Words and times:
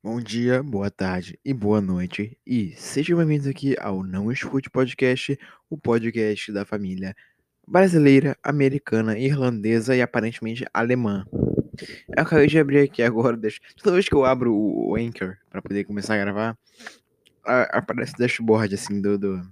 Bom 0.00 0.20
dia, 0.20 0.62
boa 0.62 0.92
tarde 0.92 1.36
e 1.44 1.52
boa 1.52 1.80
noite. 1.80 2.38
E 2.46 2.72
sejam 2.76 3.18
bem-vindos 3.18 3.48
aqui 3.48 3.74
ao 3.80 4.04
Não 4.04 4.30
Escute 4.30 4.70
Podcast, 4.70 5.36
o 5.68 5.76
podcast 5.76 6.52
da 6.52 6.64
família 6.64 7.16
brasileira, 7.66 8.38
americana, 8.40 9.18
irlandesa 9.18 9.96
e 9.96 10.00
aparentemente 10.00 10.64
alemã. 10.72 11.26
Eu 12.16 12.22
acabei 12.22 12.46
de 12.46 12.60
abrir 12.60 12.78
aqui 12.78 13.02
agora, 13.02 13.34
deixa... 13.36 13.58
toda 13.76 13.94
vez 13.94 14.08
que 14.08 14.14
eu 14.14 14.24
abro 14.24 14.54
o 14.54 14.94
Anchor 14.94 15.36
para 15.50 15.60
poder 15.60 15.82
começar 15.82 16.14
a 16.14 16.18
gravar, 16.18 16.56
aparece 17.44 18.14
o 18.14 18.18
dashboard 18.18 18.76
assim 18.76 19.02
do, 19.02 19.18
do, 19.18 19.50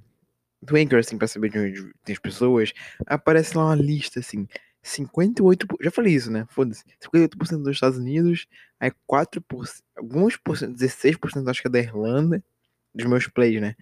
do 0.63 0.77
Anchor, 0.77 1.01
assim, 1.01 1.19
pra 1.19 1.27
saber 1.27 1.51
de 1.51 1.59
onde 1.59 1.93
tem 2.05 2.13
as 2.13 2.21
pessoas, 2.21 2.73
aparece 3.05 3.57
lá 3.57 3.65
uma 3.65 3.75
lista 3.75 4.21
assim. 4.21 4.47
58%, 4.87 5.77
já 5.83 5.91
falei 5.91 6.15
isso, 6.15 6.31
né? 6.31 6.47
Foda-se. 6.49 6.85
58% 7.13 7.63
dos 7.63 7.75
Estados 7.75 7.99
Unidos, 7.99 8.47
aí 8.79 8.93
4%, 9.11 9.43
alguns 9.97 10.37
por 10.37 10.57
cento, 10.57 10.77
16% 10.77 11.51
acho 11.51 11.61
que 11.61 11.69
é 11.69 11.71
da 11.71 11.81
Irlanda, 11.81 12.43
dos 12.95 13.07
meus 13.07 13.27
plays, 13.27 13.61
né? 13.61 13.75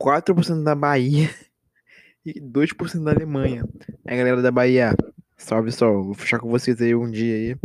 4% 0.00 0.62
da 0.62 0.74
Bahia 0.74 1.28
e 2.24 2.40
2% 2.40 3.04
da 3.04 3.10
Alemanha. 3.10 3.64
Aí 4.06 4.16
galera 4.16 4.40
da 4.40 4.50
Bahia, 4.50 4.94
salve 5.36 5.72
só, 5.72 5.90
vou 5.92 6.14
fechar 6.14 6.38
com 6.38 6.48
vocês 6.48 6.80
aí 6.80 6.94
um 6.94 7.10
dia 7.10 7.34
aí. 7.34 7.56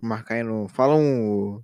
Marcar 0.00 0.36
aí 0.36 0.42
no. 0.44 0.68
Fala 0.68 0.94
um, 0.94 1.60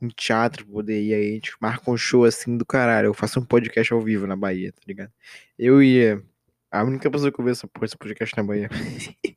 um 0.00 0.08
teatro 0.08 0.66
poder 0.66 1.02
ir 1.02 1.14
aí. 1.14 1.30
A 1.30 1.34
gente 1.34 1.52
marca 1.60 1.90
um 1.90 1.96
show 1.96 2.24
assim 2.24 2.56
do 2.56 2.64
caralho. 2.64 3.06
Eu 3.06 3.14
faço 3.14 3.38
um 3.38 3.44
podcast 3.44 3.92
ao 3.92 4.00
vivo 4.00 4.26
na 4.26 4.36
Bahia, 4.36 4.72
tá 4.72 4.80
ligado? 4.86 5.12
Eu 5.58 5.82
ia. 5.82 6.22
A 6.72 6.82
única 6.82 7.10
pessoa 7.10 7.30
que 7.30 7.38
eu 7.38 7.44
vejo 7.44 7.58
essa 7.58 7.68
porra, 7.68 7.84
esse 7.84 7.98
podcast 7.98 8.34
na 8.34 8.42
Bahia. 8.42 8.70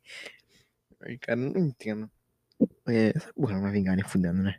Ai, 1.02 1.18
cara, 1.18 1.38
não 1.38 1.66
entendo. 1.66 2.10
É, 2.88 3.12
essa 3.14 3.30
porra 3.34 3.56
não 3.56 3.60
vai 3.60 3.72
vingar 3.72 3.94
nem 3.94 4.02
fudendo, 4.02 4.42
né? 4.42 4.56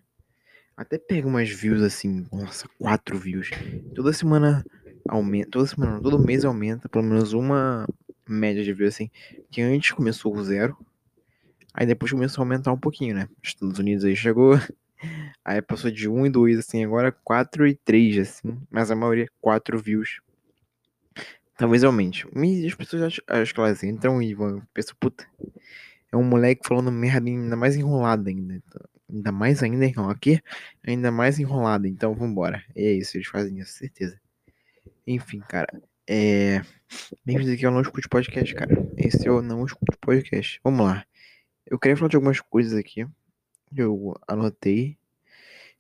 Até 0.78 1.00
pega 1.00 1.28
umas 1.28 1.50
views 1.50 1.82
assim, 1.82 2.28
nossa, 2.32 2.70
quatro 2.78 3.18
views. 3.18 3.50
Toda 3.96 4.14
semana 4.14 4.64
aumenta, 5.10 5.50
toda 5.50 5.66
semana, 5.66 5.94
não, 5.94 6.02
todo 6.04 6.20
mês 6.20 6.46
aumenta 6.46 6.88
pelo 6.88 7.04
menos 7.04 7.34
uma 7.34 7.88
média 8.30 8.64
de 8.64 8.72
views 8.74 8.94
assim, 8.94 9.10
que 9.50 9.60
antes 9.60 9.90
começou 9.90 10.32
com 10.32 10.44
zero, 10.44 10.78
aí 11.74 11.88
depois 11.88 12.12
começou 12.12 12.44
a 12.44 12.46
aumentar 12.46 12.72
um 12.72 12.80
pouquinho, 12.80 13.16
né? 13.16 13.28
Estados 13.42 13.80
Unidos 13.80 14.06
aí 14.06 14.16
chegou, 14.16 14.54
aí 15.44 15.64
passou 15.64 15.90
de 15.90 16.08
1 16.08 16.28
e 16.28 16.30
2 16.30 16.60
assim, 16.60 16.86
agora 16.86 17.12
4 17.12 17.66
e 17.66 17.74
3 17.74 18.20
assim, 18.20 18.56
mas 18.70 18.92
a 18.92 18.96
maioria 18.96 19.28
4 19.42 19.80
views. 19.80 20.20
Talvez 21.58 21.84
aumente. 21.84 22.28
Mas 22.34 22.64
as 22.64 22.76
pessoas 22.76 23.04
acho, 23.04 23.22
acho 23.28 23.54
que 23.54 23.60
elas 23.60 23.84
entram 23.84 24.22
e 24.22 24.34
vão, 24.34 24.62
pensam, 24.74 24.96
puta, 25.00 25.28
é 26.12 26.16
um 26.16 26.24
moleque 26.24 26.68
falando 26.68 26.92
merda 26.92 27.28
ainda 27.28 27.56
mais 27.56 27.76
enrolado 27.76 28.30
ainda. 28.30 28.62
Ainda 29.10 29.32
mais 29.32 29.64
ainda 29.64 29.86
enrolado 29.86 30.16
aqui, 30.16 30.42
ainda 30.86 31.12
mais 31.12 31.40
enrolado. 31.40 31.88
Então 31.88 32.14
vambora. 32.14 32.64
é 32.76 32.92
isso, 32.92 33.18
eles 33.18 33.28
fazem 33.28 33.58
isso, 33.60 33.72
certeza. 33.74 34.20
Enfim, 35.06 35.40
cara. 35.40 35.82
É. 36.06 36.62
Bem-vindo 37.26 37.52
aqui 37.52 37.66
ao 37.66 37.72
Não 37.72 37.82
Escute 37.82 38.08
Podcast, 38.08 38.54
cara. 38.54 38.76
Esse 38.96 39.28
é 39.28 39.32
o 39.32 39.42
Não 39.42 39.66
Escute 39.66 39.98
Podcast. 40.00 40.60
Vamos 40.64 40.86
lá. 40.86 41.06
Eu 41.66 41.80
queria 41.80 41.98
falar 41.98 42.10
de 42.10 42.16
algumas 42.16 42.40
coisas 42.40 42.78
aqui. 42.78 43.08
Eu 43.76 44.14
anotei. 44.28 44.98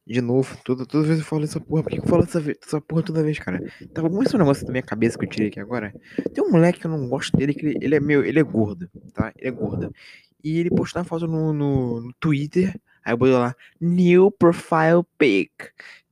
De 0.07 0.21
novo, 0.21 0.57
toda, 0.63 0.85
toda 0.85 1.05
vez 1.05 1.19
eu 1.19 1.25
falo 1.25 1.43
essa 1.43 1.59
porra. 1.59 1.83
Por 1.83 1.91
que 1.91 1.99
eu 1.99 2.05
falo 2.05 2.23
essa, 2.23 2.41
essa 2.63 2.79
porra 2.79 3.03
toda 3.03 3.21
vez, 3.21 3.37
cara? 3.39 3.61
Tava 3.93 4.07
muito 4.07 4.29
esse 4.29 4.37
negócio 4.37 4.65
da 4.65 4.71
minha 4.71 4.81
cabeça 4.81 5.17
que 5.17 5.25
eu 5.25 5.29
tirei 5.29 5.49
aqui 5.49 5.59
agora. 5.59 5.93
Tem 6.33 6.41
um 6.41 6.49
moleque 6.49 6.79
que 6.79 6.87
eu 6.87 6.91
não 6.91 7.09
gosto 7.09 7.35
dele, 7.35 7.53
que 7.53 7.65
ele, 7.65 7.77
ele 7.81 7.95
é 7.95 7.99
meu, 7.99 8.23
ele 8.23 8.39
é 8.39 8.43
gordo, 8.43 8.89
tá? 9.13 9.33
Ele 9.37 9.49
é 9.49 9.51
gordo. 9.51 9.93
E 10.41 10.59
ele 10.59 10.69
postou 10.69 11.01
uma 11.01 11.05
foto 11.05 11.27
no, 11.27 11.51
no, 11.51 12.01
no 12.01 12.13
Twitter. 12.21 12.73
Aí 13.03 13.11
eu 13.11 13.17
botei 13.17 13.33
lá, 13.33 13.53
New 13.81 14.31
Profile 14.31 15.03
Pic. 15.17 15.51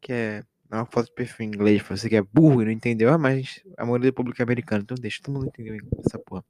Que 0.01 0.11
é 0.11 0.43
uma 0.69 0.85
foto 0.85 1.05
de 1.05 1.13
perfil 1.13 1.45
em 1.45 1.47
inglês, 1.47 1.81
você 1.81 2.09
que 2.09 2.17
é 2.17 2.21
burro 2.21 2.63
e 2.63 2.65
não 2.65 2.71
entendeu. 2.73 3.13
Ah, 3.13 3.17
mas 3.17 3.63
a 3.77 3.85
maioria 3.85 4.11
do 4.11 4.15
público 4.15 4.41
é 4.41 4.43
americano, 4.43 4.83
então 4.83 4.97
deixa 4.99 5.21
todo 5.23 5.35
mundo 5.35 5.47
entender 5.47 5.81
essa 6.05 6.19
porra. 6.19 6.43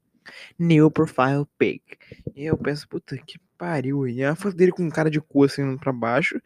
New 0.57 0.89
Profile 0.89 1.45
Pic. 1.59 1.83
E 2.35 2.45
eu 2.45 2.57
penso, 2.57 2.89
puta 2.89 3.15
que 3.17 3.37
pariu. 3.55 4.07
E 4.07 4.23
a 4.23 4.35
foto 4.35 4.55
dele 4.55 4.71
com 4.71 4.89
cara 4.89 5.11
de 5.11 5.21
cu 5.21 5.43
assim 5.43 5.77
pra 5.77 5.93
baixo 5.93 6.41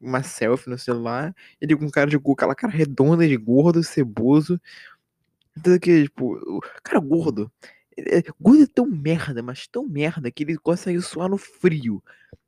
uma 0.00 0.22
selfie 0.22 0.70
no 0.70 0.78
celular, 0.78 1.34
ele 1.60 1.76
com 1.76 1.90
cara 1.90 2.08
de 2.08 2.18
cu, 2.18 2.32
aquela 2.32 2.54
cara 2.54 2.72
redonda 2.72 3.26
de 3.28 3.36
gordo, 3.36 3.82
ceboso. 3.82 4.60
Então 5.56 5.78
que, 5.78 6.04
tipo, 6.04 6.60
cara 6.82 7.00
gordo. 7.00 7.50
É, 7.98 8.22
gordo 8.40 8.62
é 8.62 8.66
tão 8.66 8.86
merda, 8.86 9.42
mas 9.42 9.66
tão 9.66 9.86
merda 9.86 10.30
que 10.30 10.44
ele 10.44 10.56
consegue 10.56 11.00
suar 11.02 11.28
no 11.28 11.36
frio. 11.36 12.02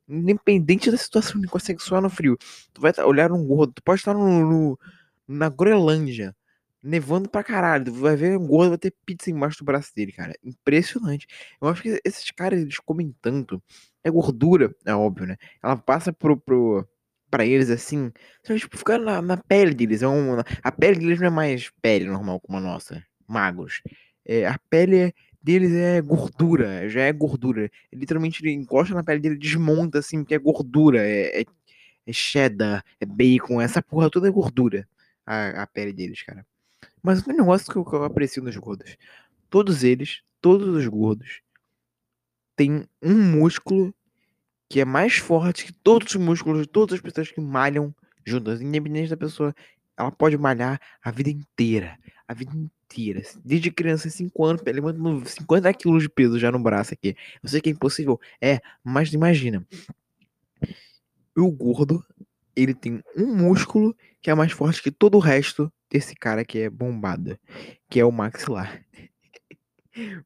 Independente 0.07 0.91
da 0.91 0.97
situação, 0.97 1.39
ele 1.39 1.47
consegue 1.47 1.81
suar 1.81 2.01
no 2.01 2.09
frio. 2.09 2.37
Tu 2.73 2.81
vai 2.81 2.91
olhar 3.05 3.31
um 3.31 3.45
gordo, 3.45 3.73
tu 3.73 3.83
pode 3.83 3.99
estar 4.01 4.13
no, 4.13 4.45
no 4.49 4.79
na 5.27 5.49
Groenlândia, 5.49 6.35
nevando 6.81 7.29
pra 7.29 7.43
caralho. 7.43 7.85
Tu 7.85 7.93
vai 7.93 8.15
ver 8.15 8.37
um 8.37 8.47
gordo, 8.47 8.69
vai 8.69 8.77
ter 8.77 8.93
pizza 9.05 9.29
embaixo 9.31 9.59
do 9.59 9.65
braço 9.65 9.93
dele, 9.95 10.11
cara. 10.11 10.33
Impressionante. 10.43 11.27
Eu 11.61 11.67
acho 11.67 11.81
que 11.83 12.01
esses 12.03 12.31
caras, 12.31 12.59
eles 12.61 12.77
comem 12.79 13.15
tanto. 13.21 13.61
É 14.03 14.11
gordura, 14.11 14.75
é 14.85 14.93
óbvio, 14.93 15.27
né? 15.27 15.37
Ela 15.61 15.77
passa 15.77 16.11
pro, 16.11 16.37
pro 16.37 16.87
para 17.33 17.47
eles 17.47 17.71
assim, 17.71 18.11
sabe, 18.43 18.59
tipo, 18.59 18.77
ficar 18.77 18.99
na, 18.99 19.19
na, 19.19 19.35
pele 19.35 19.73
deles. 19.73 20.03
É 20.03 20.07
um, 20.07 20.37
a 20.61 20.71
pele 20.71 20.99
deles 20.99 21.19
não 21.19 21.25
é 21.25 21.29
mais 21.31 21.71
pele 21.81 22.05
normal 22.05 22.39
como 22.39 22.59
a 22.59 22.61
nossa, 22.61 23.03
magros. 23.27 23.81
É, 24.23 24.45
a 24.45 24.55
pele 24.69 25.11
deles 25.41 25.71
é 25.71 25.99
gordura, 25.99 26.87
já 26.87 27.01
é 27.01 27.11
gordura. 27.11 27.71
literalmente 27.91 28.39
ele 28.45 28.51
encosta 28.51 28.93
na 28.93 29.03
pele 29.03 29.19
dele, 29.19 29.35
desmonta 29.35 29.97
assim, 29.97 30.19
porque 30.19 30.35
é 30.35 30.37
gordura, 30.37 30.99
é, 30.99 31.41
é, 31.41 31.45
é 32.05 32.13
cheddar, 32.13 32.85
é 32.99 33.05
bacon, 33.05 33.59
essa 33.59 33.81
porra 33.81 34.11
toda 34.11 34.27
é 34.27 34.31
gordura. 34.31 34.87
A, 35.25 35.63
a 35.63 35.65
pele 35.65 35.91
deles, 35.91 36.21
cara. 36.21 36.45
Mas 37.01 37.27
um 37.27 37.33
negócio 37.33 37.71
que 37.71 37.79
eu, 37.79 37.83
que 37.83 37.95
eu 37.95 38.03
aprecio 38.03 38.43
nos 38.43 38.55
gordos. 38.57 38.95
Todos 39.49 39.83
eles, 39.83 40.21
todos 40.39 40.67
os 40.67 40.85
gordos, 40.85 41.41
têm 42.55 42.87
um 43.01 43.15
músculo 43.15 43.91
que 44.73 44.81
é 44.81 44.85
mais 44.85 45.17
forte 45.17 45.65
que 45.65 45.71
todos 45.71 46.15
os 46.15 46.19
músculos 46.19 46.61
de 46.63 46.67
todas 46.67 46.95
as 46.95 46.99
pessoas 46.99 47.29
que 47.29 47.39
malham 47.39 47.93
juntas, 48.25 48.59
independente 48.59 49.11
da 49.11 49.15
pessoa, 49.15 49.53
ela 49.95 50.11
pode 50.11 50.35
malhar 50.35 50.81
a 50.99 51.11
vida 51.11 51.29
inteira, 51.29 51.95
a 52.27 52.33
vida 52.33 52.51
inteira, 52.55 53.21
desde 53.45 53.69
criança, 53.69 54.09
5 54.09 54.43
anos, 54.43 54.63
levando 54.65 55.23
50 55.27 55.71
quilos 55.75 56.01
de 56.01 56.09
peso 56.09 56.39
já 56.39 56.51
no 56.51 56.57
braço 56.57 56.91
aqui. 56.91 57.15
Eu 57.43 57.49
sei 57.49 57.61
que 57.61 57.69
é 57.69 57.71
impossível, 57.71 58.19
é, 58.41 58.61
mas 58.83 59.13
imagina, 59.13 59.63
o 61.37 61.51
gordo, 61.51 62.03
ele 62.55 62.73
tem 62.73 63.03
um 63.15 63.27
músculo 63.27 63.95
que 64.23 64.31
é 64.31 64.33
mais 64.33 64.53
forte 64.53 64.81
que 64.81 64.89
todo 64.89 65.17
o 65.17 65.19
resto 65.21 65.71
desse 65.87 66.15
cara 66.15 66.43
que 66.43 66.57
é 66.57 66.67
bombado, 66.71 67.37
que 67.87 67.99
é 67.99 68.05
o 68.05 68.11
maxilar. 68.11 68.83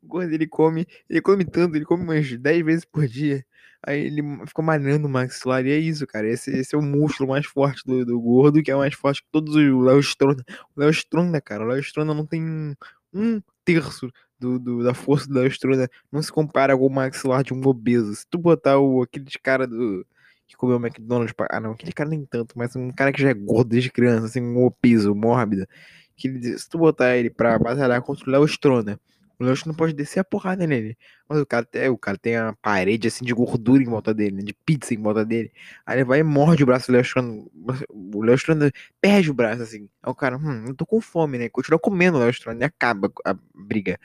O 0.02 0.08
gordo, 0.08 0.34
ele 0.34 0.48
come, 0.48 0.88
ele 1.10 1.20
come 1.20 1.44
tanto, 1.44 1.76
ele 1.76 1.84
come 1.84 2.02
umas 2.02 2.38
10 2.38 2.66
vezes 2.66 2.86
por 2.86 3.06
dia. 3.06 3.46
Aí 3.86 4.00
ele 4.08 4.22
fica 4.46 4.62
malhando 4.62 5.08
o 5.08 5.10
maxilar. 5.10 5.66
E 5.66 5.72
é 5.72 5.78
isso, 5.78 6.06
cara. 6.08 6.28
Esse, 6.28 6.52
esse 6.52 6.76
é 6.76 6.78
o 6.78 6.82
músculo 6.82 7.30
mais 7.30 7.46
forte 7.46 7.84
do, 7.86 8.06
do 8.06 8.20
gordo, 8.20 8.62
que 8.62 8.72
é 8.72 8.76
mais 8.76 8.94
forte 8.94 9.22
que 9.22 9.30
todos 9.32 9.56
os. 9.56 9.64
O 9.64 9.82
Léo 9.82 10.00
Stronda. 10.00 10.44
O 10.76 10.80
Léo 10.80 10.90
Stronda, 10.90 11.42
cara. 11.42 11.64
O 11.64 11.68
Léo 11.68 11.80
Stronda 11.80 12.14
não 12.14 12.26
tem 12.26 12.76
um 13.14 13.42
terço 13.64 14.12
do, 14.40 14.60
do, 14.60 14.84
da 14.84 14.94
força 14.94 15.28
do 15.28 15.36
Léo 15.36 15.48
Stronda. 15.48 15.90
Não 16.12 16.22
se 16.22 16.32
compara 16.32 16.78
com 16.78 16.86
o 16.86 16.90
maxilar 16.90 17.44
de 17.44 17.54
um 17.54 17.66
obeso. 17.66 18.16
Se 18.16 18.26
tu 18.30 18.38
botar 18.38 18.80
o, 18.80 19.02
aquele 19.04 19.26
cara 19.42 19.68
do. 19.68 20.06
Que 20.48 20.56
comeu 20.56 20.78
o 20.78 20.86
McDonald's. 20.86 21.34
Ah, 21.50 21.60
não. 21.60 21.72
Aquele 21.72 21.92
cara 21.92 22.10
nem 22.10 22.26
tanto, 22.26 22.58
mas 22.58 22.76
um 22.76 22.92
cara 22.92 23.12
que 23.12 23.22
já 23.22 23.30
é 23.30 23.34
gordo 23.34 23.70
desde 23.70 23.92
criança, 23.92 24.28
assim, 24.28 24.42
um 24.42 24.66
obeso, 24.66 25.14
mórbido. 25.14 25.68
Que 26.16 26.58
se 26.58 26.70
tu 26.70 26.78
botar 26.78 27.16
ele 27.18 27.30
pra 27.30 27.60
batalhar 27.60 28.02
contra 28.02 28.28
o 28.28 28.32
Léo 28.32 28.46
Stronda 28.46 29.00
o 29.40 29.44
Leão 29.44 29.56
não 29.68 29.74
pode 29.74 29.94
descer 29.94 30.20
a 30.20 30.24
porrada 30.24 30.66
nele. 30.66 30.98
Mas 31.30 31.40
o 31.40 31.46
cara, 31.46 31.66
tem, 31.66 31.90
o 31.90 31.98
cara 31.98 32.18
tem 32.18 32.36
a 32.36 32.54
parede 32.62 33.08
assim 33.08 33.24
de 33.24 33.34
gordura 33.34 33.84
em 33.84 33.86
volta 33.86 34.14
dele, 34.14 34.38
né? 34.38 34.42
de 34.42 34.54
pizza 34.54 34.94
em 34.94 35.02
volta 35.02 35.24
dele. 35.24 35.52
Aí 35.86 35.98
ele 35.98 36.06
vai 36.06 36.20
e 36.20 36.24
morde 36.24 36.64
o 36.64 36.66
braço 36.66 36.88
do 36.88 36.94
Leostrando. 36.94 37.52
O 37.94 38.22
Leostrando 38.24 38.72
perde 39.00 39.30
o 39.30 39.34
braço 39.34 39.62
assim. 39.62 39.90
Aí 40.02 40.12
o 40.12 40.16
cara, 40.16 40.38
hum, 40.38 40.66
eu 40.68 40.76
tô 40.76 40.86
com 40.86 41.00
fome, 41.00 41.38
né? 41.38 41.50
Continua 41.50 41.80
comendo 41.80 42.18
o 42.18 42.22
Leostrando 42.22 42.62
e 42.62 42.66
acaba 42.66 43.12
a 43.24 43.36
briga. 43.54 44.00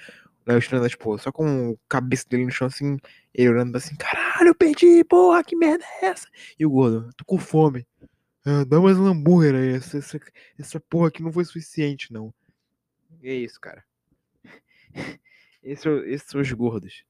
O 0.47 0.51
Leostrando, 0.51 0.89
tipo, 0.89 1.17
só 1.19 1.33
com 1.33 1.71
o 1.71 1.79
cabeça 1.89 2.27
dele 2.29 2.45
no 2.45 2.51
chão 2.51 2.67
assim, 2.67 2.99
ele 3.33 3.49
olhando 3.49 3.75
assim, 3.77 3.95
caralho, 3.97 4.49
eu 4.49 4.55
perdi, 4.55 5.03
porra, 5.05 5.43
que 5.43 5.57
merda 5.57 5.85
é 6.03 6.07
essa? 6.07 6.27
E 6.59 6.67
o 6.67 6.71
gordo, 6.71 7.09
tô 7.17 7.25
com 7.25 7.39
fome. 7.39 7.87
Ah, 8.45 8.65
dá 8.65 8.81
mais 8.81 8.99
um 8.99 9.07
hambúrguer 9.07 9.55
aí, 9.55 9.75
essa, 9.77 9.99
essa, 9.99 10.21
essa 10.59 10.81
porra 10.81 11.09
aqui 11.09 11.23
não 11.23 11.33
foi 11.33 11.45
suficiente, 11.45 12.13
não. 12.13 12.35
E 13.23 13.29
é 13.29 13.35
isso, 13.35 13.61
cara. 13.61 13.85
Esses, 15.63 15.87
esses 16.07 16.29
são 16.29 16.41
os 16.41 16.53
gordos. 16.53 17.05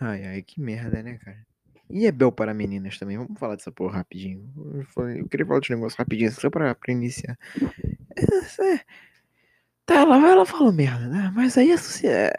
Ai, 0.00 0.24
ai, 0.24 0.42
que 0.42 0.60
merda, 0.60 1.02
né, 1.02 1.18
cara? 1.18 1.46
E 1.88 2.06
é 2.06 2.12
Bel 2.12 2.32
para 2.32 2.52
meninas 2.52 2.98
também. 2.98 3.16
Vamos 3.16 3.38
falar 3.38 3.56
dessa 3.56 3.70
porra 3.70 3.98
rapidinho. 3.98 4.52
Eu 5.16 5.28
queria 5.28 5.46
falar 5.46 5.60
de 5.60 5.70
negócio 5.70 5.98
rapidinho, 5.98 6.32
só 6.32 6.50
pra, 6.50 6.74
pra 6.74 6.92
iniciar. 6.92 7.38
É, 8.16 8.74
é, 8.74 8.80
tá, 9.84 9.94
ela, 10.00 10.16
ela 10.16 10.46
fala 10.46 10.72
merda, 10.72 11.06
né? 11.08 11.32
Mas 11.34 11.56
aí 11.56 11.70
a 11.72 11.78
sociedade. 11.78 12.34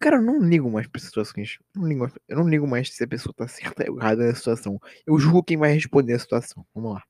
Cara, 0.00 0.16
eu 0.16 0.22
não 0.22 0.40
ligo 0.40 0.70
mais 0.70 0.86
pra 0.86 1.00
situações. 1.00 1.58
Não 1.74 1.86
ligo 1.86 2.10
eu 2.28 2.36
não 2.36 2.48
ligo 2.48 2.66
mais 2.66 2.94
se 2.94 3.02
a 3.04 3.08
pessoa 3.08 3.34
tá 3.34 3.46
certa 3.48 3.90
ou 3.90 3.98
errada 3.98 4.26
na 4.26 4.34
situação. 4.34 4.80
Eu 5.06 5.18
julgo 5.18 5.42
quem 5.42 5.56
vai 5.56 5.72
responder 5.72 6.14
a 6.14 6.18
situação. 6.18 6.66
Vamos 6.74 6.94
lá. 6.94 7.02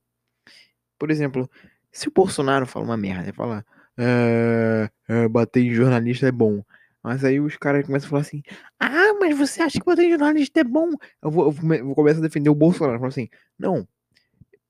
Por 0.98 1.10
exemplo, 1.10 1.50
se 1.90 2.08
o 2.08 2.12
Bolsonaro 2.12 2.66
fala 2.66 2.84
uma 2.84 2.96
merda, 2.96 3.32
fala 3.32 3.64
é, 3.98 4.90
é, 5.08 5.28
bater 5.28 5.62
em 5.62 5.74
jornalista 5.74 6.26
é 6.26 6.32
bom. 6.32 6.62
Mas 7.02 7.24
aí 7.24 7.38
os 7.38 7.56
caras 7.56 7.84
começam 7.86 8.06
a 8.06 8.10
falar 8.10 8.22
assim: 8.22 8.42
Ah, 8.80 9.14
mas 9.20 9.36
você 9.36 9.62
acha 9.62 9.78
que 9.78 9.84
bater 9.84 10.06
em 10.06 10.10
jornalista 10.10 10.60
é 10.60 10.64
bom? 10.64 10.90
Eu 11.22 11.30
vou, 11.30 11.46
eu 11.46 11.84
vou 11.86 11.94
começar 11.94 12.18
a 12.18 12.22
defender 12.22 12.50
o 12.50 12.54
Bolsonaro. 12.54 12.98
Falo 12.98 13.08
assim: 13.08 13.28
Não, 13.58 13.86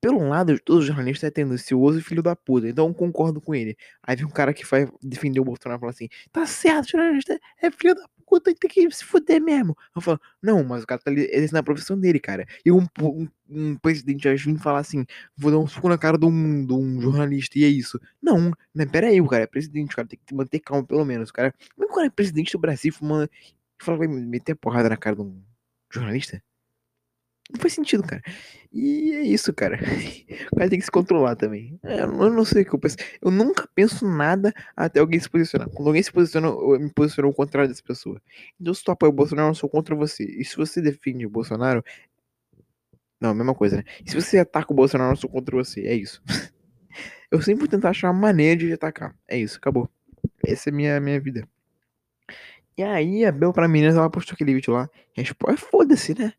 pelo 0.05 0.29
lado, 0.29 0.61
todo 0.61 0.83
jornalista 0.83 1.29
é 1.29 1.31
tendencioso 1.31 1.99
e 1.99 2.03
filho 2.03 2.23
da 2.23 2.37
puta, 2.37 2.69
então 2.69 2.89
eu 2.89 2.95
concordo 2.95 3.41
com 3.41 3.55
ele. 3.55 3.75
Aí 4.03 4.15
vem 4.15 4.27
um 4.27 4.31
cara 4.31 4.53
que 4.53 4.63
vai 4.67 4.87
defender 5.03 5.41
o 5.41 5.45
Bolsonaro 5.45 5.79
e 5.79 5.81
fala 5.81 5.93
assim: 5.93 6.09
tá 6.31 6.45
certo, 6.45 6.91
jornalista 6.91 7.41
é 7.63 7.71
filho 7.71 7.95
da 7.95 8.07
puta, 8.27 8.55
tem 8.55 8.69
que 8.69 8.91
se 8.95 9.03
fuder 9.03 9.41
mesmo. 9.41 9.75
Eu 9.97 10.03
falo: 10.03 10.21
não, 10.43 10.63
mas 10.63 10.83
o 10.83 10.87
cara 10.87 11.01
tá 11.01 11.11
exercendo 11.11 11.57
a 11.57 11.63
profissão 11.63 11.99
dele, 11.99 12.21
cara. 12.21 12.47
E 12.67 12.71
um, 12.71 12.87
um, 13.01 13.29
um 13.49 13.77
presidente 13.77 14.29
vai 14.29 14.37
vir 14.37 14.59
falar 14.59 14.81
assim: 14.81 15.07
vou 15.39 15.51
dar 15.51 15.57
um 15.59 15.67
suco 15.67 15.89
na 15.89 15.97
cara 15.97 16.19
de 16.19 16.27
um, 16.27 16.67
de 16.67 16.75
um 16.75 17.01
jornalista, 17.01 17.59
e 17.59 17.65
é 17.65 17.69
isso. 17.69 17.99
Não, 18.21 18.53
né, 18.75 18.85
pera 18.85 19.07
aí, 19.07 19.23
o 19.23 19.27
cara 19.27 19.45
é 19.45 19.47
presidente, 19.47 19.95
o 19.95 19.97
cara 19.97 20.07
tem 20.07 20.19
que 20.23 20.35
manter 20.35 20.61
calma 20.61 20.85
pelo 20.85 21.07
menos. 21.07 21.31
O 21.31 21.33
cara, 21.33 21.55
como 21.75 21.89
o 21.89 21.95
cara 21.95 22.09
é 22.09 22.11
presidente 22.11 22.53
do 22.53 22.59
Brasil, 22.59 22.93
fumando, 22.93 23.27
fala, 23.81 23.97
vai 23.97 24.09
meter 24.09 24.55
porrada 24.55 24.91
na 24.91 24.99
cara 24.99 25.17
de 25.17 25.23
um 25.23 25.43
jornalista? 25.91 26.43
Não 27.53 27.61
faz 27.61 27.75
sentido, 27.75 28.03
cara. 28.03 28.23
E 28.73 29.15
é 29.15 29.23
isso, 29.23 29.53
cara. 29.53 29.79
O 30.53 30.57
cara 30.57 30.69
tem 30.69 30.79
que 30.79 30.85
se 30.85 30.91
controlar 30.91 31.37
também. 31.37 31.79
É, 31.83 32.03
eu 32.03 32.31
não 32.31 32.45
sei 32.45 32.63
o 32.63 32.65
que 32.65 32.75
eu 32.75 32.79
penso. 32.79 32.97
Eu 33.23 33.31
nunca 33.31 33.69
penso 33.75 34.07
nada 34.07 34.53
até 34.77 35.01
alguém 35.01 35.19
se 35.19 35.29
posicionar. 35.29 35.69
Quando 35.71 35.89
alguém 35.89 36.03
se 36.03 36.13
posiciona, 36.13 36.49
eu 36.49 36.79
me 36.79 36.91
posiciono 36.93 37.29
ao 37.29 37.35
contrário 37.35 37.69
dessa 37.69 37.83
pessoa. 37.83 38.21
Então, 38.61 38.75
se 38.75 38.83
tu 38.83 38.91
apoia 38.91 39.11
o 39.11 39.13
Bolsonaro, 39.13 39.51
eu 39.51 39.55
sou 39.55 39.69
contra 39.69 39.95
você. 39.95 40.25
E 40.25 40.45
se 40.45 40.57
você 40.57 40.81
defende 40.81 41.25
o 41.27 41.31
Bolsonaro. 41.31 41.85
Não, 43.21 43.31
a 43.31 43.35
mesma 43.35 43.55
coisa, 43.55 43.79
né? 43.79 43.85
E 44.05 44.11
se 44.11 44.21
você 44.21 44.39
ataca 44.39 44.73
o 44.73 44.77
Bolsonaro, 44.77 45.13
eu 45.13 45.17
sou 45.17 45.31
contra 45.31 45.57
você. 45.57 45.87
É 45.87 45.95
isso. 45.95 46.23
eu 47.31 47.41
sempre 47.41 47.61
vou 47.61 47.69
tentar 47.69 47.91
achar 47.91 48.11
uma 48.11 48.21
maneira 48.21 48.57
de 48.61 48.73
atacar. 48.73 49.17
É 49.29 49.39
isso, 49.39 49.57
acabou. 49.59 49.89
Essa 50.47 50.71
é 50.71 50.73
a 50.73 50.75
minha, 50.75 51.01
minha 51.01 51.21
vida. 51.21 51.49
E 52.77 52.83
aí, 52.83 53.25
a 53.25 53.33
Bel 53.33 53.53
pra 53.53 53.69
meninas, 53.69 53.97
ela 53.97 54.11
postou 54.11 54.35
aquele 54.35 54.55
vídeo 54.55 54.75
lá. 54.75 54.91
Resposta, 55.17 55.67
foda-se, 55.71 56.19
né? 56.19 56.33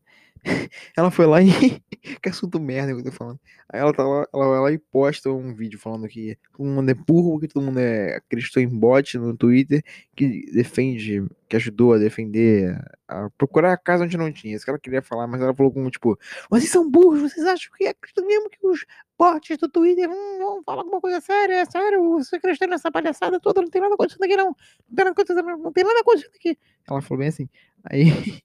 ela 0.96 1.10
foi 1.10 1.26
lá 1.26 1.42
e. 1.42 1.50
que 2.22 2.28
assunto 2.28 2.60
merda 2.60 2.92
que 2.92 3.00
eu 3.00 3.04
tô 3.04 3.12
falando. 3.12 3.40
Aí 3.68 3.80
ela 3.80 3.92
tá 3.92 4.04
lá, 4.04 4.26
ela 4.32 4.48
vai 4.48 4.60
lá 4.60 4.72
e 4.72 4.78
posta 4.78 5.30
um 5.30 5.54
vídeo 5.54 5.78
falando 5.78 6.06
que 6.06 6.38
todo 6.56 6.66
mundo 6.66 6.90
é 6.90 6.94
burro, 6.94 7.40
que 7.40 7.48
todo 7.48 7.64
mundo 7.64 7.78
é 7.78 8.16
acreditou 8.16 8.62
em 8.62 8.68
bot 8.68 9.18
no 9.18 9.36
Twitter, 9.36 9.82
que 10.14 10.50
defende, 10.52 11.26
que 11.48 11.56
ajudou 11.56 11.94
a 11.94 11.98
defender, 11.98 12.78
a 13.08 13.28
procurar 13.30 13.72
a 13.72 13.76
casa 13.76 14.04
onde 14.04 14.16
não 14.16 14.32
tinha. 14.32 14.54
Isso 14.54 14.64
que 14.64 14.70
ela 14.70 14.78
queria 14.78 15.02
falar, 15.02 15.26
mas 15.26 15.40
ela 15.40 15.54
falou 15.54 15.72
como 15.72 15.90
tipo: 15.90 16.18
vocês 16.48 16.70
são 16.70 16.88
burros, 16.88 17.32
vocês 17.32 17.46
acham 17.46 17.72
que 17.76 17.86
acreditam 17.86 18.26
mesmo 18.26 18.48
que 18.48 18.64
os 18.66 18.86
bots 19.18 19.56
do 19.58 19.68
Twitter 19.68 20.08
vão, 20.08 20.38
vão 20.38 20.62
falar 20.62 20.82
alguma 20.82 21.00
coisa 21.00 21.20
séria? 21.20 21.54
É 21.54 21.64
sério, 21.64 22.02
você 22.10 22.36
acredita 22.36 22.66
nessa 22.66 22.90
palhaçada 22.90 23.40
toda? 23.40 23.60
Não 23.60 23.70
tem 23.70 23.82
nada 23.82 23.94
acontecendo 23.94 24.22
aqui, 24.24 24.36
não. 24.36 24.46
Não 24.46 24.94
tem 24.94 25.04
nada 25.04 25.10
acontecendo, 25.10 25.44
não 25.58 25.72
tem 25.72 25.84
nada 25.84 26.00
acontecendo 26.00 26.34
aqui. 26.36 26.58
Ela 26.88 27.02
falou 27.02 27.18
bem 27.18 27.28
assim. 27.28 27.48
Aí. 27.84 28.42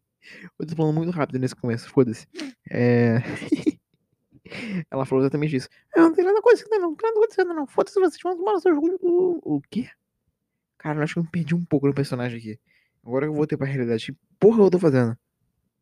Eu 0.59 0.65
tô 0.65 0.75
falando 0.75 0.95
muito 0.95 1.12
rápido 1.12 1.39
nesse 1.39 1.56
começo, 1.56 1.89
foda-se. 1.89 2.27
É... 2.69 3.18
Ela 4.89 5.06
falou 5.06 5.23
exatamente 5.23 5.56
isso. 5.56 5.69
Eu 5.95 6.03
não 6.03 6.13
tem 6.13 6.25
nada 6.25 6.39
acontecendo, 6.39 6.69
não. 6.71 6.89
Não 6.89 6.95
tem 6.95 7.09
nada 7.09 7.19
acontecendo, 7.19 7.53
não. 7.53 7.68
Foda-se, 7.68 8.00
vocês 8.00 8.21
vão 8.21 8.38
tomar 8.38 8.53
no 8.53 8.59
seu. 8.59 8.77
O, 8.77 9.56
o 9.57 9.62
quê? 9.69 9.89
Cara, 10.77 11.00
eu 11.00 11.03
acho 11.03 11.13
que 11.13 11.19
eu 11.19 11.23
me 11.23 11.29
perdi 11.29 11.56
um 11.56 11.63
pouco 11.63 11.88
no 11.88 11.94
personagem 11.94 12.38
aqui. 12.38 12.59
Agora 13.06 13.25
eu 13.25 13.33
voltei 13.33 13.57
pra 13.57 13.68
realidade. 13.68 14.12
Que 14.12 14.18
porra 14.39 14.63
eu 14.63 14.69
tô 14.69 14.79
fazendo? 14.79 15.18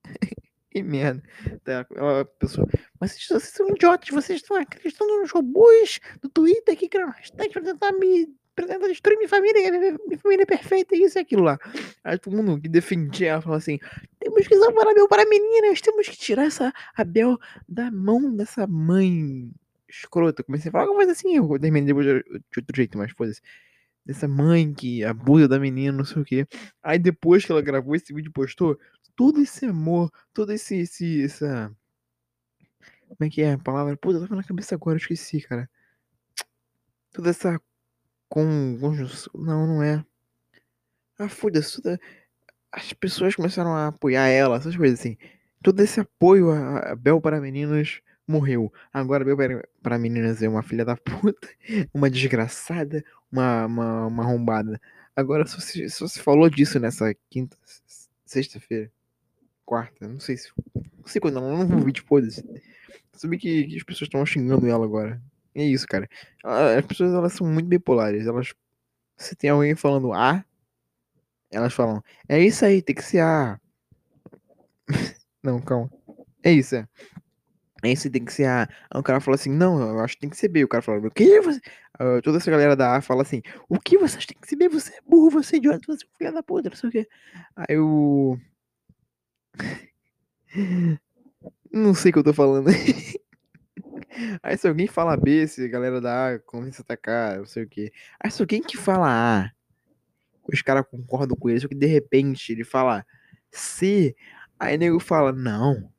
que 0.71 0.83
merda. 0.83 1.23
Tá, 1.63 1.85
ela, 1.95 2.25
pessoa. 2.25 2.67
Mas 2.99 3.11
vocês, 3.11 3.27
vocês 3.27 3.53
são 3.53 3.69
idiotas, 3.69 4.09
vocês 4.09 4.41
estão 4.41 4.57
acreditando 4.57 5.19
nos 5.19 5.31
robôs 5.31 5.99
do 6.21 6.29
Twitter 6.29 6.77
que 6.77 6.89
criaram 6.89 7.11
hashtag 7.11 7.51
pra 7.51 7.61
tentar 7.61 7.91
me 7.93 8.27
pretendo 8.59 8.87
destruir 8.87 9.17
minha 9.17 9.29
família, 9.29 9.71
minha 10.05 10.19
família 10.19 10.43
é 10.43 10.45
perfeita, 10.45 10.95
isso 10.95 11.17
e 11.17 11.21
aquilo 11.21 11.43
lá. 11.43 11.57
Aí 12.03 12.17
todo 12.17 12.35
mundo 12.35 12.59
que 12.61 12.67
defendia 12.67 13.29
ela 13.31 13.41
falou 13.41 13.57
assim: 13.57 13.79
temos 14.19 14.47
que 14.47 14.55
salvar 14.57 14.87
a 14.87 14.93
Bel 14.93 15.07
para 15.07 15.25
meninas, 15.25 15.79
temos 15.79 16.09
que 16.09 16.17
tirar 16.17 16.45
essa 16.45 16.73
Abel 16.93 17.39
da 17.67 17.89
mão 17.89 18.35
dessa 18.35 18.67
mãe 18.67 19.49
escrota. 19.87 20.43
Comecei 20.43 20.69
a 20.69 20.71
falar 20.71 20.83
alguma 20.83 20.99
coisa 20.99 21.13
assim, 21.13 21.37
eu 21.37 21.59
terminei 21.59 21.87
depois 21.87 22.05
de 22.05 22.13
outro 22.57 22.75
jeito, 22.75 22.97
mas 22.97 23.11
foda-se. 23.11 23.41
Dessa 24.05 24.27
mãe 24.27 24.73
que 24.73 25.03
abusa 25.03 25.47
da 25.47 25.59
menina, 25.59 25.97
não 25.97 26.05
sei 26.05 26.21
o 26.21 26.25
que. 26.25 26.47
Aí 26.83 26.99
depois 26.99 27.45
que 27.45 27.51
ela 27.51 27.61
gravou 27.61 27.95
esse 27.95 28.11
vídeo 28.13 28.31
postou, 28.31 28.77
todo 29.15 29.41
esse 29.41 29.65
amor, 29.65 30.11
todo 30.33 30.51
esse, 30.51 30.77
esse, 30.77 31.23
essa. 31.23 31.71
Como 33.07 33.27
é 33.27 33.29
que 33.29 33.41
é 33.41 33.53
a 33.53 33.57
palavra? 33.57 33.95
Pô, 33.95 34.11
eu 34.11 34.21
tava 34.21 34.35
na 34.35 34.43
cabeça 34.43 34.75
agora, 34.75 34.95
eu 34.95 34.99
esqueci, 34.99 35.41
cara. 35.41 35.69
Toda 37.11 37.29
essa 37.29 37.59
com 38.29 38.77
conjunção. 38.79 39.33
Não, 39.35 39.67
não 39.67 39.83
é. 39.83 40.05
Ah, 41.17 41.27
foda-se. 41.27 41.81
Toda... 41.81 41.99
As 42.71 42.93
pessoas 42.93 43.35
começaram 43.35 43.75
a 43.75 43.87
apoiar 43.87 44.27
ela, 44.27 44.57
essas 44.57 44.75
coisas 44.77 44.99
assim. 44.99 45.17
Todo 45.61 45.81
esse 45.81 45.99
apoio 45.99 46.51
a 46.51 46.95
Bel 46.95 47.19
para 47.19 47.41
meninos 47.41 48.01
morreu. 48.27 48.71
Agora 48.93 49.25
Bel 49.25 49.37
para 49.81 49.97
meninas 49.97 50.41
é 50.41 50.47
uma 50.47 50.63
filha 50.63 50.85
da 50.85 50.95
puta, 50.97 51.49
uma 51.93 52.09
desgraçada, 52.09 53.03
uma, 53.31 53.65
uma, 53.65 54.05
uma 54.07 54.23
arrombada. 54.23 54.79
Agora 55.15 55.45
só 55.45 55.59
se, 55.59 55.89
só 55.89 56.07
se 56.07 56.21
falou 56.21 56.49
disso 56.49 56.79
nessa 56.79 57.13
quinta, 57.29 57.57
sexta-feira, 58.25 58.89
quarta, 59.65 60.07
não 60.07 60.19
sei 60.19 60.37
se. 60.37 60.49
Não 60.75 61.07
sei 61.07 61.19
quando, 61.19 61.41
não, 61.41 61.57
não 61.57 61.67
vou 61.67 61.79
vídeo, 61.79 62.05
foda-se. 62.07 62.43
Sabia 63.11 63.37
que, 63.37 63.65
que 63.65 63.75
as 63.75 63.83
pessoas 63.83 64.07
estão 64.07 64.25
xingando 64.25 64.67
ela 64.67 64.85
agora. 64.85 65.21
É 65.55 65.63
isso, 65.63 65.87
cara. 65.87 66.07
As 66.43 66.85
pessoas 66.85 67.13
elas 67.13 67.33
são 67.33 67.47
muito 67.47 67.67
bipolares. 67.67 68.27
Elas, 68.27 68.53
se 69.17 69.35
tem 69.35 69.49
alguém 69.49 69.75
falando 69.75 70.13
A, 70.13 70.43
elas 71.51 71.73
falam, 71.73 72.03
é 72.27 72.39
isso 72.39 72.63
aí, 72.65 72.81
tem 72.81 72.95
que 72.95 73.03
ser 73.03 73.19
A. 73.21 73.59
não, 75.43 75.59
calma. 75.61 75.89
É 76.43 76.51
isso, 76.51 76.75
é. 76.75 76.87
É 77.83 77.91
isso, 77.91 78.09
tem 78.11 78.25
que 78.25 78.33
ser 78.33 78.45
A. 78.45 78.63
Aí 78.63 78.99
o 78.99 79.03
cara 79.03 79.19
fala 79.21 79.35
assim, 79.35 79.49
não, 79.49 79.79
eu 79.81 79.99
acho 80.01 80.15
que 80.15 80.21
tem 80.21 80.29
que 80.29 80.37
ser 80.37 80.49
B. 80.49 80.63
O 80.63 80.67
cara 80.67 80.81
fala, 80.81 80.99
o 80.99 81.11
que 81.11 81.41
você... 81.41 81.59
Uh, 82.01 82.21
toda 82.21 82.37
essa 82.37 82.49
galera 82.49 82.75
da 82.75 82.95
A 82.95 83.01
fala 83.01 83.23
assim, 83.23 83.41
o 83.67 83.77
que 83.79 83.97
vocês 83.97 84.25
têm 84.25 84.37
que 84.39 84.47
ser 84.47 84.55
B? 84.55 84.69
Você 84.69 84.93
é 84.93 85.01
burro, 85.05 85.29
você 85.31 85.55
é 85.55 85.59
idiota, 85.59 85.79
você 85.85 86.05
é 86.05 86.17
filho 86.17 86.33
da 86.33 86.43
puta, 86.43 86.69
não 86.69 86.77
sei 86.77 86.89
o 86.89 86.91
que. 86.91 87.07
Aí 87.55 87.75
eu... 87.75 88.39
não 91.71 91.93
sei 91.93 92.11
o 92.11 92.13
que 92.13 92.19
eu 92.19 92.23
tô 92.23 92.33
falando. 92.33 92.69
Aí 94.41 94.57
se 94.57 94.67
alguém 94.67 94.87
fala 94.87 95.17
B, 95.17 95.47
se 95.47 95.63
a 95.63 95.67
galera 95.67 95.99
da 95.99 96.33
A 96.33 96.39
começa 96.39 96.81
a 96.81 96.83
atacar, 96.83 97.37
não 97.37 97.45
sei 97.45 97.63
o 97.63 97.67
quê. 97.67 97.91
Aí 98.19 98.31
se 98.31 98.41
alguém 98.41 98.61
que 98.61 98.77
fala 98.77 99.07
A, 99.09 99.51
os 100.51 100.61
caras 100.61 100.85
concordam 100.89 101.37
com 101.37 101.49
ele, 101.49 101.59
só 101.59 101.67
que 101.67 101.75
de 101.75 101.85
repente 101.85 102.51
ele 102.51 102.63
fala 102.63 103.05
C, 103.51 104.15
aí 104.59 104.77
nego 104.77 104.99
fala, 104.99 105.31
não, 105.31 105.91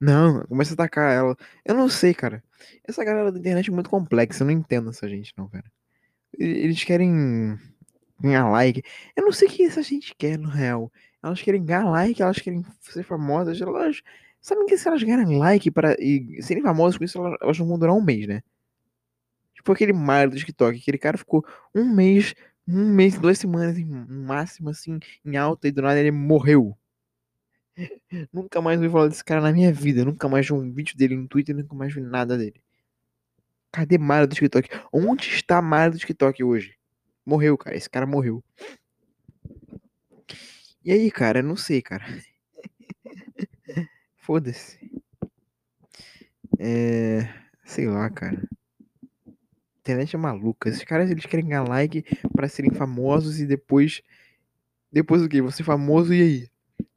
não, 0.00 0.44
começa 0.46 0.72
a 0.72 0.74
atacar 0.74 1.12
ela. 1.12 1.36
Eu 1.64 1.74
não 1.74 1.88
sei, 1.88 2.14
cara. 2.14 2.42
Essa 2.86 3.04
galera 3.04 3.32
da 3.32 3.38
internet 3.38 3.70
é 3.70 3.72
muito 3.72 3.90
complexa, 3.90 4.42
eu 4.42 4.46
não 4.46 4.52
entendo 4.52 4.90
essa 4.90 5.08
gente 5.08 5.32
não, 5.36 5.48
cara. 5.48 5.70
Eles 6.38 6.84
querem 6.84 7.58
ganhar 8.20 8.48
like. 8.48 8.82
Eu 9.16 9.24
não 9.24 9.32
sei 9.32 9.48
o 9.48 9.50
que 9.50 9.64
essa 9.64 9.82
gente 9.82 10.14
quer, 10.16 10.38
no 10.38 10.48
real. 10.48 10.92
Elas 11.22 11.42
querem 11.42 11.64
ganhar 11.64 11.84
like, 11.84 12.22
elas 12.22 12.38
querem 12.38 12.64
ser 12.80 13.02
famosas, 13.02 13.60
elas 13.60 14.02
Sabem 14.40 14.66
que 14.66 14.76
se 14.78 14.88
elas 14.88 15.02
ganharem 15.02 15.38
like 15.38 15.70
para, 15.70 15.96
e 15.98 16.40
serem 16.42 16.62
famosas 16.62 16.96
com 16.96 17.04
isso, 17.04 17.18
elas, 17.40 17.58
não 17.58 17.66
vão 17.66 17.78
durar 17.78 17.94
um 17.94 18.02
mês, 18.02 18.26
né? 18.26 18.42
Tipo 19.54 19.72
aquele 19.72 19.92
Mario 19.92 20.30
do 20.30 20.36
TikTok, 20.38 20.78
aquele 20.78 20.98
cara 20.98 21.18
ficou 21.18 21.44
um 21.74 21.84
mês, 21.84 22.34
um 22.66 22.92
mês, 22.94 23.18
duas 23.18 23.38
semanas, 23.38 23.76
em 23.78 23.84
máximo, 23.84 24.70
assim, 24.70 24.98
em 25.24 25.36
alta, 25.36 25.68
e 25.68 25.72
do 25.72 25.82
nada 25.82 25.98
ele 25.98 26.12
morreu. 26.12 26.76
nunca 28.32 28.60
mais 28.60 28.78
ouvi 28.80 28.90
falar 28.90 29.08
desse 29.08 29.24
cara 29.24 29.40
na 29.40 29.52
minha 29.52 29.72
vida. 29.72 30.04
Nunca 30.04 30.28
mais 30.28 30.46
vi 30.46 30.52
um 30.52 30.72
vídeo 30.72 30.96
dele 30.96 31.16
no 31.16 31.28
Twitter, 31.28 31.54
nunca 31.54 31.74
mais 31.74 31.94
vi 31.94 32.00
nada 32.00 32.36
dele. 32.36 32.60
Cadê 33.72 33.98
Mario 33.98 34.28
do 34.28 34.34
TikTok? 34.34 34.68
Onde 34.92 35.28
está 35.28 35.60
Mario 35.60 35.92
do 35.92 35.98
TikTok 35.98 36.42
hoje? 36.42 36.76
Morreu, 37.24 37.56
cara. 37.58 37.76
Esse 37.76 37.88
cara 37.88 38.06
morreu. 38.06 38.42
E 40.84 40.90
aí, 40.92 41.10
cara? 41.10 41.42
Não 41.42 41.56
sei, 41.56 41.82
cara. 41.82 42.04
Foda-se. 44.28 44.78
É. 46.58 47.26
Sei 47.64 47.88
lá, 47.88 48.10
cara. 48.10 48.46
A 49.26 49.30
internet 49.80 50.16
é 50.16 50.18
maluca. 50.18 50.68
Esses 50.68 50.84
caras 50.84 51.10
eles 51.10 51.24
querem 51.24 51.48
ganhar 51.48 51.64
like 51.66 52.04
para 52.34 52.46
serem 52.46 52.70
famosos 52.70 53.40
e 53.40 53.46
depois. 53.46 54.02
Depois 54.92 55.22
o 55.22 55.28
que? 55.30 55.40
Você 55.40 55.64
famoso 55.64 56.12
e 56.12 56.20
aí? 56.20 56.48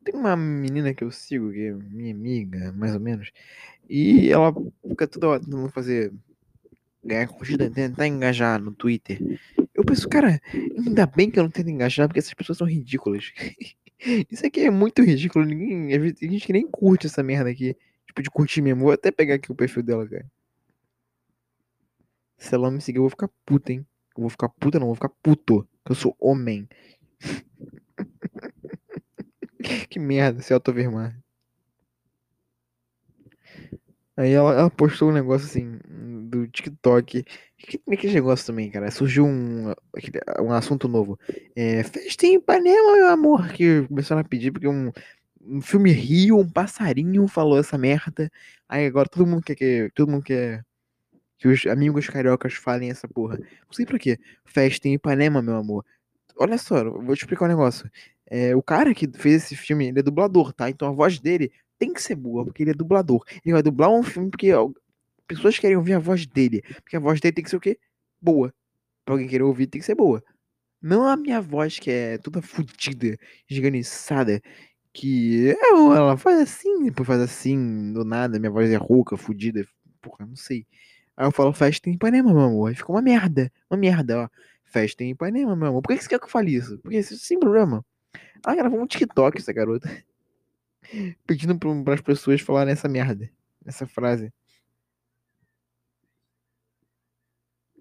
Tem 0.03 0.13
uma 0.13 0.35
menina 0.35 0.93
que 0.93 1.05
eu 1.05 1.09
sigo, 1.09 1.53
que 1.53 1.67
é 1.67 1.71
minha 1.71 2.13
amiga, 2.13 2.73
mais 2.73 2.93
ou 2.93 2.99
menos. 2.99 3.31
E 3.89 4.29
ela 4.29 4.53
fica 4.89 5.07
toda 5.07 5.29
hora 5.29 5.39
tentando 5.39 5.69
fazer. 5.69 6.11
ganhar 7.01 7.27
curtida, 7.29 7.71
tentar 7.71 8.07
engajar 8.07 8.61
no 8.61 8.73
Twitter. 8.73 9.39
Eu 9.73 9.85
penso, 9.85 10.09
cara, 10.09 10.41
ainda 10.53 11.05
bem 11.05 11.31
que 11.31 11.39
eu 11.39 11.43
não 11.43 11.49
tento 11.49 11.69
engajar, 11.69 12.09
porque 12.09 12.19
essas 12.19 12.33
pessoas 12.33 12.57
são 12.57 12.67
ridículas. 12.67 13.31
Isso 14.29 14.45
aqui 14.45 14.61
é 14.61 14.71
muito 14.71 15.03
ridículo. 15.03 15.45
Ninguém, 15.45 15.93
a 15.93 15.99
gente 15.99 16.51
nem 16.51 16.67
curte 16.67 17.07
essa 17.07 17.21
merda 17.21 17.49
aqui. 17.49 17.75
Tipo, 18.07 18.21
de 18.21 18.29
curtir 18.29 18.61
mesmo. 18.61 18.83
Vou 18.83 18.91
até 18.91 19.11
pegar 19.11 19.35
aqui 19.35 19.51
o 19.51 19.55
perfil 19.55 19.83
dela, 19.83 20.07
cara. 20.07 20.25
Se 22.37 22.55
ela 22.55 22.71
me 22.71 22.81
seguir, 22.81 22.97
eu 22.97 23.03
vou 23.03 23.09
ficar 23.09 23.29
puta, 23.45 23.71
hein? 23.71 23.85
Eu 24.17 24.21
vou 24.21 24.29
ficar 24.29 24.49
puta, 24.49 24.79
não, 24.79 24.85
eu 24.85 24.89
vou 24.89 24.95
ficar 24.95 25.09
puto. 25.09 25.67
Que 25.85 25.91
eu 25.91 25.95
sou 25.95 26.15
homem. 26.19 26.67
que 29.89 29.99
merda, 29.99 30.41
se 30.41 30.53
autoafirmar. 30.53 31.17
Aí 34.17 34.31
ela, 34.31 34.53
ela 34.53 34.69
postou 34.69 35.09
um 35.09 35.13
negócio 35.13 35.47
assim, 35.47 35.79
do 36.29 36.47
TikTok. 36.47 37.23
Que 37.57 37.77
tem 37.77 37.93
aquele 37.93 38.13
negócio 38.13 38.45
também, 38.45 38.69
cara. 38.69 38.91
Surgiu 38.91 39.25
um, 39.25 39.73
um 40.39 40.51
assunto 40.51 40.87
novo. 40.87 41.19
É, 41.55 41.83
festa 41.83 42.25
em 42.25 42.35
Ipanema, 42.35 42.95
meu 42.95 43.07
amor. 43.09 43.49
Que 43.53 43.87
começaram 43.87 44.21
a 44.21 44.23
pedir, 44.23 44.51
porque 44.51 44.67
um, 44.67 44.91
um 45.41 45.61
filme 45.61 45.91
Rio, 45.91 46.37
um 46.39 46.49
passarinho 46.49 47.27
falou 47.27 47.59
essa 47.59 47.77
merda. 47.77 48.31
Aí 48.67 48.85
agora 48.85 49.09
todo 49.09 49.27
mundo 49.27 49.43
quer 49.43 49.55
que. 49.55 49.91
Todo 49.95 50.11
mundo 50.11 50.23
quer 50.23 50.63
que 51.37 51.47
os 51.47 51.65
amigos 51.65 52.07
cariocas 52.07 52.53
falem 52.53 52.91
essa 52.91 53.07
porra. 53.07 53.37
Não 53.37 53.73
sei 53.73 53.85
pra 53.85 53.97
quê. 53.97 54.19
Festa 54.45 54.87
em 54.87 54.93
Ipanema, 54.93 55.41
meu 55.41 55.55
amor. 55.55 55.85
Olha 56.37 56.57
só, 56.57 56.83
vou 56.83 57.15
te 57.15 57.21
explicar 57.21 57.45
um 57.45 57.49
negócio. 57.49 57.89
É, 58.27 58.55
o 58.55 58.61
cara 58.61 58.93
que 58.93 59.09
fez 59.13 59.43
esse 59.43 59.55
filme, 59.55 59.87
ele 59.87 59.99
é 59.99 60.03
dublador, 60.03 60.53
tá? 60.53 60.69
Então 60.69 60.87
a 60.87 60.91
voz 60.91 61.19
dele 61.19 61.51
tem 61.81 61.91
que 61.91 62.01
ser 62.03 62.13
boa, 62.13 62.45
porque 62.45 62.61
ele 62.61 62.69
é 62.69 62.73
dublador. 62.75 63.25
Ele 63.43 63.53
vai 63.53 63.63
dublar 63.63 63.89
um 63.89 64.03
filme 64.03 64.29
porque 64.29 64.53
ó, 64.53 64.69
pessoas 65.27 65.57
querem 65.57 65.75
ouvir 65.75 65.93
a 65.93 65.99
voz 65.99 66.27
dele. 66.27 66.61
Porque 66.83 66.95
a 66.95 66.99
voz 66.99 67.19
dele 67.19 67.33
tem 67.33 67.43
que 67.43 67.49
ser 67.49 67.55
o 67.55 67.59
quê? 67.59 67.79
Boa. 68.21 68.53
Pra 69.03 69.15
alguém 69.15 69.27
querer 69.27 69.41
ouvir, 69.41 69.65
tem 69.65 69.81
que 69.81 69.85
ser 69.87 69.95
boa. 69.95 70.23
Não 70.79 71.07
a 71.07 71.17
minha 71.17 71.41
voz, 71.41 71.79
que 71.79 71.89
é 71.89 72.19
toda 72.19 72.39
fodida, 72.39 73.17
esganiçada, 73.49 74.39
que 74.93 75.55
ela 75.95 76.15
faz 76.17 76.39
assim, 76.41 76.85
depois 76.85 77.07
faz 77.07 77.19
assim, 77.19 77.91
do 77.93 78.05
nada, 78.05 78.37
minha 78.37 78.51
voz 78.51 78.69
é 78.69 78.75
rouca, 78.75 79.17
fodida, 79.17 79.65
porra, 80.01 80.27
não 80.27 80.35
sei. 80.35 80.67
Aí 81.17 81.25
eu 81.25 81.31
falo 81.31 81.51
festa 81.51 81.89
em 81.89 81.93
Ipanema, 81.93 82.31
meu 82.31 82.41
amor. 82.41 82.69
Aí 82.69 82.75
fica 82.75 82.91
uma 82.91 83.01
merda, 83.01 83.51
uma 83.71 83.77
merda, 83.77 84.25
ó. 84.25 84.29
Festa 84.65 85.03
em 85.03 85.11
Ipanema, 85.11 85.55
meu 85.55 85.69
amor. 85.69 85.81
Por 85.81 85.95
que 85.95 86.03
você 86.03 86.09
quer 86.09 86.19
que 86.19 86.25
eu 86.25 86.29
fale 86.29 86.53
isso? 86.53 86.77
Porque 86.77 86.99
isso 86.99 87.15
é 87.15 87.17
sem 87.17 87.39
problema. 87.39 87.83
Ela 88.45 88.55
gravou 88.55 88.79
um 88.79 88.85
TikTok, 88.85 89.39
essa 89.39 89.51
garota. 89.51 89.89
Pedindo 91.25 91.57
para 91.83 91.93
as 91.93 92.01
pessoas 92.01 92.41
falarem 92.41 92.73
essa 92.73 92.87
merda. 92.87 93.29
Essa 93.65 93.87
frase. 93.87 94.33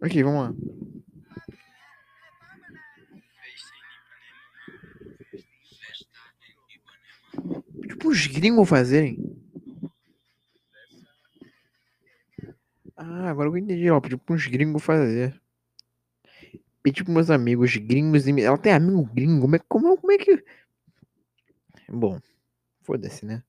Ok, 0.03 0.23
vamos 0.23 0.49
lá. 0.49 0.55
Tipo 7.89 8.09
os 8.09 8.27
gringos 8.27 8.69
fazerem. 8.69 9.19
Ah, 12.97 13.31
agora 13.31 13.49
eu 13.49 13.57
entendi, 13.57 13.91
ó. 13.91 14.01
Pediu 14.01 14.19
pra 14.19 14.35
uns 14.35 14.47
gringos 14.47 14.83
fazer. 14.83 15.41
Pedi 16.83 17.05
pros 17.05 17.15
meus 17.15 17.31
amigos 17.31 17.77
gringos. 17.77 18.27
Ela 18.27 18.57
tem 18.57 18.73
amigo 18.73 19.05
gringo? 19.05 19.43
Como 19.43 19.57
é, 19.57 19.59
como, 19.69 19.97
como 19.99 20.13
é 20.13 20.19
que. 20.19 20.45
Bom, 21.89 22.21
foda-se, 22.91 23.25
né? 23.25 23.45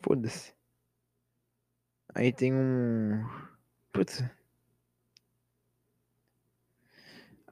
Foda-se. 0.00 0.54
Aí 2.14 2.32
tem 2.32 2.54
um. 2.54 3.22
Putz. 3.92 4.22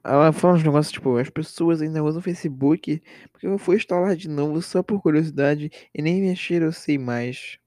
Ela 0.03 0.33
fala 0.33 0.55
uns 0.55 0.65
negócios 0.65 0.93
tipo, 0.93 1.17
as 1.19 1.29
pessoas 1.29 1.83
ainda 1.83 2.03
usam 2.03 2.21
o 2.21 2.23
Facebook 2.23 3.03
porque 3.33 3.47
eu 3.47 3.59
fui 3.59 3.77
instalar 3.77 4.17
de 4.17 4.29
novo 4.29 4.63
só 4.63 4.83
por 4.83 5.03
curiosidade 5.03 5.71
e 5.95 6.01
nem 6.03 6.23
mexer 6.23 6.63
eu 6.63 6.73
sei 6.73 6.97
mais. 6.99 7.59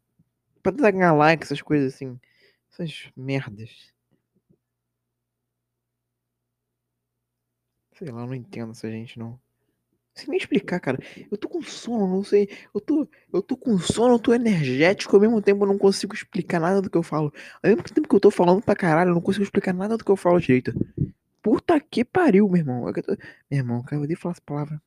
Pra 0.64 0.72
tentar 0.72 0.92
ganhar 0.92 1.14
like, 1.14 1.44
essas 1.44 1.62
coisas 1.62 1.94
assim. 1.94 2.20
Essas 2.72 3.12
merdas. 3.16 3.94
Sei 7.94 8.08
lá, 8.12 8.26
não 8.26 8.36
entendo 8.36 8.72
essa 8.72 8.90
gente 8.90 9.18
não. 9.20 9.43
Sei 10.16 10.28
nem 10.28 10.38
explicar, 10.38 10.80
cara. 10.80 11.00
Eu 11.32 11.38
tô 11.38 11.50
com 11.50 11.62
sono, 11.64 12.08
não 12.08 12.24
sei. 12.24 12.48
Eu 12.74 12.80
tô, 12.80 13.08
eu 13.34 13.42
tô 13.42 13.58
com 13.58 13.78
sono, 13.80 14.16
eu 14.16 14.20
tô 14.20 14.34
energético, 14.34 15.16
ao 15.16 15.22
mesmo 15.22 15.42
tempo 15.42 15.64
eu 15.64 15.68
não 15.68 15.78
consigo 15.78 16.14
explicar 16.14 16.60
nada 16.60 16.82
do 16.82 16.90
que 16.90 16.98
eu 16.98 17.04
falo. 17.04 17.34
Ao 17.64 17.70
mesmo 17.70 17.84
tempo 17.84 18.08
que 18.08 18.16
eu 18.16 18.20
tô 18.20 18.30
falando 18.30 18.62
pra 18.62 18.76
caralho, 18.76 19.10
eu 19.10 19.16
não 19.16 19.22
consigo 19.22 19.44
explicar 19.44 19.74
nada 19.74 19.98
do 19.98 20.06
que 20.06 20.12
eu 20.12 20.16
falo 20.16 20.40
direito. 20.40 20.74
Puta 21.42 21.80
que 21.80 22.06
pariu, 22.06 22.48
meu 22.48 22.58
irmão. 22.58 22.88
Eu 22.88 23.04
tô... 23.04 23.18
Meu 23.50 23.60
irmão, 23.60 23.82
cara, 23.84 23.96
eu 23.98 24.04
odeio 24.04 24.20
falar 24.20 24.34
essa 24.34 24.42
palavra. 24.46 24.82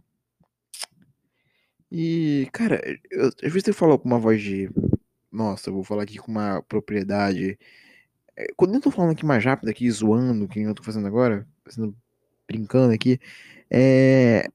E, 1.91 2.49
cara, 2.53 2.81
eu, 3.11 3.27
às 3.43 3.53
vezes 3.53 3.69
eu 3.69 3.75
falo 3.75 3.99
com 3.99 4.09
uma 4.09 4.19
voz 4.19 4.41
de. 4.43 4.71
Nossa, 5.31 5.71
eu 5.71 5.75
vou 5.75 5.85
falar 5.85 6.05
aqui 6.05 6.19
com 6.19 6.31
uma 6.31 6.63
propriedade. 6.63 7.59
É, 8.37 8.47
quando 8.57 8.75
eu 8.75 8.81
tô 8.81 8.91
falando 8.91 9.13
aqui 9.13 9.25
mais 9.25 9.45
rápido, 9.45 9.69
aqui, 9.71 9.91
zoando, 9.91 10.49
que 10.49 10.61
eu 10.61 10.75
tô 10.75 10.83
fazendo 10.83 11.07
agora, 11.07 11.47
fazendo, 11.65 11.97
brincando 12.47 12.93
aqui, 12.95 13.21
é. 13.71 14.49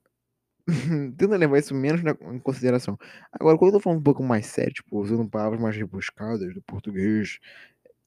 Tenta 1.17 1.37
levar 1.37 1.59
isso 1.59 1.73
menos 1.73 2.03
na, 2.03 2.11
em 2.11 2.39
consideração. 2.39 2.97
Agora, 3.31 3.57
quando 3.57 3.73
eu 3.73 3.79
tô 3.79 3.83
falando 3.83 3.99
um 3.99 4.03
pouco 4.03 4.23
mais 4.23 4.45
sério, 4.45 4.73
tipo, 4.73 4.99
usando 4.99 5.27
palavras 5.29 5.59
mais 5.59 5.75
rebuscadas 5.75 6.53
do 6.53 6.61
português, 6.61 7.39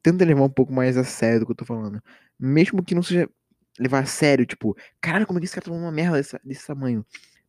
tenta 0.02 0.24
levar 0.24 0.42
um 0.42 0.50
pouco 0.50 0.72
mais 0.72 0.96
a 0.96 1.04
sério 1.04 1.40
do 1.40 1.46
que 1.46 1.52
eu 1.52 1.56
tô 1.56 1.64
falando. 1.64 2.02
Mesmo 2.38 2.82
que 2.82 2.94
não 2.94 3.02
seja 3.02 3.28
levar 3.78 4.00
a 4.00 4.06
sério, 4.06 4.46
tipo, 4.46 4.76
caralho, 5.00 5.26
como 5.26 5.38
é 5.38 5.40
que 5.40 5.46
esse 5.46 5.54
cara 5.54 5.64
tá 5.64 5.70
falando 5.70 5.84
uma 5.84 5.92
merda 5.92 6.16
desse, 6.16 6.38
desse 6.44 6.66
tamanho? 6.66 7.04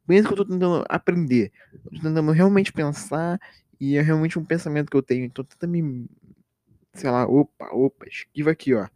Isso 0.10 0.28
que 0.28 0.34
eu 0.34 0.38
tô 0.38 0.46
tentando 0.46 0.86
aprender. 0.88 1.52
Eu 1.74 1.80
tô 1.92 2.08
tentando 2.08 2.32
realmente 2.32 2.72
pensar 2.72 3.40
e 3.80 3.98
é 3.98 4.02
realmente 4.02 4.38
um 4.38 4.46
pensamento 4.46 4.90
que 4.90 4.98
eu 4.98 5.02
tenho. 5.02 5.26
Então 5.26 5.44
tenta 5.44 5.66
me. 5.66 6.08
Sei 6.94 7.10
lá, 7.10 7.26
opa, 7.26 7.68
opa, 7.74 8.06
esquiva 8.08 8.52
aqui, 8.52 8.74
ó. 8.74 8.88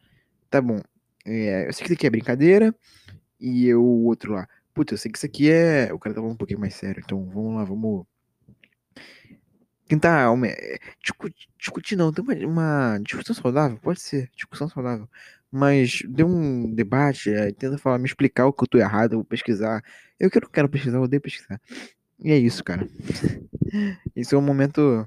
Tá 0.49 0.61
bom. 0.61 0.79
É, 1.25 1.67
eu 1.67 1.73
sei 1.73 1.79
que 1.79 1.85
isso 1.85 1.93
aqui 1.93 2.07
é 2.07 2.09
brincadeira. 2.09 2.73
E 3.39 3.67
eu, 3.67 3.83
o 3.83 4.05
outro 4.05 4.33
lá. 4.33 4.47
Puta, 4.79 4.93
eu 4.93 4.97
sei 4.97 5.11
que 5.11 5.17
isso 5.17 5.25
aqui 5.25 5.51
é. 5.51 5.91
O 5.91 5.99
cara 5.99 6.15
tá 6.15 6.21
falando 6.21 6.35
um 6.35 6.37
pouquinho 6.37 6.61
mais 6.61 6.73
sério. 6.73 7.03
Então 7.03 7.21
vamos 7.25 7.55
lá, 7.55 7.65
vamos. 7.65 8.05
Tentar. 9.89 10.29
Discutir, 11.03 11.49
discutir 11.57 11.95
não, 11.97 12.13
tem 12.13 12.23
uma, 12.23 12.33
uma 12.45 12.97
discussão 12.99 13.35
saudável? 13.35 13.77
Pode 13.81 13.99
ser, 13.99 14.29
discussão 14.33 14.69
saudável 14.69 15.05
mas 15.51 16.01
deu 16.07 16.27
um 16.27 16.73
debate, 16.73 17.29
é, 17.29 17.51
tenta 17.51 17.77
falar, 17.77 17.97
me 17.97 18.05
explicar 18.05 18.45
o 18.45 18.53
que 18.53 18.63
eu 18.63 18.67
tô 18.67 18.77
errado, 18.77 19.13
eu 19.13 19.17
vou 19.17 19.25
pesquisar. 19.25 19.83
Eu 20.17 20.29
que 20.29 20.39
não 20.39 20.49
quero 20.49 20.69
pesquisar, 20.69 20.97
eu 20.97 21.01
odeio 21.01 21.21
pesquisar. 21.21 21.59
E 22.23 22.31
é 22.31 22.37
isso, 22.37 22.63
cara. 22.63 22.87
Isso 24.15 24.33
é 24.35 24.37
um 24.37 24.41
momento. 24.41 25.05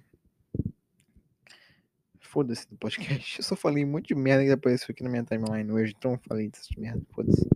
Foda-se 2.21 2.69
do 2.69 2.76
podcast. 2.76 3.38
Eu 3.38 3.45
só 3.45 3.57
falei 3.57 3.87
um 3.87 3.88
monte 3.88 4.09
de 4.09 4.14
merda 4.14 4.45
que 4.45 4.50
apareceu 4.50 4.88
aqui 4.91 5.02
na 5.02 5.09
minha 5.09 5.25
timeline 5.25 5.73
hoje, 5.73 5.95
então 5.97 6.12
eu 6.12 6.21
falei 6.29 6.50
dessas 6.50 6.69
merda, 6.76 7.02
foda-se. 7.14 7.49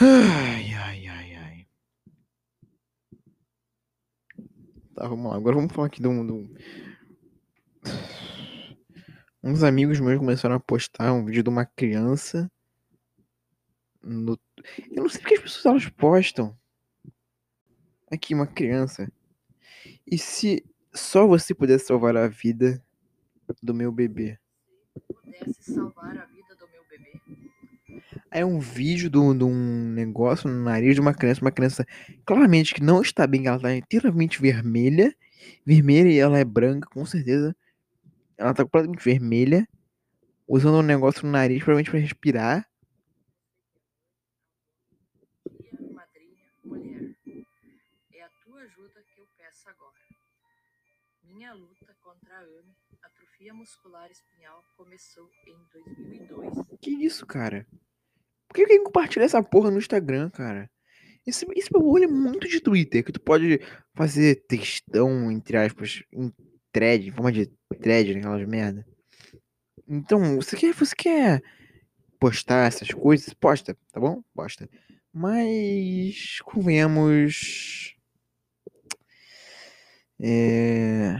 Ai, 0.00 0.72
ai, 0.72 1.06
ai, 1.08 1.34
ai. 1.34 1.66
Tá, 4.94 5.06
vamos 5.06 5.30
lá. 5.30 5.36
Agora 5.36 5.56
vamos 5.56 5.72
falar 5.72 5.88
aqui 5.88 6.00
do. 6.00 6.08
do 6.26 6.50
uns 9.42 9.62
amigos 9.62 10.00
meus 10.00 10.18
começaram 10.18 10.54
a 10.54 10.60
postar 10.60 11.12
um 11.12 11.24
vídeo 11.24 11.42
de 11.42 11.48
uma 11.48 11.64
criança 11.64 12.50
no... 14.02 14.38
Eu 14.90 15.02
não 15.02 15.08
sei 15.08 15.20
porque 15.20 15.34
as 15.34 15.42
pessoas 15.42 15.66
elas 15.66 15.88
postam. 15.90 16.58
Aqui, 18.10 18.34
uma 18.34 18.46
criança. 18.46 19.10
E 20.06 20.18
se 20.18 20.64
só 20.92 21.26
você 21.26 21.54
pudesse 21.54 21.86
salvar 21.86 22.16
a 22.16 22.26
vida 22.26 22.82
do 23.62 23.74
meu 23.74 23.92
bebê? 23.92 24.38
Pudesse 25.06 25.74
salvar 25.74 26.18
a 26.18 26.26
vida. 26.26 26.39
É 28.32 28.44
um 28.44 28.60
vídeo 28.60 29.10
de 29.10 29.18
um 29.18 29.92
negócio 29.92 30.48
no 30.48 30.62
nariz 30.62 30.94
de 30.94 31.00
uma 31.00 31.12
criança, 31.12 31.40
uma 31.40 31.50
criança 31.50 31.84
claramente 32.24 32.72
que 32.72 32.82
não 32.82 33.02
está 33.02 33.26
bem, 33.26 33.46
ela 33.46 33.56
está 33.56 33.74
inteiramente 33.74 34.40
vermelha, 34.40 35.12
vermelha 35.66 36.08
e 36.08 36.18
ela 36.18 36.38
é 36.38 36.44
branca, 36.44 36.88
com 36.88 37.04
certeza. 37.04 37.56
Ela 38.38 38.54
tá 38.54 38.62
completamente 38.62 39.04
vermelha, 39.04 39.68
usando 40.46 40.78
um 40.78 40.82
negócio 40.82 41.26
no 41.26 41.32
nariz, 41.32 41.58
provavelmente 41.58 41.90
para 41.90 41.98
respirar. 41.98 42.70
É 48.14 48.22
a 48.22 48.30
tua 48.44 48.60
ajuda 48.62 49.02
que 49.12 49.20
eu 49.20 49.26
peço 49.36 49.68
agora. 49.68 49.98
Minha 51.24 51.52
luta 51.52 51.96
contra 52.00 52.36
a 52.36 52.40
AME, 52.42 52.76
atrofia 53.02 53.52
muscular 53.52 54.08
espinhal, 54.08 54.62
começou 54.76 55.28
em 55.46 55.56
2002. 55.72 56.78
Que 56.80 56.90
isso, 57.04 57.26
cara? 57.26 57.66
Por 58.50 58.56
que 58.56 58.62
alguém 58.62 58.82
compartilha 58.82 59.22
essa 59.22 59.40
porra 59.40 59.70
no 59.70 59.78
Instagram, 59.78 60.28
cara? 60.28 60.68
Esse, 61.24 61.46
esse 61.54 61.70
bagulho 61.70 62.02
é 62.02 62.08
muito 62.08 62.48
de 62.48 62.60
Twitter, 62.60 63.04
que 63.04 63.12
tu 63.12 63.20
pode 63.20 63.60
fazer 63.94 64.44
textão, 64.48 65.30
entre 65.30 65.56
aspas, 65.56 66.02
em 66.12 66.32
thread, 66.72 67.08
em 67.08 67.12
forma 67.12 67.30
de 67.30 67.46
thread, 67.80 68.18
aquelas 68.18 68.48
merda. 68.48 68.84
Então, 69.86 70.34
você 70.34 70.56
quer, 70.56 70.74
você 70.74 70.96
quer 70.96 71.40
postar 72.18 72.66
essas 72.66 72.90
coisas? 72.90 73.32
Posta, 73.34 73.78
tá 73.92 74.00
bom? 74.00 74.20
Posta. 74.34 74.68
Mas, 75.12 76.40
convenhamos. 76.40 77.94
É. 80.20 81.14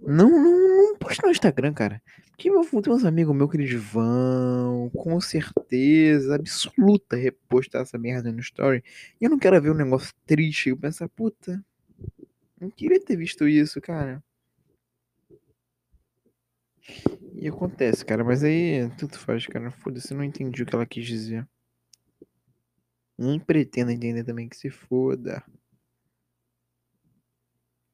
Não, 0.00 0.28
não, 0.28 0.76
não 0.90 0.98
posta 0.98 1.26
no 1.26 1.32
Instagram, 1.32 1.72
cara. 1.72 2.02
Porque 2.44 2.50
eu 2.50 2.62
vou 2.62 2.82
ter 2.82 2.90
uns 2.90 3.06
amigos 3.06 3.34
meus 3.34 3.50
que 3.50 3.56
eles 3.56 3.72
vão, 3.72 4.90
com 4.90 5.18
certeza 5.18 6.34
absoluta, 6.34 7.16
repostar 7.16 7.80
essa 7.80 7.96
merda 7.96 8.30
no 8.30 8.40
story. 8.40 8.84
E 9.18 9.24
eu 9.24 9.30
não 9.30 9.38
quero 9.38 9.60
ver 9.62 9.70
um 9.70 9.74
negócio 9.74 10.12
triste. 10.26 10.68
Eu 10.68 10.76
pensar, 10.76 11.08
puta, 11.08 11.64
não 12.60 12.68
queria 12.70 13.02
ter 13.02 13.16
visto 13.16 13.48
isso, 13.48 13.80
cara. 13.80 14.22
E 17.32 17.48
acontece, 17.48 18.04
cara, 18.04 18.22
mas 18.22 18.44
aí 18.44 18.90
tudo 18.98 19.18
faz, 19.18 19.46
cara. 19.46 19.70
Foda-se, 19.70 20.12
não 20.12 20.22
entendi 20.22 20.64
o 20.64 20.66
que 20.66 20.74
ela 20.74 20.84
quis 20.84 21.06
dizer. 21.06 21.48
Nem 23.16 23.40
pretendo 23.40 23.90
entender 23.90 24.22
também 24.22 24.50
que 24.50 24.56
se 24.58 24.68
foda. 24.68 25.42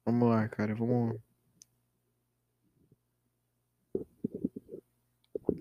Vamos 0.05 0.27
lá, 0.27 0.49
cara, 0.49 0.75
vamos. 0.75 1.30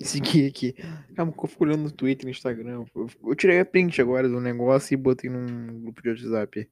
Seguir 0.03 0.49
aqui. 0.49 0.75
Calma, 1.15 1.33
eu 1.37 1.47
fico 1.47 1.65
olhando 1.65 1.83
no 1.83 1.91
Twitter 1.91 2.25
no 2.25 2.31
Instagram. 2.31 2.85
Eu 2.95 3.35
tirei 3.35 3.61
a 3.61 3.65
print 3.67 4.01
agora 4.01 4.29
do 4.29 4.41
negócio 4.41 4.95
e 4.95 4.97
botei 4.97 5.29
num 5.29 5.83
grupo 5.83 6.01
de 6.03 6.09
WhatsApp. 6.09 6.69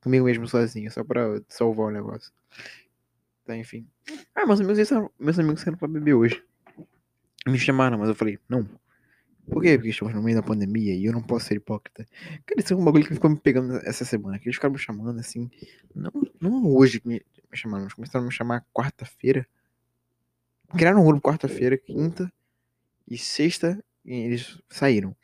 Comigo 0.00 0.24
mesmo 0.24 0.48
sozinho, 0.48 0.90
só 0.90 1.04
pra 1.04 1.40
salvar 1.48 1.86
o 1.86 1.90
negócio. 1.90 2.32
Tá, 3.44 3.56
enfim. 3.56 3.86
Ah, 4.34 4.44
meus 4.44 4.60
amigos, 4.60 4.90
meus 5.18 5.38
amigos 5.38 5.60
saíram 5.60 5.78
pra 5.78 5.86
beber 5.86 6.14
hoje. 6.14 6.42
Me 7.46 7.56
chamaram, 7.56 7.98
mas 7.98 8.08
eu 8.08 8.16
falei, 8.16 8.38
não. 8.48 8.68
Por 9.48 9.62
quê? 9.62 9.76
Porque 9.76 9.90
estamos 9.90 10.14
no 10.14 10.22
meio 10.22 10.36
da 10.36 10.42
pandemia 10.42 10.94
e 10.94 11.04
eu 11.04 11.12
não 11.12 11.22
posso 11.22 11.46
ser 11.46 11.56
hipócrita. 11.56 12.04
Cara, 12.46 12.60
isso 12.60 12.74
é 12.74 12.76
um 12.76 12.84
bagulho 12.84 13.06
que 13.06 13.14
ficou 13.14 13.30
me 13.30 13.38
pegando 13.38 13.76
essa 13.84 14.04
semana. 14.04 14.40
Que 14.40 14.48
eles 14.48 14.56
ficaram 14.56 14.72
me 14.72 14.78
chamando 14.78 15.20
assim. 15.20 15.48
Não, 15.94 16.10
não 16.40 16.66
hoje 16.66 17.00
que 17.00 17.06
me, 17.06 17.14
me 17.50 17.56
chamaram, 17.56 17.84
mas 17.84 17.94
começaram 17.94 18.24
a 18.24 18.28
me 18.28 18.34
chamar 18.34 18.66
quarta-feira. 18.72 19.46
Criaram 20.76 21.02
um 21.02 21.06
grupo 21.06 21.28
quarta-feira, 21.28 21.76
quinta 21.76 22.32
e 23.14 23.18
sexta. 23.18 23.82
Eles 24.04 24.60
saíram. 24.68 25.14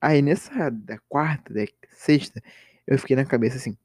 Aí 0.00 0.22
nessa 0.22 0.70
da 0.70 0.98
quarta, 1.08 1.52
da 1.52 1.66
sexta, 1.90 2.42
eu 2.86 2.98
fiquei 2.98 3.16
na 3.16 3.24
cabeça 3.24 3.56
assim. 3.56 3.76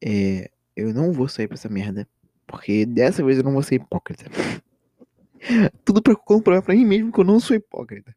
É, 0.00 0.50
eu 0.76 0.94
não 0.94 1.12
vou 1.12 1.28
sair 1.28 1.48
pra 1.48 1.56
essa 1.56 1.68
merda. 1.68 2.08
Porque 2.46 2.86
dessa 2.86 3.22
vez 3.22 3.38
eu 3.38 3.44
não 3.44 3.52
vou 3.52 3.62
ser 3.62 3.76
hipócrita. 3.76 4.24
Tudo 5.84 6.02
pra 6.02 6.16
comprovar 6.16 6.62
pra 6.62 6.74
mim 6.74 6.84
mesmo 6.84 7.12
que 7.12 7.20
eu 7.20 7.24
não 7.24 7.40
sou 7.40 7.56
hipócrita. 7.56 8.14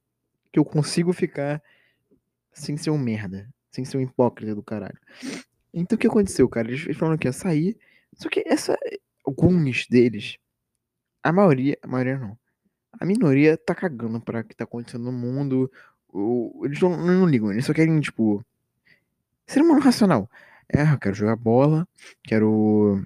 Que 0.52 0.60
eu 0.60 0.66
consigo 0.66 1.12
ficar 1.12 1.62
sem 2.54 2.78
ser 2.78 2.92
um 2.92 2.98
merda. 2.98 3.50
Sem 3.72 3.84
ser 3.84 3.98
um 3.98 4.02
hipócrita 4.02 4.56
do 4.56 4.64
caralho. 4.64 4.98
Então 5.74 5.96
o 5.96 6.00
que 6.00 6.08
aconteceu, 6.08 6.48
cara? 6.48 6.70
Eles 6.70 6.98
falaram 6.98 7.18
que 7.18 7.28
ia 7.28 7.34
sair. 7.34 7.78
Só 8.14 8.30
que 8.30 8.44
essa. 8.46 8.78
Alguns 9.26 9.88
deles. 9.88 10.38
A 11.24 11.32
maioria. 11.32 11.78
A 11.82 11.88
maioria 11.88 12.18
não. 12.18 12.38
A 13.00 13.06
minoria 13.06 13.58
tá 13.58 13.74
cagando 13.74 14.20
pra 14.22 14.42
o 14.42 14.44
que 14.44 14.56
tá 14.56 14.64
acontecendo 14.64 15.06
no 15.06 15.12
mundo. 15.12 15.72
eles 16.64 16.80
não, 16.80 16.98
não 16.98 17.26
ligam, 17.26 17.52
eles 17.52 17.66
só 17.66 17.74
querem, 17.74 18.00
tipo. 18.00 18.46
Ser 19.48 19.62
humano 19.62 19.82
racional. 19.82 20.30
É, 20.70 20.84
eu 20.94 20.98
quero 21.00 21.16
jogar 21.16 21.36
bola, 21.36 21.88
quero 22.24 23.06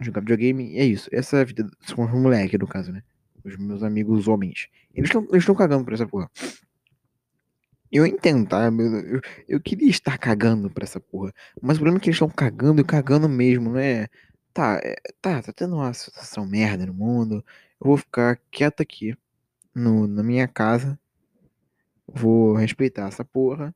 jogar 0.00 0.20
videogame, 0.20 0.78
é 0.78 0.84
isso. 0.84 1.08
Essa 1.12 1.38
é 1.38 1.40
a 1.42 1.44
vida 1.44 1.64
dos 1.64 1.94
moleques, 1.94 2.58
no 2.58 2.66
caso, 2.66 2.92
né? 2.92 3.02
Os 3.44 3.56
meus 3.56 3.82
amigos 3.82 4.28
homens. 4.28 4.68
Eles 4.94 5.10
estão 5.32 5.54
cagando 5.54 5.84
pra 5.84 5.94
essa 5.94 6.06
porra. 6.06 6.30
Eu 7.90 8.06
entendo, 8.06 8.48
tá? 8.48 8.64
Eu, 8.64 8.80
eu, 8.80 9.20
eu, 9.48 9.60
queria 9.60 9.90
estar 9.90 10.16
cagando 10.16 10.70
pra 10.70 10.84
essa 10.84 10.98
porra. 10.98 11.32
Mas 11.60 11.76
o 11.76 11.80
problema 11.80 11.98
é 11.98 12.00
que 12.00 12.08
eles 12.08 12.16
estão 12.16 12.30
cagando 12.30 12.80
e 12.80 12.84
cagando 12.84 13.28
mesmo, 13.28 13.70
não 13.70 13.78
é? 13.78 14.08
Tá, 14.54 14.80
é, 14.82 14.96
tá, 15.20 15.42
tá 15.42 15.52
tendo 15.52 15.76
uma 15.76 15.92
situação 15.92 16.46
merda 16.46 16.86
no 16.86 16.94
mundo. 16.94 17.44
Eu 17.80 17.88
vou 17.88 17.96
ficar 17.98 18.38
quieto 18.50 18.80
aqui 18.82 19.14
no, 19.74 20.06
na 20.06 20.22
minha 20.22 20.48
casa. 20.48 20.98
Vou 22.06 22.54
respeitar 22.54 23.08
essa 23.08 23.24
porra. 23.24 23.74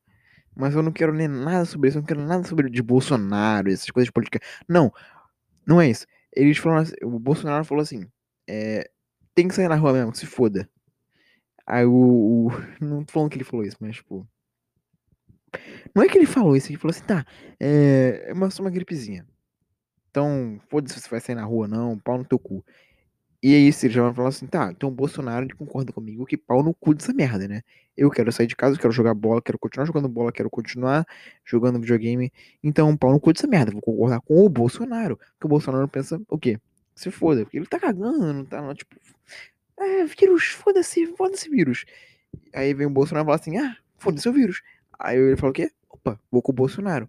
Mas 0.55 0.73
eu 0.73 0.81
não 0.81 0.91
quero 0.91 1.13
nem 1.13 1.27
nada 1.27 1.65
sobre 1.65 1.89
isso. 1.89 1.97
Eu 1.97 2.01
não 2.01 2.07
quero 2.07 2.21
nada 2.25 2.43
sobre 2.47 2.69
de 2.69 2.81
Bolsonaro, 2.81 3.71
essas 3.71 3.91
coisas 3.91 4.07
de 4.07 4.11
política. 4.11 4.39
Não, 4.67 4.91
não 5.65 5.79
é 5.79 5.89
isso. 5.89 6.07
Eles 6.35 6.57
falaram 6.57 6.83
assim, 6.83 6.95
o 7.03 7.19
Bolsonaro 7.19 7.63
falou 7.63 7.81
assim: 7.81 8.07
é, 8.47 8.89
tem 9.35 9.47
que 9.47 9.53
sair 9.53 9.67
na 9.67 9.75
rua 9.75 9.93
mesmo, 9.93 10.11
que 10.11 10.17
se 10.17 10.25
foda. 10.25 10.69
Aí 11.65 11.85
o, 11.85 11.91
o, 11.91 12.49
Não 12.83 13.03
tô 13.03 13.13
falando 13.13 13.29
que 13.29 13.37
ele 13.37 13.43
falou 13.43 13.65
isso, 13.65 13.77
mas 13.79 13.97
tipo. 13.97 14.27
Não 15.95 16.03
é 16.03 16.07
que 16.07 16.17
ele 16.17 16.25
falou 16.25 16.55
isso, 16.55 16.71
ele 16.71 16.77
falou 16.77 16.91
assim: 16.91 17.03
tá, 17.05 17.25
é, 17.59 18.25
é 18.27 18.33
uma, 18.33 18.49
só 18.49 18.63
uma 18.63 18.71
gripezinha. 18.71 19.25
Então, 20.09 20.59
foda-se 20.69 20.95
se 20.95 21.01
você 21.01 21.09
vai 21.09 21.19
sair 21.19 21.35
na 21.35 21.45
rua, 21.45 21.67
não, 21.67 21.99
pau 21.99 22.17
no 22.17 22.25
teu 22.25 22.39
cu. 22.39 22.65
E 23.41 23.53
aí, 23.53 23.71
se 23.71 23.87
já 23.89 24.01
vai 24.01 24.13
falar 24.13 24.29
assim, 24.29 24.47
tá, 24.47 24.71
então 24.71 24.89
o 24.89 24.91
Bolsonaro 24.91 25.47
concorda 25.55 25.93
comigo 25.93 26.25
que 26.25 26.35
pau 26.35 26.63
no 26.63 26.73
cu 26.73 26.95
dessa 26.95 27.13
merda, 27.13 27.47
né? 27.47 27.61
Eu 27.95 28.09
quero 28.09 28.31
sair 28.31 28.47
de 28.47 28.55
casa, 28.55 28.75
eu 28.75 28.79
quero 28.79 28.91
jogar 28.91 29.13
bola, 29.13 29.41
quero 29.41 29.59
continuar 29.59 29.85
jogando 29.85 30.09
bola, 30.09 30.31
quero 30.31 30.49
continuar 30.49 31.05
jogando 31.45 31.79
videogame. 31.79 32.31
Então, 32.63 32.95
pau 32.97 33.11
no 33.11 33.19
cu 33.19 33.33
dessa 33.33 33.47
merda. 33.47 33.71
Vou 33.71 33.81
concordar 33.81 34.21
com 34.21 34.43
o 34.43 34.49
Bolsonaro. 34.49 35.17
Porque 35.17 35.45
o 35.45 35.47
Bolsonaro 35.47 35.87
pensa 35.87 36.19
o 36.27 36.37
quê? 36.37 36.59
Se 36.95 37.11
foda, 37.11 37.43
porque 37.43 37.57
ele 37.57 37.67
tá 37.67 37.79
cagando, 37.79 38.33
não 38.33 38.45
tá, 38.45 38.61
não, 38.61 38.73
tipo. 38.73 38.95
É, 39.79 40.05
vírus, 40.05 40.45
foda-se, 40.47 41.05
foda-se 41.15 41.49
vírus. 41.49 41.85
Aí 42.53 42.73
vem 42.73 42.87
o 42.87 42.89
Bolsonaro 42.89 43.25
e 43.25 43.27
fala 43.27 43.35
assim, 43.39 43.57
ah, 43.57 43.77
foda-se 43.97 44.27
o 44.27 44.33
vírus. 44.33 44.61
Aí 44.99 45.17
ele 45.17 45.37
fala 45.37 45.51
o 45.51 45.53
quê? 45.53 45.71
Opa, 45.89 46.19
vou 46.31 46.41
com 46.41 46.51
o 46.51 46.55
Bolsonaro. 46.55 47.07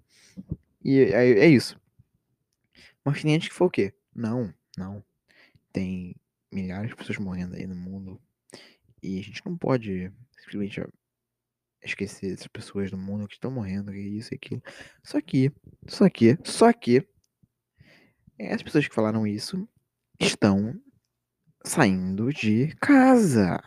E 0.85 1.01
aí 1.15 1.33
é 1.33 1.47
isso. 1.47 1.81
Mas 3.05 3.23
tem 3.23 3.33
gente 3.33 3.49
que 3.49 3.55
foi 3.55 3.67
o 3.67 3.71
quê? 3.71 3.95
Não, 4.15 4.53
não 4.77 5.03
tem 5.79 6.17
milhares 6.53 6.91
de 6.91 6.97
pessoas 6.97 7.19
morrendo 7.19 7.55
aí 7.55 7.65
no 7.65 7.77
mundo. 7.77 8.21
E 9.01 9.21
a 9.21 9.23
gente 9.23 9.47
não 9.47 9.57
pode 9.57 10.13
simplesmente 10.37 10.83
esquecer 11.81 12.33
essas 12.33 12.49
pessoas 12.49 12.91
do 12.91 12.99
mundo 12.99 13.29
que 13.29 13.35
estão 13.35 13.49
morrendo, 13.49 13.93
que 13.93 13.99
isso 13.99 14.35
e 14.35 14.37
aquilo. 14.37 14.61
Só 15.05 15.21
que, 15.21 15.53
só 15.87 16.11
que, 16.11 16.37
só 16.43 16.73
que, 16.73 17.07
as 18.41 18.61
pessoas 18.61 18.89
que 18.89 18.95
falaram 18.95 19.25
isso 19.25 19.69
estão 20.19 20.81
saindo 21.65 22.33
de 22.33 22.75
casa. 22.81 23.63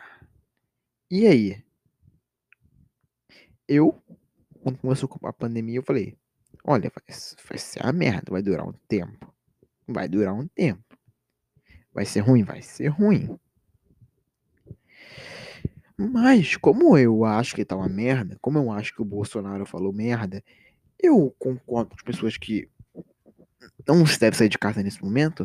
E 1.09 1.27
aí? 1.27 1.63
Eu, 3.69 4.03
quando 4.61 4.79
começou 4.79 5.09
a 5.23 5.31
pandemia, 5.31 5.77
eu 5.77 5.83
falei: 5.83 6.17
olha, 6.65 6.91
vai, 6.93 7.17
vai 7.47 7.57
ser 7.57 7.85
a 7.85 7.93
merda, 7.93 8.31
vai 8.31 8.41
durar 8.41 8.67
um 8.67 8.73
tempo. 8.89 9.33
Vai 9.87 10.09
durar 10.09 10.33
um 10.33 10.45
tempo. 10.49 10.90
Vai 11.93 12.05
ser 12.05 12.21
ruim? 12.21 12.43
Vai 12.43 12.61
ser 12.61 12.87
ruim. 12.87 13.37
Mas, 15.97 16.55
como 16.57 16.97
eu 16.97 17.23
acho 17.23 17.55
que 17.55 17.65
tá 17.65 17.75
uma 17.75 17.89
merda, 17.89 18.37
como 18.41 18.57
eu 18.57 18.71
acho 18.71 18.93
que 18.95 19.01
o 19.01 19.05
Bolsonaro 19.05 19.65
falou 19.65 19.93
merda, 19.93 20.43
eu 20.99 21.35
concordo 21.37 21.89
com 21.89 21.95
as 21.95 22.03
pessoas 22.03 22.37
que 22.37 22.67
não 23.87 24.05
se 24.05 24.19
deve 24.19 24.37
sair 24.37 24.49
de 24.49 24.57
casa 24.57 24.81
nesse 24.81 25.03
momento. 25.03 25.43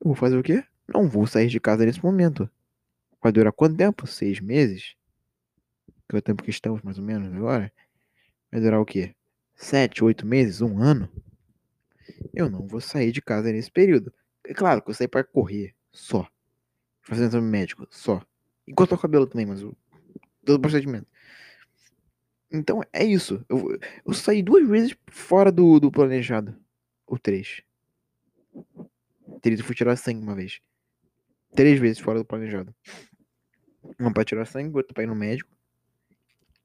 Eu 0.00 0.06
vou 0.06 0.14
fazer 0.14 0.36
o 0.36 0.42
quê? 0.42 0.64
Não 0.86 1.08
vou 1.08 1.26
sair 1.26 1.48
de 1.48 1.58
casa 1.58 1.84
nesse 1.84 2.02
momento. 2.02 2.48
Vai 3.20 3.32
durar 3.32 3.52
quanto 3.52 3.76
tempo? 3.76 4.06
Seis 4.06 4.40
meses? 4.40 4.94
Que 6.08 6.16
é 6.16 6.18
o 6.18 6.22
tempo 6.22 6.42
que 6.42 6.50
estamos, 6.50 6.82
mais 6.82 6.98
ou 6.98 7.04
menos, 7.04 7.32
agora. 7.32 7.72
Vai 8.50 8.60
durar 8.60 8.80
o 8.80 8.84
quê? 8.84 9.14
Sete, 9.54 10.04
oito 10.04 10.26
meses? 10.26 10.60
Um 10.60 10.78
ano? 10.78 11.08
Eu 12.34 12.50
não 12.50 12.66
vou 12.66 12.80
sair 12.80 13.12
de 13.12 13.22
casa 13.22 13.50
nesse 13.52 13.70
período. 13.70 14.12
É 14.44 14.54
claro 14.54 14.82
que 14.82 14.90
eu 14.90 14.94
saí 14.94 15.06
pra 15.06 15.22
correr, 15.22 15.74
só. 15.92 16.28
Fazer 17.02 17.24
exame 17.24 17.48
médico, 17.48 17.86
só. 17.90 18.24
E 18.66 18.72
cortar 18.72 18.96
o 18.96 18.98
cabelo 18.98 19.26
também, 19.26 19.46
mas 19.46 19.62
o, 19.62 19.76
todo 20.44 20.56
o 20.56 20.60
procedimento. 20.60 21.06
Então 22.50 22.82
é 22.92 23.04
isso. 23.04 23.44
Eu, 23.48 23.78
eu 24.04 24.12
saí 24.12 24.42
duas 24.42 24.66
vezes 24.68 24.96
fora 25.10 25.50
do, 25.50 25.80
do 25.80 25.90
planejado. 25.90 26.56
Ou 27.06 27.18
três. 27.18 27.62
Três 29.40 29.58
eu 29.58 29.64
fui 29.64 29.74
tirar 29.74 29.96
sangue 29.96 30.22
uma 30.22 30.34
vez. 30.34 30.60
Três 31.54 31.78
vezes 31.78 31.98
fora 31.98 32.18
do 32.18 32.24
planejado. 32.24 32.74
Uma 33.98 34.12
pra 34.12 34.24
tirar 34.24 34.44
sangue, 34.44 34.76
outra 34.76 34.92
pra 34.92 35.04
ir 35.04 35.06
no 35.06 35.14
médico. 35.14 35.50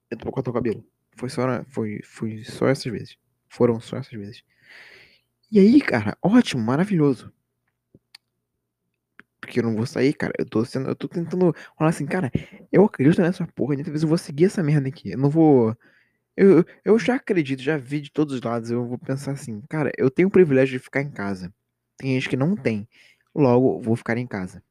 E 0.09 0.15
outra 0.15 0.25
pra 0.25 0.31
cortar 0.31 0.51
o 0.51 0.53
cabelo. 0.53 0.85
Foi 1.15 1.29
só, 1.29 1.63
foi, 1.65 2.01
foi 2.03 2.43
só 2.43 2.67
essas 2.67 2.91
vezes. 2.91 3.17
Foram 3.49 3.79
só 3.79 3.97
essas 3.97 4.13
vezes. 4.13 4.43
E 5.51 5.59
aí, 5.59 5.81
cara, 5.81 6.17
ótimo, 6.21 6.61
maravilhoso 6.61 7.33
porque 9.39 9.59
eu 9.59 9.63
não 9.63 9.75
vou 9.75 9.85
sair, 9.85 10.13
cara. 10.13 10.33
Eu 10.37 10.45
tô 10.45 10.63
sendo, 10.65 10.89
eu 10.89 10.95
tô 10.95 11.07
tentando 11.07 11.53
falar 11.77 11.89
assim, 11.89 12.05
cara, 12.05 12.31
eu 12.71 12.85
acredito 12.85 13.21
nessa 13.21 13.45
porra, 13.47 13.75
e 13.75 13.83
talvez 13.83 14.03
eu 14.03 14.09
vou 14.09 14.17
seguir 14.17 14.45
essa 14.45 14.63
merda 14.63 14.87
aqui. 14.89 15.11
Eu 15.11 15.17
não 15.17 15.29
vou. 15.29 15.75
Eu, 16.35 16.65
eu 16.85 16.99
já 16.99 17.15
acredito, 17.15 17.61
já 17.61 17.77
vi 17.77 18.01
de 18.01 18.11
todos 18.11 18.35
os 18.35 18.41
lados. 18.41 18.71
Eu 18.71 18.85
vou 18.87 18.97
pensar 18.99 19.33
assim, 19.33 19.61
cara, 19.69 19.91
eu 19.97 20.09
tenho 20.11 20.27
o 20.29 20.31
privilégio 20.31 20.77
de 20.77 20.83
ficar 20.83 21.01
em 21.01 21.11
casa. 21.11 21.53
Tem 21.97 22.13
gente 22.15 22.29
que 22.29 22.37
não 22.37 22.55
tem. 22.55 22.87
Logo, 23.35 23.81
vou 23.81 23.95
ficar 23.95 24.17
em 24.17 24.27
casa. 24.27 24.63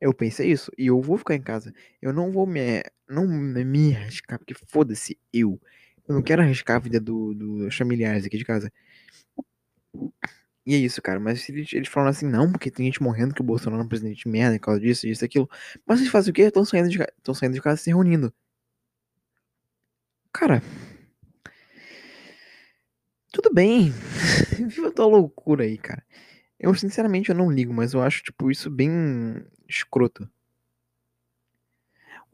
Eu 0.00 0.12
pensei 0.12 0.50
isso 0.50 0.70
e 0.76 0.86
eu 0.88 1.00
vou 1.00 1.16
ficar 1.18 1.34
em 1.34 1.42
casa. 1.42 1.72
Eu 2.02 2.12
não 2.12 2.30
vou 2.30 2.46
me 2.46 2.82
não 3.08 3.26
me 3.26 3.94
arriscar 3.94 4.38
porque 4.38 4.54
foda-se 4.54 5.18
eu. 5.32 5.60
Eu 6.08 6.14
não 6.14 6.22
quero 6.22 6.42
arriscar 6.42 6.76
a 6.76 6.80
vida 6.80 7.00
do, 7.00 7.34
dos 7.34 7.76
familiares 7.76 8.24
aqui 8.24 8.38
de 8.38 8.44
casa. 8.44 8.70
E 10.66 10.74
é 10.74 10.78
isso, 10.78 11.00
cara. 11.00 11.20
Mas 11.20 11.48
eles, 11.48 11.72
eles 11.72 11.88
falam 11.88 12.10
assim, 12.10 12.26
não, 12.26 12.50
porque 12.50 12.70
tem 12.70 12.86
gente 12.86 13.02
morrendo 13.02 13.34
que 13.34 13.40
o 13.40 13.44
Bolsonaro 13.44 13.82
é 13.82 13.84
um 13.84 13.88
presidente 13.88 14.24
de 14.24 14.28
merda 14.28 14.58
por 14.58 14.66
causa 14.66 14.80
disso, 14.80 15.06
isso, 15.06 15.24
aquilo. 15.24 15.48
Mas 15.86 16.00
eles 16.00 16.10
fazem 16.10 16.30
o 16.32 16.34
quê? 16.34 16.42
Estão 16.42 16.64
saindo, 16.64 16.90
saindo 17.34 17.54
de 17.54 17.62
casa 17.62 17.76
se 17.80 17.90
reunindo. 17.90 18.32
Cara. 20.32 20.62
Tudo 23.32 23.52
bem. 23.52 23.92
Viva 24.68 24.90
tua 24.90 25.06
loucura 25.06 25.64
aí, 25.64 25.78
cara. 25.78 26.04
Eu, 26.58 26.74
sinceramente, 26.74 27.30
eu 27.30 27.34
não 27.36 27.50
ligo, 27.50 27.72
mas 27.72 27.92
eu 27.94 28.02
acho, 28.02 28.22
tipo, 28.22 28.50
isso 28.50 28.70
bem 28.70 28.90
escroto. 29.68 30.28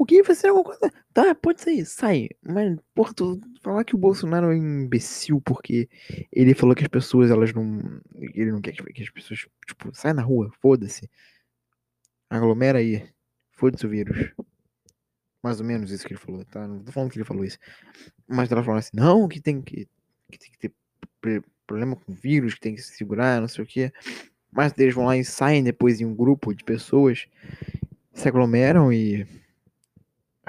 O 0.03 0.05
que 0.05 0.21
você 0.21 0.49
não 0.49 0.57
concorda? 0.57 0.93
Tá, 1.15 1.33
pode 1.33 1.63
sair, 1.63 1.87
sai. 1.87 2.29
Mas, 2.43 2.77
porra, 2.93 3.15
tu 3.15 3.41
falar 3.63 3.85
que 3.85 3.95
o 3.95 3.99
Bolsonaro 3.99 4.47
é 4.47 4.57
um 4.57 4.83
imbecil 4.83 5.41
porque 5.41 5.89
ele 6.33 6.55
falou 6.55 6.75
que 6.75 6.83
as 6.83 6.89
pessoas, 6.89 7.31
elas 7.31 7.53
não. 7.53 8.01
Ele 8.17 8.51
não 8.51 8.61
quer 8.61 8.73
que 8.73 9.01
as 9.01 9.11
pessoas, 9.11 9.47
tipo, 9.65 9.95
sai 9.95 10.13
na 10.13 10.23
rua, 10.23 10.51
foda-se. 10.61 11.09
Aglomera 12.29 12.81
aí. 12.81 13.09
Foda-se 13.53 13.87
o 13.87 13.89
vírus. 13.89 14.35
Mais 15.41 15.61
ou 15.61 15.67
menos 15.67 15.93
isso 15.93 16.05
que 16.05 16.15
ele 16.15 16.21
falou, 16.21 16.45
tá? 16.47 16.67
Não 16.67 16.83
tô 16.83 16.91
falando 16.91 17.13
que 17.13 17.19
ele 17.19 17.25
falou 17.25 17.45
isso. 17.45 17.59
Mas 18.27 18.51
ela 18.51 18.65
falou 18.65 18.81
assim, 18.81 18.91
não, 18.95 19.29
que 19.29 19.41
tem 19.41 19.63
que, 19.63 19.87
que, 20.33 20.37
tem 20.37 20.51
que 20.51 20.59
ter 20.59 21.45
problema 21.65 21.95
com 21.95 22.13
vírus, 22.13 22.55
que 22.55 22.61
tem 22.61 22.75
que 22.75 22.83
se 22.83 22.97
segurar, 22.97 23.41
não 23.41 23.47
sei 23.47 23.63
o 23.63 23.67
que. 23.69 23.93
Mas 24.51 24.73
eles 24.77 24.97
vão 24.97 25.05
lá 25.05 25.17
e 25.17 25.25
saem 25.25 25.63
depois 25.63 26.01
em 26.01 26.05
um 26.05 26.15
grupo 26.17 26.53
de 26.53 26.65
pessoas, 26.65 27.29
se 28.13 28.27
aglomeram 28.27 28.93
e 28.93 29.42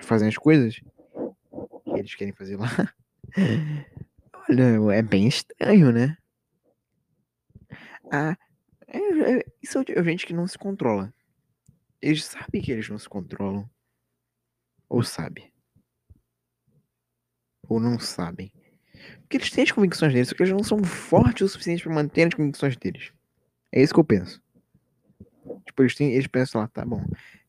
fazem 0.02 0.28
as 0.28 0.38
coisas 0.38 0.76
que 0.76 2.00
eles 2.00 2.16
querem 2.16 2.34
fazer 2.34 2.58
lá. 2.58 2.68
Olha, 4.50 4.96
é 4.96 5.02
bem 5.02 5.28
estranho, 5.28 5.92
né? 5.92 6.18
Ah, 8.12 8.38
é, 8.88 9.00
é, 9.38 9.46
isso 9.62 9.80
é 9.80 10.04
gente 10.04 10.26
que 10.26 10.34
não 10.34 10.48
se 10.48 10.58
controla. 10.58 11.14
Eles 12.02 12.26
sabem 12.26 12.62
que 12.62 12.72
eles 12.72 12.90
não 12.90 13.00
se 13.00 13.08
controlam. 13.08 13.70
Ou 14.90 15.02
sabem. 15.04 15.52
Ou 17.68 17.80
não 17.80 17.98
sabem. 17.98 18.52
Porque 19.22 19.38
eles 19.38 19.50
têm 19.50 19.64
as 19.64 19.72
convicções 19.72 20.14
deles, 20.14 20.30
só 20.30 20.36
que 20.36 20.44
eles 20.44 20.54
não 20.54 20.64
são 20.64 20.84
fortes 20.84 21.42
o 21.42 21.50
suficiente 21.50 21.84
para 21.84 21.94
manter 21.94 22.28
as 22.28 22.34
convicções 22.34 22.76
deles. 22.78 23.12
É 23.72 23.82
isso 23.82 23.94
que 23.94 24.00
eu 24.00 24.04
penso. 24.04 24.42
Tipo, 25.66 25.82
eles, 25.82 25.96
têm, 25.96 26.14
eles 26.14 26.28
pensam 26.28 26.62
lá, 26.62 26.68
tá 26.68 26.86
bom. 26.86 27.04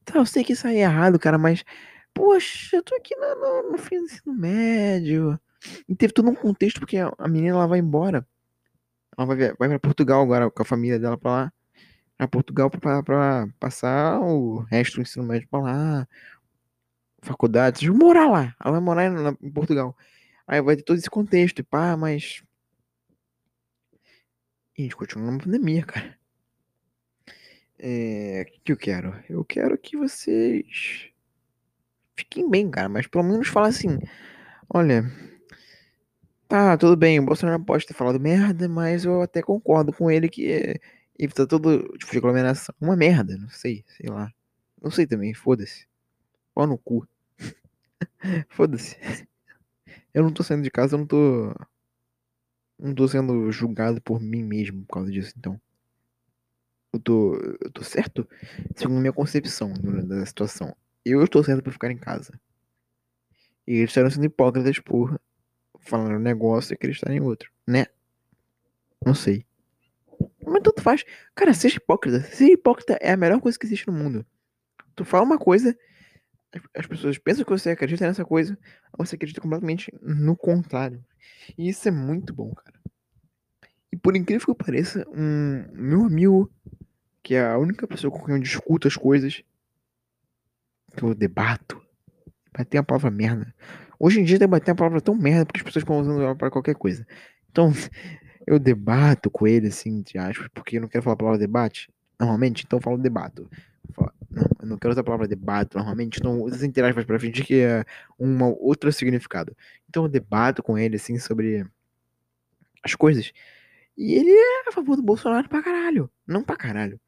Tá, 0.04 0.18
eu 0.18 0.26
sei 0.26 0.44
que 0.44 0.52
isso 0.52 0.66
aí 0.66 0.76
é 0.76 0.82
errado, 0.82 1.18
cara, 1.18 1.36
mas. 1.36 1.64
Poxa, 2.14 2.76
eu 2.76 2.82
tô 2.82 2.94
aqui 2.94 3.14
no, 3.16 3.72
no, 3.72 3.78
fim 3.78 3.98
do 3.98 4.04
ensino 4.04 4.34
médio. 4.34 5.38
E 5.88 5.94
teve 5.96 6.12
todo 6.12 6.30
um 6.30 6.34
contexto, 6.34 6.80
porque 6.80 6.96
a 6.98 7.28
menina 7.28 7.56
ela 7.56 7.66
vai 7.66 7.80
embora. 7.80 8.26
Ela 9.16 9.26
vai, 9.26 9.36
vai 9.54 9.68
pra 9.68 9.78
Portugal 9.78 10.22
agora 10.22 10.50
com 10.50 10.62
a 10.62 10.64
família 10.64 10.98
dela 10.98 11.18
pra 11.18 11.30
lá. 11.30 11.52
Pra 12.16 12.28
Portugal 12.28 12.70
pra 12.70 13.48
passar 13.58 14.20
o 14.20 14.60
resto 14.60 14.96
do 14.96 15.02
ensino 15.02 15.24
médio 15.24 15.48
pra 15.48 15.60
lá. 15.60 16.08
Faculdade. 17.22 17.90
Morar 17.90 18.28
lá. 18.30 18.54
Ela 18.60 18.72
vai 18.72 18.80
morar 18.80 19.36
em 19.42 19.50
Portugal. 19.50 19.96
Aí 20.46 20.60
vai 20.62 20.76
ter 20.76 20.82
todo 20.82 20.98
esse 20.98 21.10
contexto, 21.10 21.60
e 21.60 21.62
pá, 21.62 21.96
mas. 21.96 22.42
E 24.76 24.82
a 24.82 24.84
gente 24.84 24.96
continua 24.96 25.26
numa 25.26 25.40
pandemia, 25.40 25.84
cara. 25.84 26.18
É. 27.78 28.44
O 28.48 28.60
que 28.62 28.72
eu 28.72 28.76
quero? 28.76 29.24
Eu 29.28 29.44
quero 29.44 29.78
que 29.78 29.96
vocês. 29.96 31.13
Fiquem 32.16 32.48
bem, 32.48 32.70
cara, 32.70 32.88
mas 32.88 33.06
pelo 33.06 33.24
menos 33.24 33.48
fala 33.48 33.68
assim: 33.68 33.98
olha. 34.68 35.04
Tá, 36.46 36.76
tudo 36.76 36.96
bem, 36.96 37.18
o 37.18 37.24
Bolsonaro 37.24 37.64
pode 37.64 37.86
ter 37.86 37.94
falado 37.94 38.20
merda, 38.20 38.68
mas 38.68 39.04
eu 39.04 39.22
até 39.22 39.42
concordo 39.42 39.92
com 39.92 40.10
ele 40.10 40.28
que 40.28 40.78
evita 41.18 41.46
todo 41.46 41.82
tipo 41.98 42.12
de 42.12 42.18
aglomeração. 42.18 42.74
Uma 42.80 42.96
merda, 42.96 43.36
não 43.36 43.48
sei, 43.48 43.84
sei 43.88 44.10
lá. 44.10 44.30
Não 44.80 44.90
sei 44.90 45.06
também, 45.06 45.32
foda-se. 45.34 45.86
Pau 46.54 46.66
no 46.66 46.78
cu. 46.78 47.08
foda-se. 48.50 48.96
Eu 50.12 50.22
não 50.22 50.32
tô 50.32 50.42
saindo 50.42 50.62
de 50.62 50.70
casa, 50.70 50.94
eu 50.94 50.98
não 51.00 51.06
tô. 51.06 51.54
Não 52.78 52.94
tô 52.94 53.08
sendo 53.08 53.50
julgado 53.50 54.00
por 54.02 54.20
mim 54.20 54.42
mesmo 54.42 54.84
por 54.84 54.94
causa 54.94 55.10
disso, 55.10 55.32
então. 55.36 55.60
Eu 56.92 57.00
tô. 57.00 57.34
Eu 57.60 57.70
tô 57.72 57.82
certo? 57.82 58.28
Segundo 58.76 59.00
minha 59.00 59.12
concepção 59.12 59.72
da 59.72 60.24
situação. 60.26 60.76
Eu 61.04 61.22
estou 61.22 61.44
certo 61.44 61.62
por 61.62 61.72
ficar 61.72 61.90
em 61.90 61.98
casa. 61.98 62.38
E 63.66 63.74
eles 63.74 63.90
estão 63.90 64.10
sendo 64.10 64.26
hipócritas 64.26 64.78
por 64.78 65.20
falar 65.80 66.16
um 66.16 66.18
negócio 66.18 66.72
e 66.72 66.74
acreditar 66.74 67.12
em 67.12 67.20
outro, 67.20 67.50
né? 67.66 67.86
Não 69.04 69.14
sei. 69.14 69.44
Mas 70.46 70.62
tanto 70.62 70.82
faz. 70.82 71.04
Cara, 71.34 71.52
seja 71.52 71.76
hipócrita. 71.76 72.20
Ser 72.22 72.52
hipócrita 72.52 72.98
é 73.00 73.12
a 73.12 73.16
melhor 73.16 73.40
coisa 73.40 73.58
que 73.58 73.66
existe 73.66 73.86
no 73.86 73.92
mundo. 73.92 74.24
Tu 74.94 75.04
fala 75.04 75.24
uma 75.24 75.38
coisa 75.38 75.76
as 76.74 76.86
pessoas 76.86 77.18
pensam 77.18 77.44
que 77.44 77.50
você 77.50 77.70
acredita 77.70 78.06
nessa 78.06 78.24
coisa, 78.24 78.56
você 78.96 79.16
acredita 79.16 79.40
completamente 79.40 79.92
no 80.02 80.36
contrário. 80.36 81.04
E 81.56 81.68
isso 81.68 81.88
é 81.88 81.90
muito 81.90 82.32
bom, 82.32 82.52
cara. 82.52 82.78
E 83.92 83.96
por 83.96 84.16
incrível 84.16 84.54
que 84.54 84.64
pareça, 84.64 85.06
um 85.12 85.66
meu 85.72 86.04
amigo, 86.04 86.50
que 87.22 87.34
é 87.34 87.44
a 87.44 87.58
única 87.58 87.86
pessoa 87.86 88.10
com 88.10 88.24
quem 88.24 88.34
eu 88.34 88.40
discuto 88.40 88.88
as 88.88 88.96
coisas, 88.96 89.42
que 90.94 91.02
eu 91.02 91.14
debato, 91.14 91.80
bater 92.56 92.78
a 92.78 92.82
palavra 92.82 93.10
merda. 93.10 93.54
Hoje 93.98 94.20
em 94.20 94.24
dia 94.24 94.38
debater 94.38 94.72
a 94.72 94.74
palavra 94.74 95.00
tão 95.00 95.14
merda 95.14 95.46
porque 95.46 95.60
as 95.60 95.64
pessoas 95.64 95.82
estão 95.82 96.00
usando 96.00 96.22
ela 96.22 96.34
para 96.34 96.50
qualquer 96.50 96.74
coisa. 96.74 97.06
Então, 97.50 97.72
eu 98.46 98.58
debato 98.58 99.30
com 99.30 99.46
ele, 99.46 99.68
assim, 99.68 100.02
de 100.02 100.18
aspas, 100.18 100.48
porque 100.54 100.76
eu 100.76 100.80
não 100.82 100.88
quero 100.88 101.02
falar 101.02 101.14
a 101.14 101.18
palavra 101.18 101.38
debate, 101.38 101.90
normalmente, 102.18 102.64
então 102.64 102.78
eu 102.78 102.82
falo 102.82 102.98
debato. 102.98 103.48
Não, 104.30 104.48
eu 104.60 104.66
não 104.66 104.78
quero 104.78 104.92
usar 104.92 105.02
a 105.02 105.04
palavra 105.04 105.28
debate 105.28 105.76
normalmente, 105.76 106.22
não 106.22 106.40
usa 106.40 106.66
entre 106.66 106.84
aspas 106.84 107.04
pra 107.04 107.18
fingir 107.20 107.46
que 107.46 107.60
é 107.60 107.84
um 108.18 108.42
outro 108.42 108.92
significado. 108.92 109.56
Então 109.88 110.04
eu 110.04 110.08
debato 110.08 110.62
com 110.62 110.76
ele, 110.76 110.96
assim, 110.96 111.18
sobre 111.18 111.64
as 112.82 112.94
coisas. 112.94 113.32
E 113.96 114.14
ele 114.14 114.30
é 114.30 114.68
a 114.68 114.72
favor 114.72 114.96
do 114.96 115.02
Bolsonaro 115.02 115.48
pra 115.48 115.62
caralho. 115.62 116.10
Não 116.26 116.42
pra 116.42 116.56
caralho. 116.56 117.00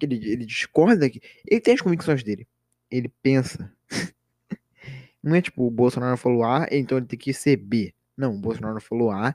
Ele, 0.00 0.16
ele 0.30 0.44
discorda 0.44 1.08
que. 1.08 1.20
Ele 1.46 1.60
tem 1.60 1.74
as 1.74 1.80
convicções 1.80 2.22
dele. 2.22 2.46
Ele 2.90 3.12
pensa. 3.22 3.72
não 5.22 5.34
é 5.34 5.42
tipo, 5.42 5.66
o 5.66 5.70
Bolsonaro 5.70 6.16
falou 6.16 6.44
A, 6.44 6.66
então 6.70 6.98
ele 6.98 7.06
tem 7.06 7.18
que 7.18 7.32
ser 7.32 7.56
B. 7.56 7.94
Não, 8.16 8.34
o 8.34 8.38
Bolsonaro 8.38 8.80
falou 8.80 9.10
A. 9.10 9.34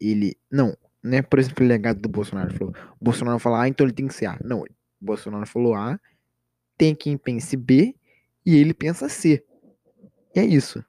Ele. 0.00 0.36
Não, 0.50 0.76
não 1.02 1.18
é, 1.18 1.22
por 1.22 1.38
exemplo, 1.38 1.64
o 1.64 1.68
legado 1.68 2.00
do 2.00 2.08
Bolsonaro. 2.08 2.54
Falou, 2.54 2.74
o 3.00 3.04
Bolsonaro 3.04 3.38
falou 3.38 3.58
A, 3.58 3.68
então 3.68 3.86
ele 3.86 3.94
tem 3.94 4.06
que 4.06 4.14
ser 4.14 4.26
A. 4.26 4.38
Não, 4.44 4.64
Bolsonaro 5.00 5.46
falou 5.46 5.74
A, 5.74 5.98
tem 6.76 6.94
quem 6.94 7.16
pense 7.16 7.56
B 7.56 7.94
e 8.44 8.56
ele 8.56 8.74
pensa 8.74 9.08
C. 9.08 9.44
E 10.34 10.40
é 10.40 10.44
isso. 10.44 10.84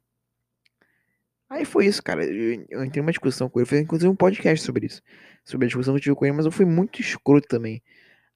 Aí 1.50 1.66
foi 1.66 1.88
isso, 1.88 2.04
cara. 2.04 2.24
Eu, 2.24 2.66
eu 2.70 2.84
entrei 2.84 3.02
uma 3.02 3.12
discussão 3.12 3.50
com 3.50 3.60
ele. 3.60 3.68
Fiz 3.68 3.80
inclusive 3.80 4.10
um 4.10 4.16
podcast 4.16 4.64
sobre 4.64 4.86
isso. 4.86 5.02
Sobre 5.44 5.66
a 5.66 5.68
discussão 5.68 5.94
que 5.94 5.98
eu 5.98 6.04
tive 6.04 6.16
com 6.16 6.26
ele, 6.26 6.36
mas 6.36 6.46
eu 6.46 6.52
fui 6.52 6.66
muito 6.66 7.02
escroto 7.02 7.48
também. 7.48 7.82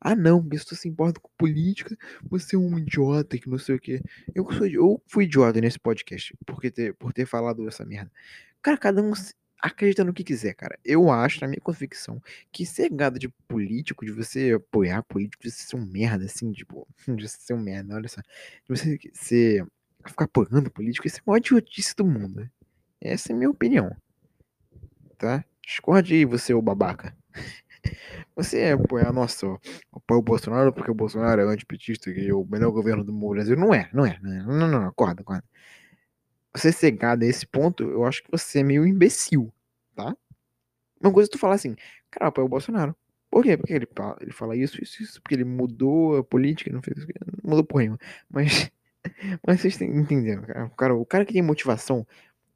Ah, 0.06 0.18
não, 0.18 0.42
porque 0.42 0.58
se 0.58 0.66
tu 0.66 0.76
se 0.76 0.90
importa 0.90 1.18
com 1.18 1.30
política, 1.38 1.98
você 2.30 2.58
é 2.58 2.60
um 2.60 2.78
idiota 2.78 3.38
que 3.38 3.50
não 3.50 3.58
sei 3.58 3.76
o 3.76 3.80
quê. 3.80 4.02
Eu, 4.36 4.52
sou, 4.52 4.68
eu 4.68 5.02
fui 5.08 5.24
idiota 5.24 5.62
nesse 5.62 5.80
podcast 5.80 6.36
por 6.46 6.60
ter, 6.60 6.94
por 6.96 7.14
ter 7.14 7.26
falado 7.26 7.66
essa 7.70 7.86
merda. 7.86 8.12
Cara, 8.62 8.78
cada 8.78 9.02
um 9.02 9.14
acredita 9.62 10.04
no 10.04 10.14
que 10.14 10.26
quiser, 10.26 10.56
cara. 10.56 10.78
Eu 10.84 11.10
acho, 11.10 11.40
na 11.40 11.48
minha 11.48 11.62
convicção, 11.62 12.22
que 12.52 12.66
ser 12.66 12.90
gado 12.90 13.18
de 13.18 13.30
político, 13.48 14.06
de 14.06 14.12
você 14.12 14.52
apoiar 14.52 15.02
político, 15.04 15.42
de 15.42 15.50
você 15.50 15.64
ser 15.64 15.78
um 15.78 15.86
merda, 15.86 16.26
assim, 16.26 16.52
tipo, 16.52 16.86
de 17.08 17.30
você 17.30 17.38
ser 17.40 17.54
um 17.54 17.62
merda, 17.62 17.96
olha 17.96 18.10
só. 18.10 18.20
De 18.20 18.68
você 18.68 19.00
ser, 19.14 19.66
ficar 20.06 20.26
apoiando 20.26 20.70
político, 20.70 21.08
isso 21.08 21.18
é 21.18 21.20
a 21.22 21.24
maior 21.28 21.38
idiotice 21.38 21.96
do 21.96 22.04
mundo. 22.04 22.50
Essa 23.00 23.32
é 23.32 23.34
a 23.34 23.38
minha 23.38 23.50
opinião. 23.50 23.96
Tá? 25.18 25.46
Discorde 25.66 26.14
aí, 26.14 26.26
você, 26.26 26.54
o 26.54 26.62
babaca. 26.62 27.16
Você 28.36 28.72
apoiar, 28.72 29.12
nossa, 29.12 29.46
apoia 29.92 30.20
o 30.20 30.22
Bolsonaro 30.22 30.74
porque 30.74 30.92
o 30.92 30.96
Bolsonaro 30.96 31.42
é 31.42 31.46
antipetista 31.46 32.10
e 32.10 32.30
é 32.30 32.34
o 32.34 32.46
melhor 32.46 32.72
governo 32.72 33.04
do 33.04 33.14
Brasil. 33.14 33.56
Não 33.56 33.74
é, 33.74 33.90
não 33.94 34.06
é. 34.06 34.20
Não, 34.22 34.32
é. 34.32 34.44
não, 34.44 34.54
não, 34.58 34.68
não 34.68 34.88
acorda, 34.88 35.22
acorda 35.22 35.44
você 36.54 36.72
ser 36.72 36.92
gado 36.92 37.24
a 37.26 37.28
esse 37.28 37.46
ponto, 37.46 37.84
eu 37.84 38.06
acho 38.06 38.24
que 38.24 38.32
você 38.32 38.60
é 38.60 38.64
meio 38.64 38.86
imbecil, 38.86 39.52
tá? 39.96 40.16
Uma 41.02 41.12
coisa 41.12 41.30
é 41.30 41.32
tu 41.32 41.40
falar 41.40 41.56
assim, 41.56 41.76
cara, 42.12 42.28
apoia 42.28 42.46
o 42.46 42.50
Bolsonaro. 42.50 42.96
Por 43.30 43.44
quê? 43.44 43.58
Porque 43.58 43.74
ele 43.74 43.88
fala, 43.96 44.18
ele 44.22 44.32
fala 44.32 44.56
isso, 44.56 44.82
isso, 44.82 45.02
isso, 45.02 45.22
porque 45.22 45.34
ele 45.34 45.44
mudou 45.44 46.18
a 46.18 46.24
política, 46.24 46.72
não 46.72 46.82
fez 46.82 46.98
não 47.00 47.50
mudou 47.50 47.64
porra 47.64 47.82
nenhuma. 47.82 48.00
Mas, 48.30 48.72
mas 49.46 49.60
vocês 49.60 49.82
entenderam, 49.82 50.44
cara. 50.44 50.66
O, 50.66 50.70
cara. 50.70 50.96
o 50.96 51.06
cara 51.06 51.26
que 51.26 51.34
tem 51.34 51.42
motivação, 51.42 52.06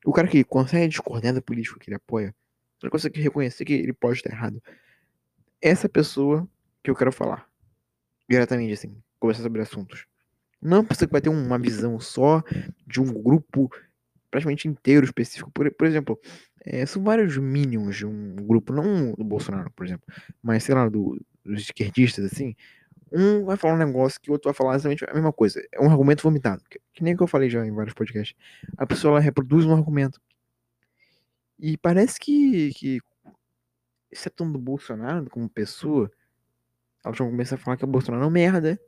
o 0.06 0.14
cara 0.14 0.28
que 0.28 0.44
consegue 0.44 0.88
discordar 0.88 1.34
da 1.34 1.42
política 1.42 1.80
que 1.80 1.90
ele 1.90 1.96
apoia, 1.96 2.34
ele 2.82 2.92
consegue 2.92 3.20
reconhecer 3.20 3.66
que 3.66 3.74
ele 3.74 3.94
pode 3.94 4.18
estar 4.20 4.30
errado. 4.30 4.62
Essa 5.62 5.90
pessoa 5.90 6.48
que 6.84 6.90
eu 6.90 6.96
quero 6.96 7.12
falar, 7.12 7.48
diretamente 8.30 8.74
assim, 8.74 8.96
conversar 9.20 9.44
sobre 9.44 9.62
assuntos. 9.62 10.06
Não 10.62 10.78
é 10.78 10.80
uma 10.82 10.88
pessoa 10.88 11.08
que 11.08 11.12
vai 11.12 11.22
ter 11.22 11.30
uma 11.30 11.58
visão 11.60 12.00
só 12.00 12.44
de 12.86 13.00
um 13.00 13.14
grupo 13.14 13.70
praticamente 14.30 14.68
inteiro 14.68 15.06
específico. 15.06 15.52
Por, 15.52 15.72
por 15.72 15.88
exemplo, 15.88 16.20
é, 16.66 16.86
são 16.86 17.04
vários 17.04 17.38
mínimos 17.38 17.96
de 17.96 18.06
um 18.06 18.36
grupo, 18.36 18.74
não 18.74 19.14
do 19.14 19.24
Bolsonaro, 19.24 19.72
por 19.72 19.86
exemplo, 19.86 20.06
mas 20.42 20.64
sei 20.64 20.76
lá, 20.76 20.90
do, 20.90 21.20
dos 21.44 21.62
esquerdistas, 21.62 22.26
assim. 22.26 22.56
Um 23.12 23.46
vai 23.46 23.56
falar 23.56 23.76
um 23.76 23.78
negócio 23.78 24.20
que 24.20 24.30
o 24.30 24.34
outro 24.34 24.50
vai 24.50 24.54
falar 24.54 24.76
exatamente 24.76 25.06
a 25.10 25.14
mesma 25.14 25.32
coisa. 25.32 25.62
É 25.72 25.82
um 25.82 25.90
argumento 25.90 26.24
vomitado. 26.24 26.62
Que, 26.70 26.80
que 26.94 27.04
nem 27.04 27.16
que 27.16 27.24
eu 27.24 27.28
falei 27.28 27.50
já 27.50 27.66
em 27.66 27.72
vários 27.72 27.94
podcasts. 27.94 28.36
A 28.78 28.86
pessoa 28.86 29.14
ela 29.14 29.20
reproduz 29.22 29.66
um 29.66 29.74
argumento. 29.74 30.20
E 31.58 31.78
parece 31.78 32.20
que, 32.20 32.72
que 32.74 33.00
exceto 34.18 34.44
do 34.46 34.60
Bolsonaro 34.60 35.30
como 35.30 35.50
pessoa, 35.50 36.12
elas 37.04 37.18
vão 37.18 37.30
começar 37.30 37.56
a 37.56 37.58
falar 37.58 37.78
que 37.78 37.84
o 37.84 37.88
Bolsonaro 37.88 38.24
é 38.24 38.28
um 38.28 38.32
merda. 38.32 38.80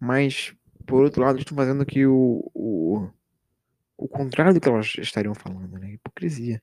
Mas, 0.00 0.54
por 0.86 1.04
outro 1.04 1.22
lado, 1.22 1.38
estão 1.38 1.56
fazendo 1.56 1.82
aqui 1.82 2.06
o, 2.06 2.50
o, 2.54 3.10
o 3.96 4.08
contrário 4.08 4.54
do 4.54 4.60
que 4.60 4.68
elas 4.68 4.94
estariam 4.98 5.34
falando, 5.34 5.78
né? 5.78 5.92
Hipocrisia. 5.92 6.62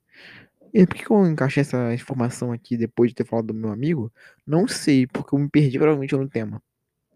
E 0.74 0.86
por 0.86 0.96
que 0.96 1.10
eu 1.10 1.26
encaixei 1.26 1.62
essa 1.62 1.94
informação 1.94 2.52
aqui 2.52 2.76
depois 2.76 3.12
de 3.12 3.16
ter 3.16 3.26
falado 3.26 3.48
do 3.48 3.54
meu 3.54 3.72
amigo? 3.72 4.12
Não 4.46 4.68
sei, 4.68 5.08
porque 5.08 5.34
eu 5.34 5.40
me 5.40 5.50
perdi 5.50 5.78
provavelmente 5.78 6.16
no 6.16 6.28
tema. 6.28 6.62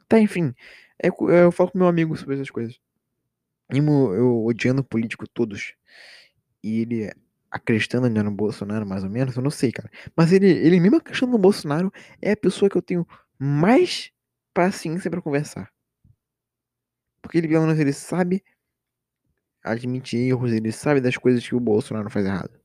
Tá, 0.07 0.19
enfim. 0.19 0.53
É, 1.01 1.09
eu 1.09 1.51
falo 1.51 1.71
com 1.71 1.77
meu 1.77 1.87
amigo 1.87 2.15
sobre 2.15 2.35
essas 2.35 2.49
coisas. 2.49 2.79
Mesmo 3.69 4.13
eu 4.13 4.45
odiando 4.45 4.83
político 4.83 5.27
todos. 5.27 5.75
E 6.63 6.81
ele 6.81 7.11
acreditando 7.51 8.09
no 8.09 8.31
Bolsonaro, 8.31 8.85
mais 8.85 9.03
ou 9.03 9.09
menos, 9.09 9.35
eu 9.35 9.41
não 9.41 9.49
sei, 9.51 9.71
cara. 9.71 9.89
Mas 10.15 10.31
ele, 10.31 10.47
ele 10.47 10.79
mesmo 10.79 10.97
acreditando 10.97 11.31
no 11.31 11.37
Bolsonaro, 11.37 11.91
é 12.21 12.31
a 12.31 12.37
pessoa 12.37 12.69
que 12.69 12.77
eu 12.77 12.81
tenho 12.81 13.07
mais 13.37 14.11
paciência 14.53 15.09
para 15.09 15.21
conversar. 15.21 15.71
Porque 17.21 17.37
ele, 17.37 17.47
pelo 17.47 17.65
menos, 17.65 17.79
ele 17.79 17.93
sabe 17.93 18.43
admitir 19.63 20.19
erros, 20.19 20.51
ele 20.51 20.71
sabe 20.71 21.01
das 21.01 21.17
coisas 21.17 21.45
que 21.45 21.55
o 21.55 21.59
Bolsonaro 21.59 22.09
faz 22.09 22.25
errado. 22.25 22.59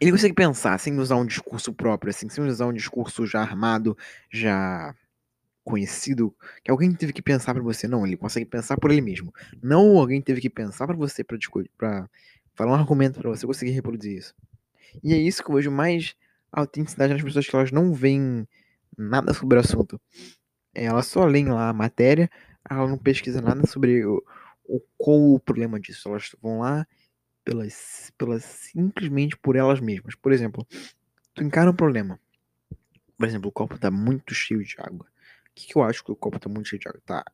Ele 0.00 0.10
consegue 0.10 0.34
pensar 0.34 0.78
sem 0.78 0.98
usar 0.98 1.16
um 1.16 1.26
discurso 1.26 1.72
próprio, 1.72 2.10
assim, 2.10 2.28
sem 2.28 2.44
usar 2.44 2.66
um 2.66 2.72
discurso 2.72 3.26
já 3.26 3.40
armado, 3.40 3.96
já 4.30 4.94
conhecido, 5.64 6.34
que 6.62 6.70
alguém 6.70 6.92
teve 6.94 7.12
que 7.12 7.22
pensar 7.22 7.54
para 7.54 7.62
você. 7.62 7.88
Não, 7.88 8.06
ele 8.06 8.16
consegue 8.16 8.44
pensar 8.44 8.76
por 8.76 8.90
ele 8.90 9.00
mesmo. 9.00 9.32
Não 9.62 9.98
alguém 9.98 10.20
teve 10.20 10.40
que 10.40 10.50
pensar 10.50 10.86
para 10.86 10.96
você 10.96 11.24
para 11.24 12.08
falar 12.54 12.72
um 12.72 12.74
argumento 12.74 13.18
para 13.18 13.30
você 13.30 13.46
conseguir 13.46 13.72
reproduzir 13.72 14.18
isso. 14.18 14.34
E 15.02 15.12
é 15.12 15.16
isso 15.16 15.42
que 15.42 15.50
eu 15.50 15.54
vejo 15.56 15.70
mais 15.70 16.14
autenticidade 16.52 17.12
nas 17.12 17.22
pessoas 17.22 17.46
que 17.46 17.56
elas 17.56 17.72
não 17.72 17.92
veem 17.92 18.46
nada 18.96 19.32
sobre 19.32 19.56
o 19.56 19.60
assunto. 19.60 20.00
Elas 20.74 21.06
só 21.06 21.24
leem 21.24 21.46
lá 21.46 21.70
a 21.70 21.72
matéria, 21.72 22.30
ela 22.68 22.86
não 22.86 22.98
pesquisa 22.98 23.40
nada 23.40 23.66
sobre 23.66 24.04
o, 24.04 24.22
o 24.64 24.80
qual 24.96 25.34
o 25.34 25.40
problema 25.40 25.80
disso. 25.80 26.08
Elas 26.08 26.36
vão 26.40 26.60
lá 26.60 26.86
pelas, 27.44 28.12
pelas 28.16 28.44
simplesmente 28.44 29.36
por 29.36 29.56
elas 29.56 29.80
mesmas. 29.80 30.14
Por 30.14 30.32
exemplo, 30.32 30.66
tu 31.32 31.42
encara 31.42 31.70
um 31.70 31.76
problema. 31.76 32.20
Por 33.16 33.26
exemplo, 33.26 33.48
o 33.48 33.52
copo 33.52 33.78
tá 33.78 33.90
muito 33.90 34.34
cheio 34.34 34.62
de 34.62 34.76
água 34.78 35.06
que, 35.54 35.66
que 35.68 35.76
eu 35.76 35.82
acho 35.82 36.04
que 36.04 36.12
o 36.12 36.16
copo 36.16 36.38
tá 36.38 36.48
muito 36.48 36.68
cheio 36.68 36.80
de 36.80 36.88
água? 36.88 37.00
Tá. 37.06 37.24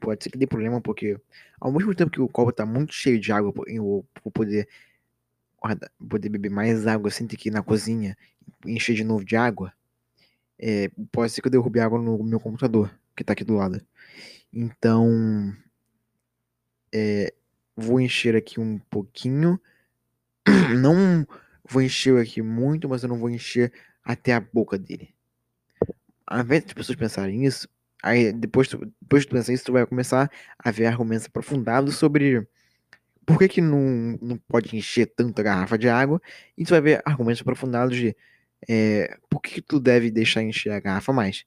Pode 0.00 0.22
ser 0.22 0.30
que 0.30 0.38
dê 0.38 0.46
problema, 0.46 0.80
porque 0.80 1.18
ao 1.60 1.72
mesmo 1.72 1.94
tempo 1.94 2.10
que 2.10 2.20
o 2.20 2.28
copo 2.28 2.52
tá 2.52 2.66
muito 2.66 2.92
cheio 2.92 3.18
de 3.18 3.32
água, 3.32 3.52
eu 3.66 4.04
vou 4.22 4.32
poder, 4.32 4.68
poder 6.08 6.28
beber 6.28 6.50
mais 6.50 6.86
água 6.86 7.10
sem 7.10 7.26
ter 7.26 7.36
que 7.36 7.48
ir 7.48 7.52
na 7.52 7.62
cozinha 7.62 8.16
encher 8.64 8.94
de 8.94 9.04
novo 9.04 9.24
de 9.24 9.36
água. 9.36 9.72
É, 10.58 10.90
pode 11.10 11.32
ser 11.32 11.40
que 11.40 11.48
eu 11.48 11.52
derrube 11.52 11.80
água 11.80 12.00
no 12.00 12.22
meu 12.22 12.38
computador, 12.38 12.94
que 13.16 13.24
tá 13.24 13.32
aqui 13.32 13.44
do 13.44 13.56
lado. 13.56 13.80
Então, 14.52 15.54
é, 16.92 17.32
vou 17.76 18.00
encher 18.00 18.36
aqui 18.36 18.60
um 18.60 18.78
pouquinho. 18.78 19.60
Não 20.80 21.26
vou 21.64 21.82
encher 21.82 22.20
aqui 22.20 22.42
muito, 22.42 22.88
mas 22.88 23.02
eu 23.02 23.08
não 23.08 23.18
vou 23.18 23.30
encher 23.30 23.72
até 24.02 24.34
a 24.34 24.40
boca 24.40 24.76
dele 24.76 25.14
ao 26.30 26.40
invés 26.40 26.64
de 26.64 26.74
pessoas 26.74 26.96
pensarem 26.96 27.44
isso, 27.44 27.68
aí 28.02 28.32
depois, 28.32 28.68
depois 29.02 29.22
de 29.22 29.28
tu 29.28 29.32
pensar 29.32 29.52
isso, 29.52 29.64
tu 29.64 29.72
vai 29.72 29.84
começar 29.84 30.30
a 30.58 30.70
ver 30.70 30.86
argumentos 30.86 31.26
aprofundados 31.26 31.96
sobre 31.96 32.46
por 33.26 33.38
que, 33.38 33.48
que 33.48 33.60
não, 33.60 34.18
não 34.22 34.36
pode 34.38 34.74
encher 34.76 35.06
tanta 35.06 35.42
garrafa 35.42 35.76
de 35.76 35.88
água, 35.88 36.22
e 36.56 36.64
tu 36.64 36.70
vai 36.70 36.80
ver 36.80 37.02
argumentos 37.04 37.42
aprofundados 37.42 37.96
de 37.96 38.16
é, 38.68 39.18
por 39.28 39.40
que, 39.40 39.54
que 39.54 39.62
tu 39.62 39.80
deve 39.80 40.10
deixar 40.10 40.42
encher 40.42 40.70
a 40.70 40.80
garrafa 40.80 41.12
mais. 41.12 41.44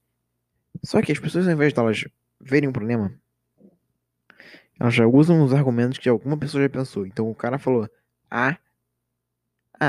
Só 0.84 1.02
que 1.02 1.12
as 1.12 1.20
pessoas, 1.20 1.48
ao 1.48 1.54
invés 1.54 1.74
de 1.74 1.80
elas 1.80 2.06
verem 2.42 2.70
um 2.70 2.74
problema, 2.74 3.14
elas 4.80 4.94
já 4.94 5.08
usam 5.08 5.44
os 5.44 5.54
argumentos 5.54 5.98
que 5.98 6.10
alguma 6.10 6.38
pessoa 6.38 6.64
já 6.64 6.70
pensou. 6.70 7.06
Então 7.06 7.30
o 7.30 7.36
cara 7.36 7.58
falou 7.58 7.90
A, 8.30 8.50
ah, 8.50 8.58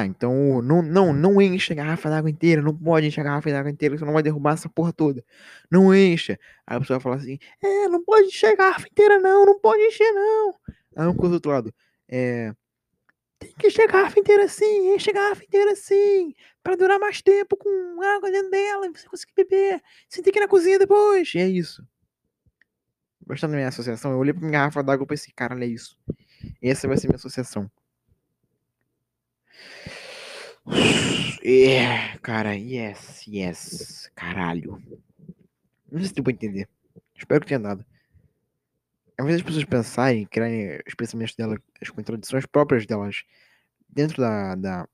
então 0.06 0.60
não, 0.62 0.82
não, 0.82 1.12
não 1.12 1.40
enche 1.40 1.72
a 1.72 1.76
garrafa 1.76 2.08
d'água 2.10 2.30
inteira, 2.30 2.60
não 2.62 2.76
pode 2.76 3.06
encher 3.06 3.20
a 3.20 3.24
garrafa 3.24 3.50
d'água 3.50 3.70
inteira, 3.70 3.96
você 3.96 4.04
não 4.04 4.12
vai 4.12 4.22
derrubar 4.22 4.54
essa 4.54 4.68
porra 4.68 4.92
toda. 4.92 5.24
Não 5.70 5.94
encha. 5.94 6.38
Aí 6.66 6.76
a 6.76 6.80
pessoa 6.80 6.98
vai 6.98 7.02
falar 7.02 7.16
assim, 7.16 7.38
é, 7.62 7.88
não 7.88 8.02
pode 8.04 8.26
encher 8.28 8.52
a 8.52 8.56
garrafa 8.56 8.86
inteira 8.88 9.18
não, 9.20 9.46
não 9.46 9.60
pode 9.60 9.82
encher 9.82 10.12
não. 10.12 10.54
Aí 10.96 11.06
um 11.06 11.14
coisa 11.14 11.30
do 11.30 11.34
outro 11.34 11.50
lado, 11.50 11.74
é, 12.08 12.52
tem 13.38 13.52
que 13.58 13.66
encher 13.66 13.82
a 13.82 13.92
garrafa 13.92 14.18
inteira 14.18 14.48
sim, 14.48 14.94
enche 14.94 15.10
a 15.10 15.12
garrafa 15.12 15.44
inteira 15.44 15.76
sim, 15.76 16.34
pra 16.62 16.76
durar 16.76 16.98
mais 16.98 17.20
tempo 17.20 17.56
com 17.56 18.00
água 18.02 18.30
dentro 18.30 18.50
dela, 18.50 18.86
e 18.86 18.90
você 18.90 19.06
conseguir 19.06 19.34
beber, 19.36 19.82
sem 20.08 20.22
ter 20.22 20.32
que 20.32 20.38
ir 20.38 20.40
na 20.40 20.48
cozinha 20.48 20.78
depois. 20.78 21.34
E 21.34 21.38
é 21.38 21.46
isso. 21.46 21.86
Gostando 23.26 23.52
da 23.52 23.56
minha 23.56 23.68
associação, 23.68 24.12
eu 24.12 24.18
olhei 24.18 24.32
pra 24.32 24.40
minha 24.40 24.52
garrafa 24.52 24.82
d'água 24.82 25.04
e 25.04 25.08
pensei, 25.08 25.32
cara, 25.34 25.54
olha 25.54 25.64
isso. 25.64 25.98
Essa 26.62 26.88
vai 26.88 26.96
ser 26.96 27.08
minha 27.08 27.16
associação. 27.16 27.70
É, 31.46 32.16
cara, 32.22 32.54
yes, 32.54 33.26
yes. 33.26 34.10
Caralho. 34.14 34.82
Não 35.90 35.98
sei 35.98 36.08
se 36.08 36.14
tu 36.14 36.22
pode 36.22 36.36
entender. 36.36 36.68
Espero 37.14 37.42
que 37.42 37.46
tenha 37.48 37.60
dado. 37.60 37.84
Às 39.18 39.26
vezes 39.26 39.40
as 39.42 39.46
pessoas 39.46 39.64
pensarem, 39.64 40.26
criarem 40.26 40.80
os 40.86 40.94
pensamentos 40.94 41.36
delas, 41.36 41.58
as 41.80 41.90
contradições 41.90 42.46
próprias 42.46 42.86
delas, 42.86 43.24
dentro 43.88 44.22
da. 44.22 44.54
da 44.54 44.88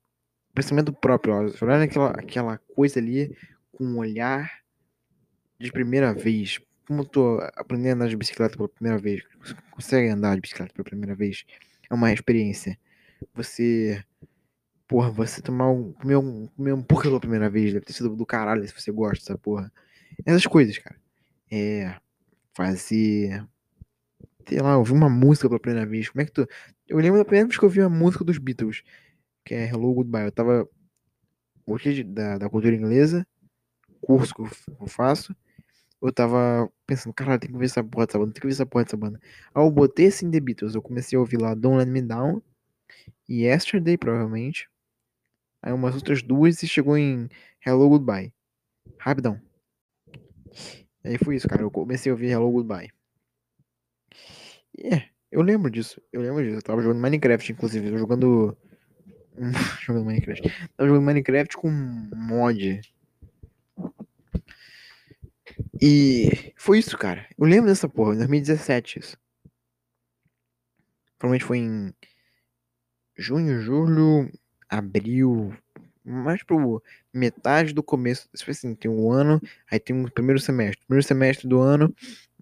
pensamento 0.53 0.91
próprio, 0.91 1.33
elas 1.33 1.55
aquela, 1.61 2.11
aquela 2.11 2.57
coisa 2.57 2.99
ali 2.99 3.35
com 3.71 3.85
um 3.85 3.97
olhar 3.99 4.51
de 5.57 5.71
primeira 5.71 6.13
vez. 6.13 6.59
Como 6.85 7.01
eu 7.01 7.05
tô 7.05 7.39
aprendendo 7.55 7.91
a 7.91 7.95
andar 7.95 8.09
de 8.09 8.17
bicicleta 8.17 8.57
pela 8.57 8.67
primeira 8.67 8.97
vez, 8.97 9.23
você 9.41 9.55
consegue 9.71 10.09
andar 10.09 10.35
de 10.35 10.41
bicicleta 10.41 10.73
pela 10.73 10.83
primeira 10.83 11.15
vez, 11.15 11.45
é 11.89 11.93
uma 11.93 12.11
experiência. 12.11 12.77
Você 13.33 14.03
Porra, 14.91 15.09
você 15.09 15.41
tomar 15.41 15.69
um. 15.71 15.93
Comer 15.93 16.17
um, 16.17 16.47
comer 16.47 16.73
um 16.73 16.83
porra 16.83 17.03
pela 17.03 17.19
primeira 17.21 17.49
vez, 17.49 17.71
deve 17.71 17.85
ter 17.85 17.93
sido 17.93 18.13
do 18.13 18.25
caralho 18.25 18.67
se 18.67 18.73
você 18.73 18.91
gosta 18.91 19.19
dessa 19.19 19.37
porra. 19.37 19.71
Essas 20.25 20.45
coisas, 20.45 20.77
cara. 20.77 20.99
É. 21.49 21.95
Fazer. 22.53 23.47
Sei 24.45 24.59
lá, 24.59 24.77
ouvir 24.77 24.91
uma 24.91 25.09
música 25.09 25.47
pela 25.47 25.61
primeira 25.61 25.87
vez. 25.87 26.09
Como 26.09 26.21
é 26.21 26.25
que 26.25 26.33
tu. 26.33 26.45
Eu 26.89 26.97
lembro 26.97 27.19
da 27.19 27.23
primeira 27.23 27.47
vez 27.47 27.57
que 27.57 27.63
eu 27.63 27.69
ouvi 27.69 27.79
a 27.79 27.87
música 27.87 28.25
dos 28.25 28.37
Beatles, 28.37 28.83
que 29.45 29.53
é 29.53 29.69
Hello 29.69 29.93
Goodbye. 29.93 30.25
Eu 30.25 30.31
tava. 30.33 30.67
Hoje 31.65 32.03
da, 32.03 32.37
da 32.37 32.49
cultura 32.49 32.75
inglesa, 32.75 33.25
curso 34.01 34.35
que 34.35 34.41
eu 34.41 34.87
faço. 34.87 35.33
Eu 36.01 36.11
tava 36.11 36.69
pensando, 36.85 37.13
caralho, 37.13 37.39
tem 37.39 37.49
que 37.49 37.57
ver 37.57 37.65
essa 37.65 37.81
porra 37.81 38.07
dessa 38.07 38.19
banda, 38.19 38.33
tem 38.33 38.41
que 38.41 38.47
ver 38.47 38.53
essa 38.53 38.65
porra 38.65 38.83
dessa 38.83 38.97
banda. 38.97 39.21
Aí 39.55 39.63
eu 39.63 39.71
botei 39.71 40.07
assim 40.07 40.29
The 40.29 40.39
Beatles, 40.41 40.75
eu 40.75 40.81
comecei 40.81 41.15
a 41.15 41.21
ouvir 41.21 41.37
lá 41.37 41.53
Don't 41.55 41.77
Let 41.77 41.87
Me 41.87 42.01
Down 42.01 42.41
e 43.29 43.45
Yesterday, 43.45 43.97
provavelmente. 43.97 44.69
Aí 45.61 45.71
umas 45.71 45.95
outras 45.95 46.21
duas 46.21 46.61
e 46.63 46.67
chegou 46.67 46.97
em 46.97 47.29
Hello 47.65 47.87
Goodbye. 47.87 48.33
Rapidão. 48.97 49.39
Aí 51.03 51.17
foi 51.17 51.35
isso, 51.35 51.47
cara. 51.47 51.61
Eu 51.61 51.71
comecei 51.71 52.11
a 52.11 52.13
ouvir 52.13 52.29
Hello 52.29 52.51
Goodbye. 52.51 52.91
É, 54.79 55.09
eu 55.31 55.41
lembro 55.41 55.69
disso. 55.69 56.01
Eu 56.11 56.21
lembro 56.21 56.43
disso. 56.43 56.57
Eu 56.57 56.61
tava 56.61 56.81
jogando 56.81 57.01
Minecraft, 57.01 57.51
inclusive. 57.51 57.87
Eu 57.87 57.97
jogando. 57.97 58.57
jogando 59.85 60.05
Minecraft. 60.05 60.41
Tava 60.75 60.89
jogando 60.89 61.05
Minecraft 61.05 61.57
com 61.57 61.69
mod. 61.69 62.81
E 65.81 66.53
foi 66.55 66.79
isso, 66.79 66.97
cara. 66.97 67.27
Eu 67.37 67.45
lembro 67.45 67.69
dessa 67.69 67.89
porra, 67.89 68.13
em 68.13 68.17
2017 68.17 68.99
isso. 68.99 69.17
Provavelmente 71.17 71.45
foi 71.45 71.57
em 71.59 71.93
junho, 73.17 73.61
julho, 73.61 74.31
abril, 74.71 75.53
mais 76.03 76.41
pro 76.43 76.81
metade 77.13 77.73
do 77.73 77.83
começo, 77.83 78.29
tipo 78.35 78.49
assim, 78.49 78.73
tem 78.73 78.89
um 78.89 79.11
ano, 79.11 79.41
aí 79.69 79.79
tem 79.79 79.95
um 79.95 80.05
primeiro 80.05 80.39
semestre, 80.39 80.85
primeiro 80.85 81.05
semestre 81.05 81.47
do 81.47 81.59
ano, 81.59 81.93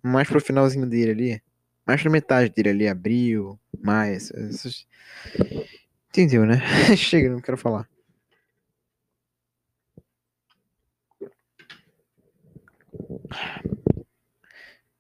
mais 0.04 0.28
pro 0.30 0.40
finalzinho 0.40 0.88
dele 0.88 1.12
ali, 1.12 1.44
mais 1.86 2.02
pra 2.02 2.12
metade 2.12 2.54
dele 2.54 2.70
ali, 2.70 2.88
abril, 2.88 3.60
maio, 3.82 4.16
essas... 4.16 4.86
entendeu, 6.10 6.46
né? 6.46 6.62
Chega, 6.96 7.30
não 7.30 7.42
quero 7.42 7.58
falar. 7.58 7.88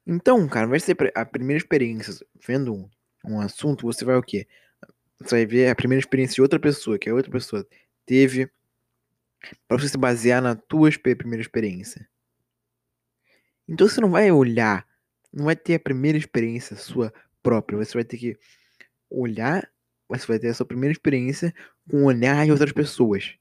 Então, 0.05 0.47
cara, 0.47 0.65
vai 0.65 0.79
ser 0.79 0.97
a 1.13 1.23
primeira 1.23 1.61
experiência 1.61 2.13
vendo 2.45 2.73
um, 2.73 2.89
um 3.23 3.39
assunto, 3.39 3.85
você 3.85 4.03
vai 4.03 4.15
o 4.15 4.23
quê? 4.23 4.47
Você 5.21 5.35
vai 5.35 5.45
ver 5.45 5.69
a 5.69 5.75
primeira 5.75 5.99
experiência 5.99 6.35
de 6.35 6.41
outra 6.41 6.59
pessoa, 6.59 6.97
que 6.97 7.09
a 7.09 7.13
outra 7.13 7.31
pessoa 7.31 7.67
teve, 8.05 8.49
para 9.67 9.77
você 9.77 9.89
se 9.89 9.97
basear 9.97 10.41
na 10.41 10.55
tua 10.55 10.89
primeira 10.91 11.41
experiência. 11.41 12.07
Então 13.67 13.87
você 13.87 14.01
não 14.01 14.09
vai 14.09 14.31
olhar, 14.31 14.87
não 15.31 15.45
vai 15.45 15.55
ter 15.55 15.75
a 15.75 15.79
primeira 15.79 16.17
experiência 16.17 16.75
sua 16.75 17.13
própria, 17.43 17.77
você 17.77 17.93
vai 17.93 18.03
ter 18.03 18.17
que 18.17 18.37
olhar, 19.09 19.69
você 20.07 20.25
vai 20.25 20.39
ter 20.39 20.49
a 20.49 20.53
sua 20.53 20.65
primeira 20.65 20.91
experiência 20.91 21.53
com 21.89 22.03
o 22.03 22.05
olhar 22.05 22.45
de 22.45 22.51
outras 22.51 22.71
pessoas. 22.71 23.35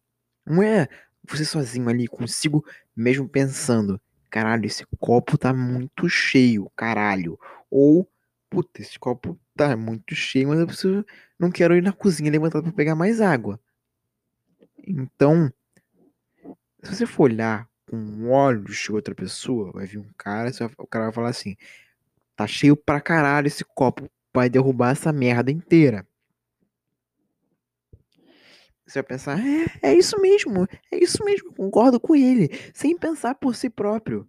Não 0.45 0.63
é 0.63 0.89
você 1.27 1.45
sozinho 1.45 1.89
ali, 1.89 2.07
consigo 2.07 2.65
mesmo 2.95 3.29
pensando, 3.29 4.01
caralho, 4.31 4.67
esse 4.67 4.85
copo 4.99 5.39
tá 5.39 5.53
muito 5.53 6.09
cheio, 6.09 6.71
caralho. 6.77 7.39
Ou, 7.71 8.09
puta, 8.51 8.81
esse 8.81 8.99
copo 8.99 9.39
tá 9.57 9.77
muito 9.77 10.15
cheio, 10.15 10.49
mas 10.49 10.61
eu 10.61 10.67
preciso, 10.67 11.05
não 11.39 11.51
quero 11.51 11.77
ir 11.77 11.83
na 11.83 11.93
cozinha 11.93 12.31
levantar 12.31 12.63
para 12.63 12.73
pegar 12.73 12.95
mais 12.95 13.21
água. 13.21 13.61
Então, 14.87 15.53
se 16.83 16.95
você 16.95 17.07
for 17.07 17.25
olhar 17.25 17.69
com 17.89 18.31
olhos 18.31 18.77
de 18.77 18.93
outra 18.93 19.15
pessoa, 19.15 19.73
vai 19.73 19.87
vir 19.87 19.99
um 19.99 20.11
cara, 20.17 20.51
o 20.79 20.87
cara 20.87 21.07
vai 21.07 21.15
falar 21.15 21.29
assim: 21.31 21.57
tá 22.37 22.47
cheio 22.47 22.77
pra 22.77 23.01
caralho 23.01 23.47
esse 23.47 23.65
copo, 23.65 24.09
vai 24.35 24.49
derrubar 24.49 24.93
essa 24.93 25.13
merda 25.13 25.51
inteira. 25.51 26.07
Você 28.87 29.03
vai 29.03 29.09
pensar, 29.09 29.39
é, 29.39 29.91
é 29.91 29.95
isso 29.95 30.19
mesmo, 30.19 30.67
é 30.91 30.97
isso 30.97 31.23
mesmo, 31.23 31.53
concordo 31.53 32.01
com 32.01 32.17
ele, 32.17 32.49
sem 32.73 32.97
pensar 32.97 33.35
por 33.35 33.55
si 33.55 33.69
próprio. 33.69 34.27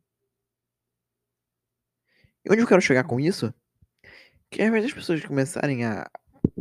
E 2.44 2.52
onde 2.52 2.62
eu 2.62 2.68
quero 2.68 2.82
chegar 2.82 3.06
com 3.06 3.20
isso? 3.20 3.54
Que 4.52 4.64
invés 4.64 4.84
das 4.84 4.94
pessoas 4.94 5.24
começarem 5.24 5.86
a 5.86 6.10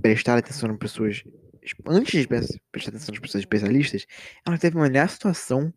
prestar 0.00 0.38
atenção 0.38 0.68
nas 0.68 0.78
pessoas, 0.78 1.22
antes 1.86 2.20
de 2.20 2.28
prestar 2.28 2.90
atenção 2.90 3.12
nas 3.12 3.20
pessoas 3.20 3.42
especialistas, 3.42 4.06
elas 4.46 4.60
devem 4.60 4.80
olhar 4.80 5.04
a 5.04 5.08
situação 5.08 5.72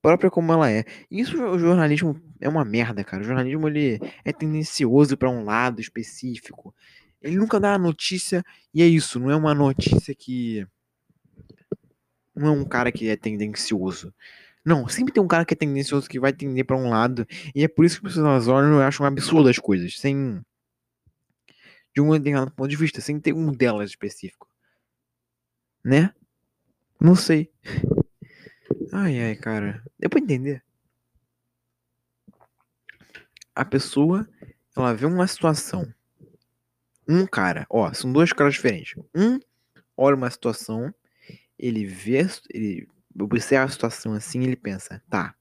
própria 0.00 0.30
como 0.30 0.52
ela 0.52 0.70
é. 0.70 0.84
Isso 1.10 1.42
o 1.42 1.58
jornalismo 1.58 2.20
é 2.40 2.48
uma 2.48 2.64
merda, 2.64 3.02
cara. 3.02 3.22
O 3.22 3.26
jornalismo 3.26 3.68
ele 3.68 3.98
é 4.24 4.32
tendencioso 4.32 5.16
para 5.16 5.30
um 5.30 5.44
lado 5.44 5.80
específico. 5.80 6.74
Ele 7.20 7.36
nunca 7.36 7.58
dá 7.58 7.74
a 7.74 7.78
notícia 7.78 8.44
e 8.72 8.82
é 8.82 8.86
isso, 8.86 9.18
não 9.18 9.30
é 9.30 9.36
uma 9.36 9.54
notícia 9.54 10.14
que 10.14 10.66
não 12.34 12.48
é 12.48 12.50
um 12.52 12.64
cara 12.64 12.92
que 12.92 13.08
é 13.08 13.16
tendencioso. 13.16 14.14
Não, 14.64 14.86
sempre 14.86 15.12
tem 15.12 15.22
um 15.22 15.26
cara 15.26 15.44
que 15.44 15.54
é 15.54 15.56
tendencioso 15.56 16.08
que 16.08 16.20
vai 16.20 16.32
tender 16.32 16.64
para 16.64 16.76
um 16.76 16.88
lado. 16.90 17.26
E 17.54 17.64
é 17.64 17.68
por 17.68 17.84
isso 17.84 18.00
que 18.00 18.06
as 18.06 18.14
pessoas 18.14 18.48
olham 18.48 18.78
e 18.78 18.82
acham 18.82 19.04
absurdo 19.06 19.48
as 19.48 19.58
coisas. 19.58 19.98
Sem. 19.98 20.40
De 21.94 22.00
um 22.00 22.10
determinado 22.10 22.50
ponto 22.52 22.68
de 22.68 22.76
vista. 22.76 23.00
Sem 23.00 23.18
ter 23.20 23.32
um 23.32 23.52
delas 23.52 23.90
específico. 23.90 24.48
Né? 25.84 26.14
Não 27.00 27.14
sei. 27.14 27.50
Ai, 28.92 29.20
ai, 29.20 29.36
cara. 29.36 29.82
Deu 29.98 30.10
pra 30.10 30.20
entender. 30.20 30.62
A 33.54 33.64
pessoa, 33.64 34.28
ela 34.76 34.94
vê 34.94 35.06
uma 35.06 35.26
situação. 35.26 35.92
Um 37.08 37.26
cara, 37.26 37.66
ó, 37.70 37.92
são 37.92 38.12
dois 38.12 38.32
caras 38.32 38.54
diferentes. 38.54 38.94
Um 39.14 39.40
olha 39.96 40.14
uma 40.14 40.30
situação 40.30 40.94
ele 41.58 41.84
vê, 41.84 42.24
ele 42.50 42.88
observa 43.18 43.64
a 43.64 43.68
situação 43.68 44.12
assim, 44.12 44.44
ele 44.44 44.54
pensa, 44.54 45.02
tá, 45.10 45.34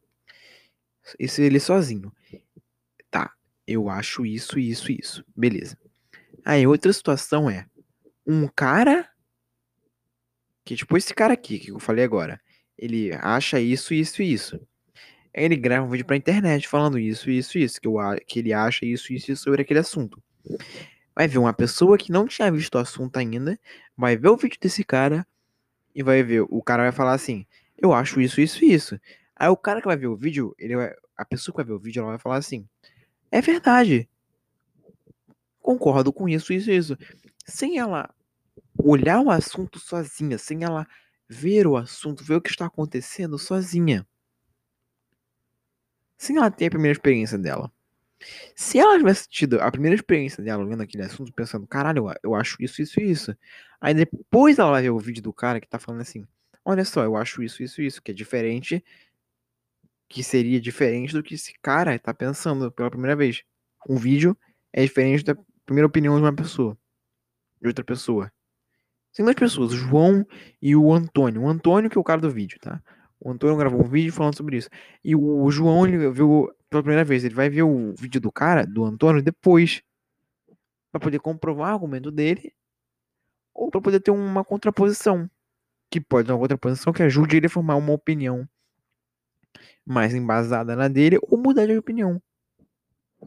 isso 1.20 1.42
ele 1.42 1.60
sozinho, 1.60 2.12
tá, 3.12 3.34
eu 3.68 3.88
acho 3.88 4.26
isso, 4.26 4.58
isso, 4.58 4.92
isso, 4.92 5.24
beleza. 5.36 5.78
Aí 6.50 6.66
outra 6.66 6.94
situação 6.94 7.50
é 7.50 7.66
um 8.26 8.48
cara 8.48 9.10
que 10.64 10.78
tipo 10.78 10.96
esse 10.96 11.14
cara 11.14 11.34
aqui 11.34 11.60
que 11.60 11.72
eu 11.72 11.80
falei 11.80 12.06
agora, 12.06 12.40
ele 12.78 13.12
acha 13.16 13.60
isso, 13.60 13.94
isso 13.94 14.22
e 14.22 14.32
isso. 14.32 14.56
Aí 15.36 15.44
ele 15.44 15.58
grava 15.58 15.86
um 15.86 15.90
vídeo 15.90 16.06
pra 16.06 16.16
internet 16.16 16.66
falando 16.66 16.98
isso, 16.98 17.30
isso, 17.30 17.58
isso, 17.58 17.82
que, 17.82 17.88
eu, 17.90 17.98
que 18.26 18.40
ele 18.40 18.54
acha 18.54 18.86
isso, 18.86 19.12
isso, 19.12 19.30
isso 19.30 19.44
sobre 19.44 19.62
aquele 19.62 19.82
assunto. 19.82 20.24
Vai 21.14 21.28
ver 21.28 21.38
uma 21.38 21.52
pessoa 21.52 21.98
que 21.98 22.14
não 22.14 22.26
tinha 22.26 22.50
visto 22.50 22.76
o 22.76 22.80
assunto 22.80 23.18
ainda, 23.18 23.60
vai 23.98 24.16
ver 24.16 24.30
o 24.30 24.38
vídeo 24.38 24.58
desse 24.62 24.86
cara, 24.86 25.28
e 25.94 26.02
vai 26.02 26.24
ver, 26.24 26.46
o 26.48 26.64
cara 26.64 26.84
vai 26.84 26.94
falar 26.94 27.12
assim, 27.12 27.46
eu 27.78 27.92
acho 27.92 28.22
isso, 28.22 28.40
isso 28.40 28.64
e 28.64 28.74
isso. 28.74 28.98
Aí 29.36 29.50
o 29.50 29.58
cara 29.58 29.82
que 29.82 29.88
vai 29.88 29.98
ver 29.98 30.08
o 30.08 30.16
vídeo, 30.16 30.56
ele 30.58 30.78
vai, 30.78 30.94
a 31.18 31.26
pessoa 31.26 31.52
que 31.52 31.58
vai 31.58 31.66
ver 31.66 31.74
o 31.74 31.80
vídeo, 31.80 32.00
ela 32.00 32.12
vai 32.12 32.20
falar 32.20 32.38
assim, 32.38 32.66
é 33.30 33.42
verdade. 33.42 34.08
Concordo 35.68 36.14
com 36.14 36.30
isso, 36.30 36.54
isso 36.54 36.72
isso. 36.72 36.98
Sem 37.46 37.78
ela 37.78 38.10
olhar 38.78 39.20
o 39.20 39.30
assunto 39.30 39.80
sozinha, 39.80 40.38
sem 40.38 40.64
ela 40.64 40.88
ver 41.28 41.68
o 41.68 41.76
assunto, 41.76 42.24
ver 42.24 42.36
o 42.36 42.42
que 42.42 42.50
está 42.50 42.68
acontecendo 42.68 43.38
sozinha. 43.38 44.08
Sem 46.18 46.38
ela 46.38 46.50
ter 46.50 46.68
a 46.68 46.70
primeira 46.70 46.94
experiência 46.94 47.38
dela. 47.38 47.70
Se 48.56 48.80
ela 48.80 48.98
tivesse 48.98 49.28
tido 49.28 49.60
a 49.60 49.70
primeira 49.70 49.94
experiência 49.94 50.42
dela 50.42 50.66
vendo 50.66 50.84
aquele 50.84 51.04
assunto, 51.04 51.34
pensando, 51.34 51.68
caralho, 51.68 52.14
eu 52.24 52.34
acho 52.34 52.56
isso, 52.64 52.82
isso 52.82 53.02
isso. 53.02 53.36
Aí 53.82 53.94
depois 53.94 54.60
ela 54.60 54.72
vai 54.72 54.84
ver 54.84 54.92
o 54.92 55.00
vídeo 55.00 55.22
do 55.22 55.34
cara 55.34 55.60
que 55.60 55.68
tá 55.68 55.78
falando 55.78 56.00
assim, 56.00 56.26
olha 56.64 56.86
só, 56.86 57.04
eu 57.04 57.18
acho 57.18 57.44
isso, 57.44 57.62
isso 57.62 57.82
isso, 57.82 58.02
que 58.02 58.12
é 58.12 58.14
diferente, 58.14 58.82
que 60.08 60.24
seria 60.24 60.62
diferente 60.62 61.12
do 61.12 61.22
que 61.22 61.36
esse 61.36 61.54
cara 61.62 62.00
tá 62.00 62.14
pensando 62.14 62.72
pela 62.72 62.90
primeira 62.90 63.18
vez. 63.18 63.44
Um 63.90 63.98
vídeo 63.98 64.38
é 64.72 64.84
diferente 64.84 65.26
da 65.26 65.36
primeira 65.68 65.86
opinião 65.86 66.16
de 66.16 66.22
uma 66.22 66.34
pessoa, 66.34 66.76
de 67.62 67.68
outra 67.68 67.84
pessoa. 67.84 68.32
Tem 69.14 69.26
duas 69.26 69.36
pessoas, 69.36 69.74
o 69.74 69.76
João 69.76 70.26
e 70.62 70.76
o 70.76 70.94
Antônio. 70.94 71.44
O 71.44 71.50
Antônio 71.50 71.90
que 71.90 71.98
é 71.98 72.02
o 72.02 72.04
cara 72.04 72.22
do 72.22 72.32
vídeo, 72.32 72.58
tá? 72.60 72.82
O 73.20 73.32
Antônio 73.32 73.58
gravou 73.58 73.84
um 73.84 73.90
vídeo 73.90 74.14
falando 74.14 74.36
sobre 74.36 74.58
isso. 74.58 74.70
E 75.04 75.16
o 75.16 75.50
João, 75.52 75.86
ele 75.86 76.10
viu 76.12 76.50
pela 76.70 76.84
primeira 76.84 77.04
vez. 77.04 77.24
Ele 77.24 77.34
vai 77.36 77.50
ver 77.50 77.64
o 77.64 77.94
vídeo 77.96 78.22
do 78.22 78.32
cara, 78.32 78.66
do 78.66 78.86
Antônio, 78.86 79.22
depois. 79.22 79.82
para 80.92 81.02
poder 81.02 81.20
comprovar 81.20 81.72
o 81.72 81.74
argumento 81.74 82.12
dele. 82.12 82.54
Ou 83.54 83.72
para 83.72 83.82
poder 83.82 84.00
ter 84.00 84.12
uma 84.12 84.44
contraposição. 84.46 85.30
Que 85.90 86.00
pode 86.00 86.28
ter 86.28 86.34
uma 86.34 86.40
contraposição 86.40 86.94
que 86.94 87.04
ajude 87.04 87.38
ele 87.38 87.48
a 87.48 87.50
formar 87.50 87.76
uma 87.76 87.94
opinião 87.94 88.48
mais 89.86 90.14
embasada 90.14 90.76
na 90.76 90.88
dele 90.88 91.18
ou 91.24 91.38
mudar 91.38 91.66
de 91.66 91.78
opinião. 91.78 92.22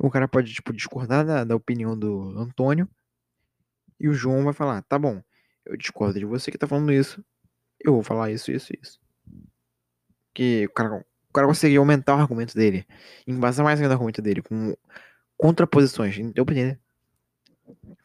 O 0.03 0.11
cara 0.11 0.27
pode, 0.27 0.53
tipo, 0.55 0.73
discordar 0.73 1.27
da, 1.27 1.45
da 1.45 1.55
opinião 1.55 1.97
do 1.97 2.31
Antônio. 2.39 2.89
E 3.99 4.09
o 4.09 4.15
João 4.15 4.45
vai 4.45 4.55
falar: 4.55 4.81
tá 4.83 4.99
bom, 4.99 5.23
eu 5.65 5.77
discordo 5.77 6.19
de 6.19 6.25
você 6.25 6.51
que 6.51 6.57
tá 6.57 6.67
falando 6.67 6.91
isso. 6.91 7.23
Eu 7.79 7.93
vou 7.93 8.03
falar 8.03 8.31
isso, 8.31 8.51
isso, 8.51 8.73
isso. 8.81 8.99
Que 10.35 10.67
o 10.67 10.73
cara 10.73 11.05
o 11.29 11.33
cara 11.33 11.47
conseguia 11.47 11.79
aumentar 11.79 12.17
o 12.17 12.21
argumento 12.21 12.55
dele, 12.55 12.85
embasar 13.27 13.65
mais 13.65 13.81
ainda 13.81 13.93
o 13.93 13.95
argumento 13.95 14.23
dele, 14.23 14.43
com 14.43 14.75
contraposições. 15.37 16.17
Deu 16.33 16.45
pra? 16.47 16.55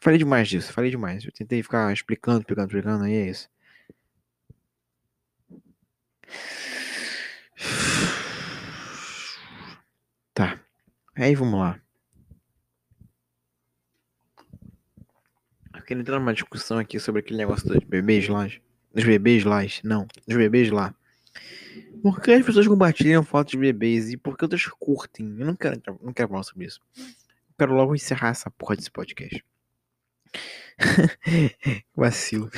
Falei 0.00 0.18
demais 0.18 0.48
disso, 0.48 0.72
falei 0.72 0.90
demais. 0.90 1.24
Eu 1.24 1.32
tentei 1.32 1.62
ficar 1.62 1.92
explicando, 1.92 2.40
explicando, 2.40 2.68
explicando, 2.68 3.04
aí 3.04 3.14
é 3.14 3.30
isso. 3.30 3.48
Tá. 10.34 10.60
Aí 11.16 11.34
vamos 11.34 11.58
lá. 11.58 11.80
Quero 15.86 16.00
entrar 16.00 16.18
numa 16.18 16.34
discussão 16.34 16.78
aqui 16.78 16.98
sobre 16.98 17.20
aquele 17.20 17.38
negócio 17.38 17.66
dos 17.66 17.78
bebês 17.84 18.28
lá. 18.28 18.48
Dos 18.92 19.04
bebês 19.04 19.44
lá. 19.44 19.60
Não, 19.84 20.06
dos 20.26 20.36
bebês 20.36 20.70
lá. 20.70 20.94
Por 22.02 22.20
que 22.20 22.32
as 22.32 22.44
pessoas 22.44 22.66
compartilham 22.66 23.22
fotos 23.22 23.52
de 23.52 23.58
bebês 23.58 24.10
e 24.10 24.16
por 24.16 24.36
que 24.36 24.44
outras 24.44 24.66
curtem? 24.66 25.36
Eu 25.38 25.46
não 25.46 25.56
quero, 25.56 25.80
não 26.02 26.12
quero 26.12 26.28
falar 26.28 26.42
sobre 26.42 26.66
isso. 26.66 26.80
Eu 26.96 27.54
quero 27.58 27.74
logo 27.74 27.94
encerrar 27.94 28.28
essa 28.28 28.50
porra 28.50 28.76
desse 28.76 28.90
podcast. 28.90 29.44
Vacilo. 31.94 32.50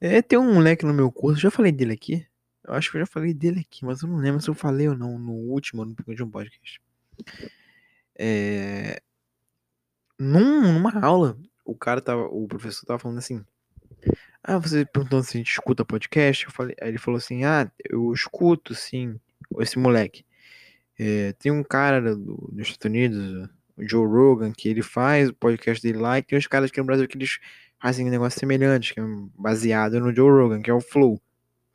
É, 0.00 0.20
tem 0.20 0.38
um 0.38 0.54
moleque 0.54 0.84
no 0.84 0.92
meu 0.92 1.10
curso, 1.10 1.40
já 1.40 1.50
falei 1.50 1.72
dele 1.72 1.92
aqui. 1.92 2.26
Eu 2.64 2.74
acho 2.74 2.90
que 2.90 2.96
eu 2.96 3.00
já 3.00 3.06
falei 3.06 3.34
dele 3.34 3.60
aqui, 3.60 3.84
mas 3.84 4.02
eu 4.02 4.08
não 4.08 4.16
lembro 4.16 4.40
se 4.40 4.48
eu 4.48 4.54
falei 4.54 4.88
ou 4.88 4.96
não 4.96 5.18
no 5.18 5.32
último, 5.32 5.84
no 5.84 5.94
último 6.06 6.30
podcast. 6.30 6.80
É... 8.16 9.02
Num, 10.18 10.72
numa 10.72 10.98
aula, 11.04 11.38
o 11.64 11.74
cara 11.74 12.00
tava, 12.00 12.22
o 12.22 12.46
professor 12.46 12.86
tava 12.86 12.98
falando 12.98 13.18
assim: 13.18 13.44
ah, 14.42 14.58
você 14.58 14.84
perguntou 14.84 15.22
se 15.22 15.36
a 15.36 15.38
gente 15.38 15.50
escuta 15.50 15.84
podcast. 15.84 16.44
Eu 16.44 16.52
falei, 16.52 16.76
aí 16.80 16.88
ele 16.90 16.98
falou 16.98 17.18
assim: 17.18 17.44
Ah, 17.44 17.70
eu 17.88 18.12
escuto 18.12 18.74
sim, 18.74 19.18
esse 19.58 19.78
moleque. 19.78 20.24
É, 20.98 21.32
tem 21.32 21.50
um 21.50 21.64
cara 21.64 22.14
do, 22.14 22.50
dos 22.52 22.68
Estados 22.68 22.84
Unidos, 22.84 23.48
o 23.76 23.88
Joe 23.88 24.06
Rogan, 24.06 24.52
que 24.52 24.68
ele 24.68 24.82
faz 24.82 25.30
o 25.30 25.34
podcast 25.34 25.82
dele 25.82 25.98
lá, 25.98 26.18
e 26.18 26.22
tem 26.22 26.38
uns 26.38 26.46
caras 26.46 26.70
aqui 26.70 26.78
no 26.78 26.86
Brasil 26.86 27.08
que 27.08 27.16
eles 27.16 27.38
fazem 27.80 28.06
um 28.06 28.10
negócio 28.10 28.38
semelhante, 28.38 28.94
que 28.94 29.00
é 29.00 29.04
baseado 29.36 29.98
no 29.98 30.14
Joe 30.14 30.30
Rogan, 30.30 30.62
que 30.62 30.70
é 30.70 30.74
o 30.74 30.80
Flow 30.80 31.20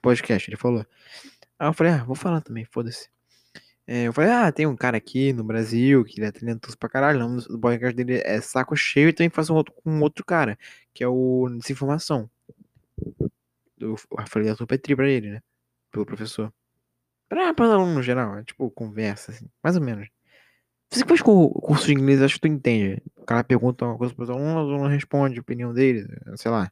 podcast, 0.02 0.50
ele 0.50 0.58
falou. 0.58 0.86
Aí 1.58 1.68
eu 1.68 1.74
falei, 1.74 1.94
ah, 1.94 2.04
vou 2.04 2.16
falar 2.16 2.42
também, 2.42 2.66
foda-se. 2.66 3.10
É, 3.92 4.04
eu 4.04 4.14
falei, 4.14 4.30
ah, 4.30 4.52
tem 4.52 4.68
um 4.68 4.76
cara 4.76 4.98
aqui 4.98 5.34
no 5.34 5.44
Brasil 5.44 6.06
que 6.06 6.20
ele 6.20 6.28
é 6.28 6.32
talentoso 6.32 6.78
pra 6.78 6.88
caralho. 6.88 7.18
O 7.18 7.28
nome 7.28 7.42
do 7.42 7.92
dele 7.92 8.22
é 8.24 8.40
Saco 8.40 8.76
Cheio 8.76 9.10
e 9.10 9.14
também 9.14 9.32
faz 9.32 9.50
um 9.50 9.56
outro, 9.56 9.74
um 9.84 10.00
outro 10.04 10.24
cara, 10.24 10.60
que 10.94 11.04
é 11.04 11.08
o 11.08 11.50
Desinformação. 11.60 12.30
Eu 13.80 13.96
falei 14.28 14.48
Arthur 14.48 14.68
Petri 14.68 14.96
pra 14.96 15.10
ele, 15.10 15.32
né? 15.32 15.42
Pelo 15.92 16.06
professor. 16.06 16.54
Pra, 17.28 17.52
pra 17.52 17.66
aluno 17.66 17.96
no 17.96 18.04
geral, 18.04 18.38
é 18.38 18.44
tipo 18.44 18.70
conversa, 18.70 19.32
assim, 19.32 19.50
mais 19.64 19.76
ou 19.76 19.82
menos. 19.82 20.08
Você 20.92 21.04
faz 21.04 21.20
curso 21.24 21.88
de 21.88 21.94
inglês, 21.94 22.22
acho 22.22 22.36
que 22.36 22.42
tu 22.42 22.48
entende. 22.48 23.02
O 23.18 23.26
cara 23.26 23.44
pergunta 23.44 23.86
uma 23.86 23.98
coisa 23.98 24.14
pros 24.14 24.30
alunos, 24.30 24.70
o 24.70 24.74
aluno 24.76 24.88
responde 24.88 25.40
a 25.40 25.42
opinião 25.42 25.74
dele, 25.74 26.08
sei 26.36 26.52
lá. 26.52 26.72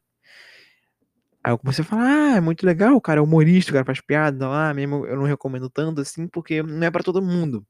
Aí 1.48 1.52
eu 1.54 1.58
comecei 1.58 1.82
a 1.82 1.86
falar, 1.86 2.34
ah, 2.34 2.36
é 2.36 2.40
muito 2.42 2.66
legal, 2.66 2.94
o 2.94 3.00
cara 3.00 3.20
é 3.20 3.22
humorista, 3.22 3.70
o 3.70 3.72
cara 3.72 3.82
faz 3.86 4.02
piada 4.02 4.46
lá, 4.46 4.74
mesmo 4.74 5.06
eu 5.06 5.16
não 5.16 5.24
recomendo 5.24 5.70
tanto 5.70 6.02
assim, 6.02 6.28
porque 6.28 6.62
não 6.62 6.86
é 6.86 6.90
para 6.90 7.02
todo 7.02 7.22
mundo. 7.22 7.66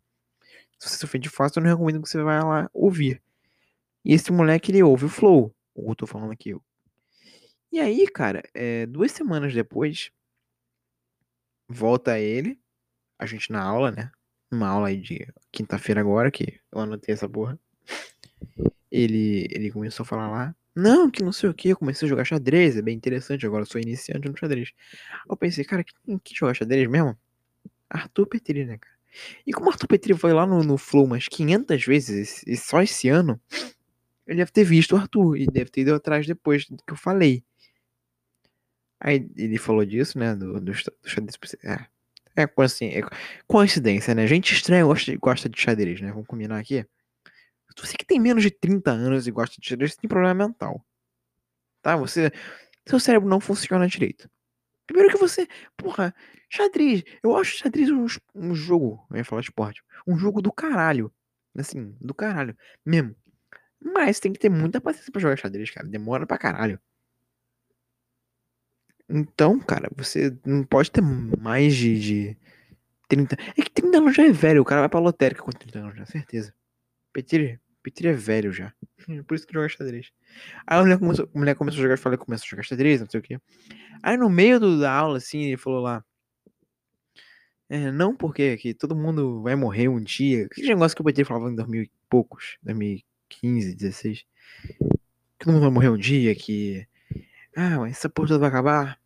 Se 0.80 0.88
você 0.88 0.96
se 0.96 1.04
ofende 1.04 1.28
fácil, 1.28 1.60
eu 1.60 1.62
não 1.62 1.70
recomendo 1.70 2.02
que 2.02 2.08
você 2.08 2.20
vá 2.20 2.42
lá 2.42 2.68
ouvir. 2.74 3.22
E 4.04 4.12
esse 4.12 4.32
moleque, 4.32 4.72
ele 4.72 4.82
ouve 4.82 5.04
o 5.04 5.08
Flow, 5.08 5.54
o 5.76 5.84
que 5.84 5.90
eu 5.92 5.94
tô 5.94 6.06
falando 6.08 6.32
aqui. 6.32 6.56
E 7.70 7.78
aí, 7.78 8.08
cara, 8.08 8.42
é, 8.52 8.84
duas 8.84 9.12
semanas 9.12 9.54
depois, 9.54 10.10
volta 11.68 12.18
ele, 12.18 12.58
a 13.16 13.26
gente 13.26 13.52
na 13.52 13.62
aula, 13.62 13.92
né? 13.92 14.10
Uma 14.50 14.66
aula 14.66 14.88
aí 14.88 14.96
de 14.96 15.32
quinta-feira 15.52 16.00
agora, 16.00 16.32
que 16.32 16.58
eu 16.72 16.80
anotei 16.80 17.14
essa 17.14 17.28
porra. 17.28 17.56
Ele, 18.90 19.46
ele 19.52 19.70
começou 19.70 20.02
a 20.02 20.06
falar 20.06 20.28
lá, 20.28 20.56
não, 20.78 21.10
que 21.10 21.22
não 21.22 21.32
sei 21.32 21.50
o 21.50 21.54
que, 21.54 21.70
eu 21.70 21.76
comecei 21.76 22.06
a 22.06 22.08
jogar 22.08 22.24
xadrez, 22.24 22.76
é 22.76 22.82
bem 22.82 22.96
interessante, 22.96 23.44
agora 23.44 23.64
sou 23.64 23.80
iniciante 23.80 24.28
no 24.28 24.36
xadrez. 24.36 24.72
Eu 25.28 25.36
pensei, 25.36 25.64
cara, 25.64 25.84
quem 25.84 26.18
que 26.18 26.34
joga 26.34 26.54
xadrez 26.54 26.88
mesmo? 26.88 27.18
Arthur 27.90 28.26
Petri, 28.26 28.64
né, 28.64 28.78
cara? 28.78 28.94
E 29.46 29.52
como 29.52 29.70
Arthur 29.70 29.88
Petri 29.88 30.14
foi 30.14 30.32
lá 30.32 30.46
no, 30.46 30.62
no 30.62 30.78
Flow 30.78 31.04
umas 31.04 31.26
500 31.26 31.84
vezes, 31.84 32.44
e 32.46 32.56
só 32.56 32.80
esse 32.82 33.08
ano, 33.08 33.40
ele 34.26 34.38
deve 34.38 34.52
ter 34.52 34.64
visto 34.64 34.92
o 34.92 34.96
Arthur, 34.96 35.36
e 35.36 35.46
deve 35.46 35.70
ter 35.70 35.80
ido 35.80 35.94
atrás 35.94 36.26
depois 36.26 36.66
do 36.66 36.76
que 36.76 36.92
eu 36.92 36.96
falei. 36.96 37.42
Aí 39.00 39.28
ele 39.36 39.58
falou 39.58 39.84
disso, 39.84 40.18
né, 40.18 40.34
do, 40.34 40.60
do, 40.60 40.72
do 40.72 40.74
xadrez. 40.74 41.36
É, 41.64 42.42
é, 42.42 42.48
assim, 42.58 42.86
é 42.86 43.02
coincidência, 43.46 44.14
né? 44.14 44.26
Gente 44.26 44.52
estranha 44.54 44.84
gosta, 44.84 45.16
gosta 45.16 45.48
de 45.48 45.60
xadrez, 45.60 46.00
né? 46.00 46.12
Vamos 46.12 46.26
combinar 46.26 46.58
aqui. 46.58 46.86
Você 47.80 47.96
que 47.96 48.04
tem 48.04 48.18
menos 48.18 48.42
de 48.42 48.50
30 48.50 48.90
anos 48.90 49.26
e 49.26 49.30
gosta 49.30 49.60
de 49.60 49.68
xadrez, 49.68 49.96
tem 49.96 50.08
problema 50.08 50.46
mental. 50.46 50.84
Tá? 51.82 51.96
Você. 51.96 52.30
Seu 52.86 52.98
cérebro 52.98 53.28
não 53.28 53.40
funciona 53.40 53.86
direito. 53.86 54.28
Primeiro 54.86 55.10
que 55.10 55.18
você. 55.18 55.46
Porra, 55.76 56.14
xadrez. 56.48 57.04
Eu 57.22 57.36
acho 57.36 57.58
xadrez 57.58 57.90
um, 57.90 58.06
um 58.34 58.54
jogo. 58.54 59.06
Eu 59.10 59.18
ia 59.18 59.24
falar 59.24 59.42
esporte. 59.42 59.82
Um 60.06 60.16
jogo 60.16 60.40
do 60.42 60.52
caralho. 60.52 61.12
Assim, 61.56 61.94
do 62.00 62.14
caralho. 62.14 62.56
Mesmo. 62.84 63.14
Mas 63.80 64.18
tem 64.18 64.32
que 64.32 64.38
ter 64.38 64.48
muita 64.48 64.80
paciência 64.80 65.12
pra 65.12 65.20
jogar 65.20 65.36
xadrez, 65.36 65.70
cara. 65.70 65.86
Demora 65.86 66.26
pra 66.26 66.38
caralho. 66.38 66.80
Então, 69.08 69.58
cara, 69.58 69.88
você 69.96 70.36
não 70.44 70.64
pode 70.64 70.90
ter 70.90 71.00
mais 71.00 71.74
de, 71.74 71.98
de 71.98 72.38
30. 73.08 73.36
É 73.56 73.62
que 73.62 73.70
30 73.70 73.98
anos 73.98 74.16
já 74.16 74.24
é 74.24 74.30
velho. 74.30 74.62
O 74.62 74.64
cara 74.64 74.82
vai 74.82 74.88
pra 74.88 75.00
lotérica 75.00 75.42
com 75.42 75.50
30 75.50 75.78
anos, 75.78 75.96
já, 75.96 76.06
certeza. 76.06 76.54
Petri, 77.12 77.58
Petri 77.88 78.08
é 78.08 78.12
velho 78.12 78.52
já. 78.52 78.72
Por 79.26 79.34
isso 79.34 79.46
que 79.46 79.54
joga 79.54 79.68
xadrez. 79.68 80.12
Aí 80.66 80.78
a 80.78 80.82
mulher 80.82 80.98
começou, 80.98 81.30
a 81.34 81.38
mulher 81.38 81.54
começou 81.54 81.80
a 81.80 81.82
jogar, 81.82 81.98
falei, 81.98 82.18
começou 82.18 82.44
a 82.46 82.50
jogar 82.50 82.62
xadrez, 82.62 83.00
não 83.00 83.08
sei 83.08 83.20
o 83.20 83.22
que. 83.22 83.38
Aí 84.02 84.16
no 84.16 84.28
meio 84.28 84.60
do, 84.60 84.78
da 84.78 84.92
aula, 84.92 85.16
assim, 85.16 85.44
ele 85.44 85.56
falou 85.56 85.80
lá. 85.80 86.04
É, 87.70 87.90
não 87.90 88.14
porque 88.16 88.56
que 88.56 88.74
todo 88.74 88.96
mundo 88.96 89.42
vai 89.42 89.54
morrer 89.56 89.88
um 89.88 90.02
dia. 90.02 90.48
Que 90.48 90.62
negócio 90.62 90.94
que 90.94 91.02
o 91.02 91.04
Petri 91.04 91.24
falava 91.24 91.50
em 91.50 91.54
2000 91.54 91.82
e 91.82 91.90
poucos, 92.08 92.58
2015, 92.62 93.74
16. 93.74 94.26
Que 95.38 95.44
todo 95.44 95.52
mundo 95.52 95.62
vai 95.62 95.70
morrer 95.70 95.88
um 95.90 95.98
dia, 95.98 96.34
que. 96.34 96.86
Ah, 97.56 97.78
mas 97.78 97.92
essa 97.98 98.08
porra 98.08 98.28
toda 98.28 98.40
vai 98.40 98.48
acabar. 98.50 98.98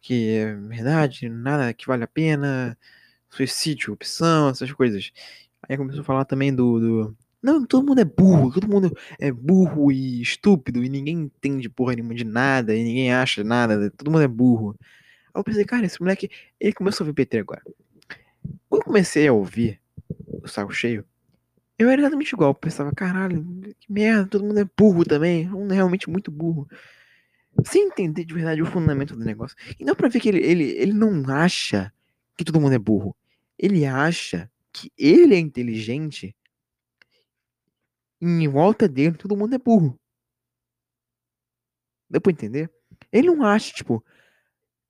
Que 0.00 0.30
é 0.36 0.54
verdade, 0.54 1.28
nada 1.28 1.72
que 1.74 1.86
vale 1.86 2.04
a 2.04 2.08
pena. 2.08 2.78
Suicídio, 3.30 3.94
opção, 3.94 4.50
essas 4.50 4.72
coisas. 4.72 5.12
Aí 5.68 5.76
começou 5.76 6.02
a 6.02 6.04
falar 6.04 6.24
também 6.24 6.54
do, 6.54 6.80
do 6.80 7.16
não, 7.42 7.66
todo 7.66 7.84
mundo 7.84 8.00
é 8.00 8.04
burro, 8.04 8.52
todo 8.52 8.68
mundo 8.68 8.96
é 9.18 9.32
burro 9.32 9.90
e 9.90 10.22
estúpido, 10.22 10.84
e 10.84 10.88
ninguém 10.88 11.22
entende 11.22 11.68
porra 11.68 11.94
nenhuma 11.94 12.14
de 12.14 12.24
nada, 12.24 12.74
e 12.74 12.84
ninguém 12.84 13.12
acha 13.12 13.42
nada, 13.42 13.90
todo 13.90 14.10
mundo 14.10 14.22
é 14.22 14.28
burro. 14.28 14.76
Aí 15.34 15.40
eu 15.40 15.44
pensei, 15.44 15.64
cara, 15.64 15.84
esse 15.84 16.00
moleque, 16.00 16.30
ele 16.60 16.72
começou 16.72 17.04
a 17.04 17.08
ouvir 17.08 17.14
PT 17.14 17.38
agora. 17.38 17.62
Quando 18.68 18.82
eu 18.82 18.86
comecei 18.86 19.26
a 19.26 19.32
ouvir 19.32 19.80
o 20.28 20.46
saco 20.46 20.72
cheio, 20.72 21.04
eu 21.76 21.90
era 21.90 22.00
exatamente 22.00 22.32
igual, 22.32 22.50
eu 22.50 22.54
pensava, 22.54 22.92
caralho, 22.92 23.44
que 23.80 23.92
merda, 23.92 24.26
todo 24.26 24.44
mundo 24.44 24.60
é 24.60 24.66
burro 24.78 25.04
também, 25.04 25.52
um 25.52 25.68
é 25.70 25.74
realmente 25.74 26.08
muito 26.08 26.30
burro. 26.30 26.68
Sem 27.66 27.88
entender 27.88 28.24
de 28.24 28.34
verdade 28.34 28.62
o 28.62 28.66
fundamento 28.66 29.16
do 29.16 29.24
negócio. 29.24 29.56
E 29.78 29.84
dá 29.84 29.94
pra 29.94 30.08
ver 30.08 30.20
que 30.20 30.28
ele, 30.28 30.38
ele, 30.38 30.64
ele 30.64 30.92
não 30.92 31.28
acha 31.28 31.92
que 32.36 32.44
todo 32.44 32.60
mundo 32.60 32.74
é 32.74 32.78
burro. 32.78 33.16
Ele 33.58 33.84
acha 33.84 34.50
que 34.72 34.90
ele 34.96 35.34
é 35.34 35.38
inteligente 35.38 36.34
em 38.22 38.48
volta 38.48 38.88
dele 38.88 39.16
todo 39.16 39.36
mundo 39.36 39.54
é 39.54 39.58
burro. 39.58 39.98
Deu 42.08 42.20
pra 42.20 42.32
entender? 42.32 42.70
Ele 43.10 43.28
não 43.28 43.44
acha, 43.44 43.72
tipo. 43.72 44.04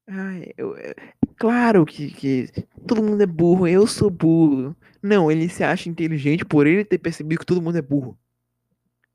Ah, 0.06 0.34
eu, 0.56 0.76
é, 0.76 0.94
claro 1.36 1.86
que, 1.86 2.10
que 2.10 2.48
todo 2.86 3.02
mundo 3.02 3.22
é 3.22 3.26
burro, 3.26 3.66
eu 3.66 3.86
sou 3.86 4.10
burro. 4.10 4.76
Não, 5.02 5.30
ele 5.30 5.48
se 5.48 5.64
acha 5.64 5.88
inteligente 5.88 6.44
por 6.44 6.66
ele 6.66 6.84
ter 6.84 6.98
percebido 6.98 7.40
que 7.40 7.46
todo 7.46 7.62
mundo 7.62 7.78
é 7.78 7.82
burro. 7.82 8.18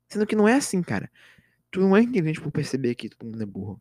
Sendo 0.08 0.26
que 0.26 0.34
não 0.34 0.48
é 0.48 0.54
assim, 0.54 0.82
cara. 0.82 1.10
Tu 1.70 1.80
não 1.80 1.96
é 1.96 2.00
inteligente 2.02 2.40
por 2.40 2.50
perceber 2.50 2.94
que 2.94 3.10
todo 3.10 3.26
mundo 3.30 3.42
é 3.42 3.46
burro. 3.46 3.80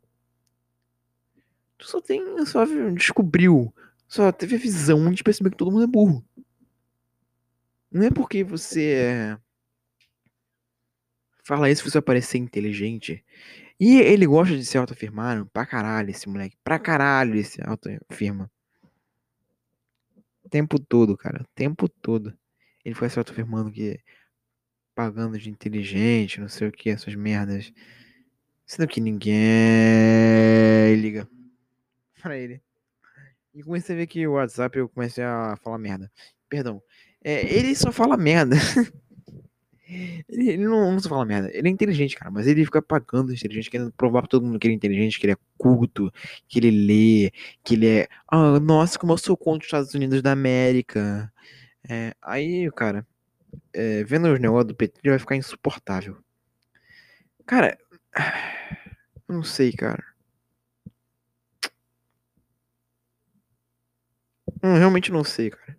Tu 1.78 1.88
só 1.88 2.02
tem. 2.02 2.46
Só 2.46 2.66
descobriu. 2.94 3.74
Só 4.08 4.32
teve 4.32 4.56
a 4.56 4.60
visão 4.60 5.12
de 5.12 5.24
perceber 5.24 5.52
que 5.52 5.58
todo 5.58 5.72
mundo 5.72 5.84
é 5.84 5.88
burro. 5.88 6.24
Não 7.90 8.04
é 8.04 8.12
porque 8.12 8.44
você 8.44 8.92
é 8.92 9.38
Fala 11.48 11.70
isso 11.70 11.84
se 11.86 11.92
você 11.92 12.02
parecer 12.02 12.40
inteligente. 12.40 13.24
E 13.80 14.02
ele 14.02 14.28
gosta 14.28 14.54
de 14.54 14.66
se 14.66 14.78
autoafirmar 14.78 15.46
pra 15.46 15.66
caralho, 15.66 16.10
esse 16.10 16.28
moleque. 16.28 16.58
Pra 16.62 16.78
caralho, 16.78 17.36
esse 17.36 17.62
autoafirma. 17.66 18.52
O 20.44 20.50
tempo 20.50 20.78
todo, 20.78 21.16
cara. 21.16 21.46
Tempo 21.56 21.88
todo. 21.88 22.38
Ele 22.84 22.94
foi 22.94 23.10
se 23.10 23.18
autoafirmando 23.18 23.72
que. 23.72 23.98
Pagando 24.94 25.40
de 25.40 25.50
inteligente, 25.50 26.42
não 26.42 26.50
sei 26.50 26.68
o 26.68 26.72
que, 26.72 26.90
essas 26.90 27.16
merdas. 27.16 27.72
Sendo 28.66 28.86
que 28.90 29.00
ninguém 29.00 29.38
liga 31.00 31.30
pra 32.22 32.36
ele. 32.36 32.62
E 33.54 33.64
comecei 33.64 33.96
a 33.96 34.00
ver 34.00 34.08
que 34.08 34.28
o 34.28 34.34
WhatsApp 34.34 34.78
eu 34.78 34.90
comecei 34.90 35.24
a 35.24 35.58
falar 35.64 35.78
merda. 35.78 36.12
Perdão. 36.50 36.84
É, 37.24 37.46
ele 37.56 37.74
só 37.74 37.90
fala 37.90 38.18
merda. 38.18 38.58
Ele, 39.90 40.50
ele 40.52 40.66
não, 40.66 40.92
não 40.92 41.00
só 41.00 41.10
fala 41.10 41.26
merda, 41.26 41.50
ele 41.54 41.68
é 41.70 41.72
inteligente, 41.72 42.16
cara, 42.16 42.30
mas 42.30 42.46
ele 42.48 42.66
fica 42.66 42.82
pagando 42.82 43.34
inteligente, 43.34 43.70
querendo 43.70 43.92
provar 43.94 44.22
pra 44.22 44.30
todo 44.30 44.46
mundo 44.46 44.60
que 44.60 44.68
ele 44.68 44.74
é 44.74 44.78
inteligente, 44.78 45.20
que 45.20 45.26
ele 45.26 45.34
é 45.34 45.38
culto, 45.58 46.12
que 46.48 46.60
ele 46.60 46.72
lê, 46.72 47.32
que 47.64 47.76
ele 47.76 47.88
é. 47.88 48.08
Ah, 48.28 48.60
nossa, 48.60 49.00
como 49.00 49.14
eu 49.14 49.18
sou 49.18 49.38
contra 49.38 49.60
os 49.62 49.66
Estados 49.68 49.94
Unidos 49.94 50.22
da 50.22 50.32
América. 50.34 51.32
É, 51.90 52.14
aí, 52.22 52.70
cara, 52.72 53.08
é, 53.74 54.04
vendo 54.04 54.32
os 54.34 54.40
negócios 54.40 54.74
do 54.74 54.78
ele 54.82 54.94
vai 55.12 55.20
ficar 55.20 55.36
insuportável. 55.36 56.18
Cara, 57.46 57.78
não 59.28 59.44
sei, 59.44 59.72
cara. 59.72 60.04
Eu 64.62 64.76
realmente 64.76 65.12
não 65.12 65.24
sei, 65.24 65.50
cara. 65.50 65.78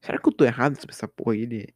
Será 0.00 0.18
que 0.18 0.28
eu 0.28 0.32
tô 0.32 0.44
errado 0.44 0.76
sobre 0.80 0.94
essa 0.94 1.08
porra 1.08 1.34
aí? 1.34 1.42
Ele 1.42 1.74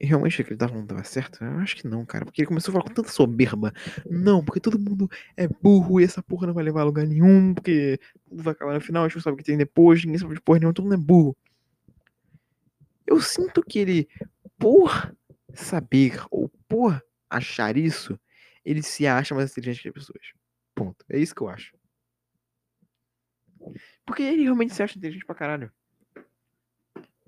e 0.00 0.06
realmente 0.06 0.42
que 0.42 0.50
ele 0.50 0.56
tava 0.56 0.72
falando 0.72 0.88
tava 0.88 1.04
certo? 1.04 1.44
Eu 1.44 1.58
acho 1.58 1.76
que 1.76 1.86
não, 1.86 2.04
cara. 2.04 2.24
Porque 2.24 2.40
ele 2.40 2.48
começou 2.48 2.72
a 2.72 2.74
falar 2.74 2.84
com 2.84 2.94
tanta 2.94 3.10
soberba. 3.10 3.72
Não, 4.10 4.44
porque 4.44 4.60
todo 4.60 4.78
mundo 4.78 5.08
é 5.36 5.46
burro 5.46 6.00
e 6.00 6.04
essa 6.04 6.22
porra 6.22 6.46
não 6.48 6.54
vai 6.54 6.64
levar 6.64 6.80
a 6.80 6.84
lugar 6.84 7.06
nenhum. 7.06 7.54
Porque 7.54 7.98
tudo 8.28 8.42
vai 8.42 8.52
acabar 8.52 8.74
no 8.74 8.80
final, 8.80 9.04
a 9.04 9.08
gente 9.08 9.16
não 9.16 9.22
sabe 9.22 9.34
o 9.34 9.38
que 9.38 9.44
tem 9.44 9.56
depois, 9.56 10.04
ninguém 10.04 10.18
sabe 10.18 10.34
de 10.34 10.40
porra 10.40 10.58
nenhuma, 10.58 10.74
todo 10.74 10.84
mundo 10.84 10.94
é 10.94 10.98
burro. 10.98 11.36
Eu 13.06 13.20
sinto 13.20 13.62
que 13.62 13.78
ele, 13.78 14.08
por 14.58 15.14
saber 15.52 16.24
ou 16.30 16.50
por 16.66 17.00
achar 17.30 17.76
isso, 17.76 18.18
ele 18.64 18.82
se 18.82 19.06
acha 19.06 19.34
mais 19.34 19.52
inteligente 19.52 19.82
que 19.82 19.88
as 19.88 19.94
pessoas. 19.94 20.32
Ponto. 20.74 21.04
É 21.08 21.18
isso 21.18 21.34
que 21.34 21.42
eu 21.42 21.48
acho. 21.48 21.72
Porque 24.04 24.22
ele 24.22 24.42
realmente 24.42 24.74
se 24.74 24.82
acha 24.82 24.98
inteligente 24.98 25.24
pra 25.24 25.34
caralho. 25.34 25.72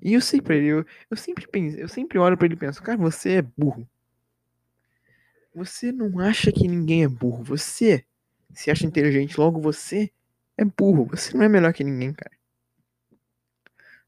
E 0.03 0.13
eu 0.15 0.21
ele, 0.51 0.67
eu, 0.67 0.87
eu 1.11 1.17
sempre 1.17 1.47
penso, 1.47 1.77
eu 1.79 1.89
sempre 1.89 2.19
olho 2.19 2.37
para 2.37 2.47
ele 2.47 2.55
e 2.55 2.59
penso, 2.59 2.83
cara, 2.83 2.99
você 2.99 3.33
é 3.37 3.43
burro. 3.43 3.89
Você 5.55 5.91
não 5.91 6.19
acha 6.21 6.53
que 6.53 6.69
ninguém 6.69 7.05
é 7.05 7.09
burro. 7.09 7.43
Você 7.45 8.05
se 8.53 8.71
acha 8.71 8.87
inteligente, 8.87 9.39
logo 9.39 9.61
você 9.61 10.11
é 10.57 10.65
burro. 10.65 11.07
Você 11.07 11.37
não 11.37 11.45
é 11.45 11.49
melhor 11.49 11.73
que 11.73 11.83
ninguém, 11.83 12.13
cara. 12.13 12.37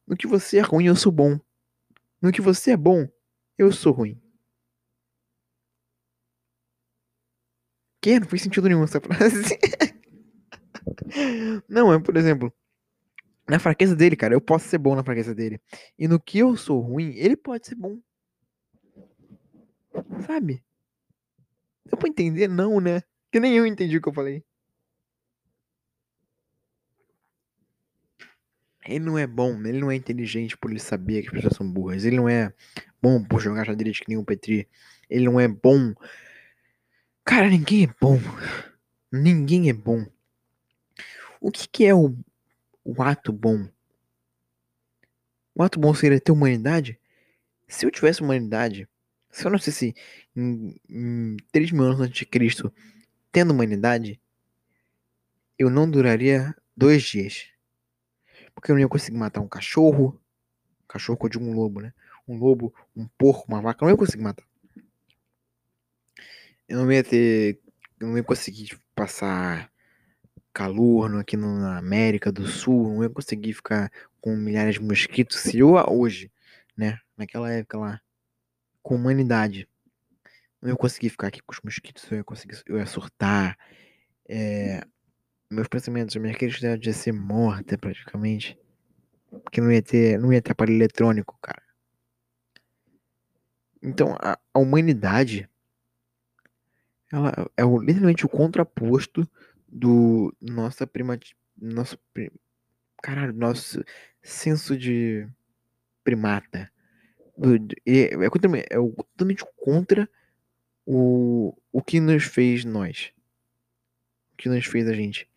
No 0.06 0.16
que 0.16 0.26
você 0.26 0.58
é 0.58 0.60
ruim, 0.60 0.86
eu 0.86 0.96
sou 0.96 1.10
bom. 1.10 1.38
No 2.20 2.32
que 2.32 2.40
você 2.40 2.72
é 2.72 2.76
bom, 2.76 3.08
eu 3.56 3.72
sou 3.72 3.92
ruim. 3.92 4.20
Que? 8.02 8.20
Não 8.20 8.28
fez 8.28 8.42
sentido 8.42 8.68
nenhum 8.68 8.84
essa 8.84 9.00
frase. 9.02 9.58
Não, 11.68 11.92
é 11.92 11.98
por 12.00 12.16
exemplo, 12.16 12.52
na 13.48 13.58
fraqueza 13.58 13.96
dele, 13.96 14.14
cara, 14.14 14.34
eu 14.34 14.40
posso 14.40 14.68
ser 14.68 14.78
bom 14.78 14.94
na 14.94 15.02
fraqueza 15.02 15.34
dele. 15.34 15.60
E 15.98 16.06
no 16.06 16.20
que 16.20 16.38
eu 16.38 16.54
sou 16.56 16.80
ruim, 16.80 17.14
ele 17.16 17.36
pode 17.36 17.66
ser 17.66 17.74
bom. 17.74 17.98
Sabe? 20.26 20.62
Deu 21.86 21.96
pra 21.96 22.08
entender? 22.08 22.46
Não, 22.46 22.78
né? 22.78 23.02
Que 23.32 23.40
nem 23.40 23.56
eu 23.56 23.66
entendi 23.66 23.96
o 23.96 24.02
que 24.02 24.08
eu 24.08 24.12
falei. 24.12 24.44
Ele 28.86 29.04
não 29.04 29.18
é 29.18 29.26
bom, 29.26 29.54
ele 29.66 29.80
não 29.80 29.90
é 29.90 29.96
inteligente 29.96 30.56
por 30.56 30.70
ele 30.70 30.80
saber 30.80 31.22
que 31.22 31.28
as 31.28 31.34
pessoas 31.34 31.56
são 31.56 31.70
burras. 31.70 32.04
Ele 32.04 32.16
não 32.16 32.28
é 32.28 32.52
bom 33.02 33.22
por 33.22 33.40
jogar 33.40 33.66
xadrez 33.66 34.00
que 34.00 34.08
nem 34.08 34.18
o 34.18 34.24
Petri. 34.24 34.68
Ele 35.08 35.24
não 35.24 35.40
é 35.40 35.48
bom. 35.48 35.94
Cara, 37.24 37.48
ninguém 37.48 37.84
é 37.84 37.94
bom. 38.00 38.18
Ninguém 39.10 39.68
é 39.70 39.72
bom. 39.72 40.06
O 41.40 41.50
que, 41.50 41.68
que 41.68 41.84
é 41.84 41.94
o, 41.94 42.14
o 42.90 43.02
ato 43.02 43.30
bom? 43.30 43.68
O 45.54 45.62
ato 45.62 45.78
bom 45.78 45.92
seria 45.92 46.18
ter 46.18 46.32
humanidade? 46.32 46.98
Se 47.66 47.84
eu 47.84 47.90
tivesse 47.90 48.22
humanidade, 48.22 48.88
se 49.30 49.44
eu 49.44 49.50
não 49.50 49.58
sei 49.58 49.72
se 49.74 49.94
em, 50.34 50.80
em 50.88 51.36
3 51.52 51.70
mil 51.72 51.84
anos 51.84 52.00
antes 52.00 52.20
de 52.20 52.24
Cristo, 52.24 52.72
tendo 53.30 53.52
humanidade, 53.52 54.18
eu 55.58 55.68
não 55.68 55.90
duraria 55.90 56.56
dois 56.74 57.02
dias. 57.02 57.48
Porque 58.54 58.70
eu 58.70 58.74
não 58.74 58.80
ia 58.80 58.88
conseguir 58.88 59.18
matar 59.18 59.42
um 59.42 59.48
cachorro. 59.48 60.18
Cachorro 60.88 61.28
de 61.28 61.38
um 61.38 61.52
lobo, 61.52 61.82
né? 61.82 61.92
Um 62.26 62.38
lobo, 62.38 62.72
um 62.96 63.06
porco, 63.06 63.48
uma 63.48 63.60
vaca. 63.60 63.84
Eu 63.84 63.88
não 63.88 63.92
ia 63.92 63.98
conseguir 63.98 64.22
matar. 64.22 64.46
Eu 66.66 66.78
não 66.78 66.90
ia 66.90 67.04
ter. 67.04 67.60
Eu 68.00 68.08
não 68.08 68.16
ia 68.16 68.24
conseguir 68.24 68.80
passar 68.94 69.70
calor 70.52 71.18
aqui 71.18 71.36
na 71.36 71.78
América 71.78 72.32
do 72.32 72.46
Sul. 72.46 72.94
Não 72.94 73.02
ia 73.02 73.10
conseguir 73.10 73.52
ficar 73.52 73.90
com 74.20 74.36
milhares 74.36 74.74
de 74.74 74.82
mosquitos. 74.82 75.38
Se 75.38 75.58
eu 75.58 75.74
hoje, 75.88 76.30
né? 76.76 76.98
Naquela 77.16 77.50
época 77.50 77.78
lá, 77.78 78.00
com 78.82 78.96
humanidade. 78.96 79.68
Não 80.60 80.70
ia 80.70 80.76
conseguir 80.76 81.10
ficar 81.10 81.28
aqui 81.28 81.40
com 81.42 81.52
os 81.52 81.60
mosquitos. 81.62 82.10
Eu 82.10 82.18
ia 82.18 82.24
conseguir. 82.24 82.62
Eu 82.66 82.78
ia 82.78 82.86
surtar. 82.86 83.56
É, 84.28 84.82
meus 85.50 85.68
pensamentos, 85.68 86.16
minha 86.16 86.34
criatividade 86.34 86.88
ia 86.88 86.94
ser 86.94 87.12
morta 87.12 87.78
praticamente. 87.78 88.58
Porque 89.30 89.60
não 89.60 89.70
ia 89.70 89.82
ter, 89.82 90.18
não 90.18 90.32
ia 90.32 90.42
ter 90.42 90.52
aparelho 90.52 90.78
eletrônico, 90.78 91.38
cara. 91.40 91.62
Então 93.82 94.16
a, 94.20 94.38
a 94.52 94.58
humanidade 94.58 95.48
ela 97.12 97.32
é 97.56 97.64
o, 97.64 97.80
literalmente 97.80 98.26
o 98.26 98.28
contraposto 98.28 99.28
do 99.68 100.34
nossa 100.40 100.86
prima, 100.86 101.18
nosso 101.56 101.98
caralho, 103.02 103.32
nosso 103.32 103.84
senso 104.22 104.76
de 104.76 105.28
primata. 106.02 106.70
Do, 107.36 107.54
é, 107.86 108.14
é, 108.14 108.66
é, 108.70 108.78
o, 108.78 108.92
totalmente 108.92 109.44
contra 109.56 110.08
o, 110.84 111.54
o 111.70 111.82
que 111.82 112.00
nos 112.00 112.24
fez 112.24 112.64
nós. 112.64 113.12
O 114.32 114.36
que 114.36 114.48
nos 114.48 114.64
fez 114.64 114.88
a 114.88 114.92
gente. 114.92 115.28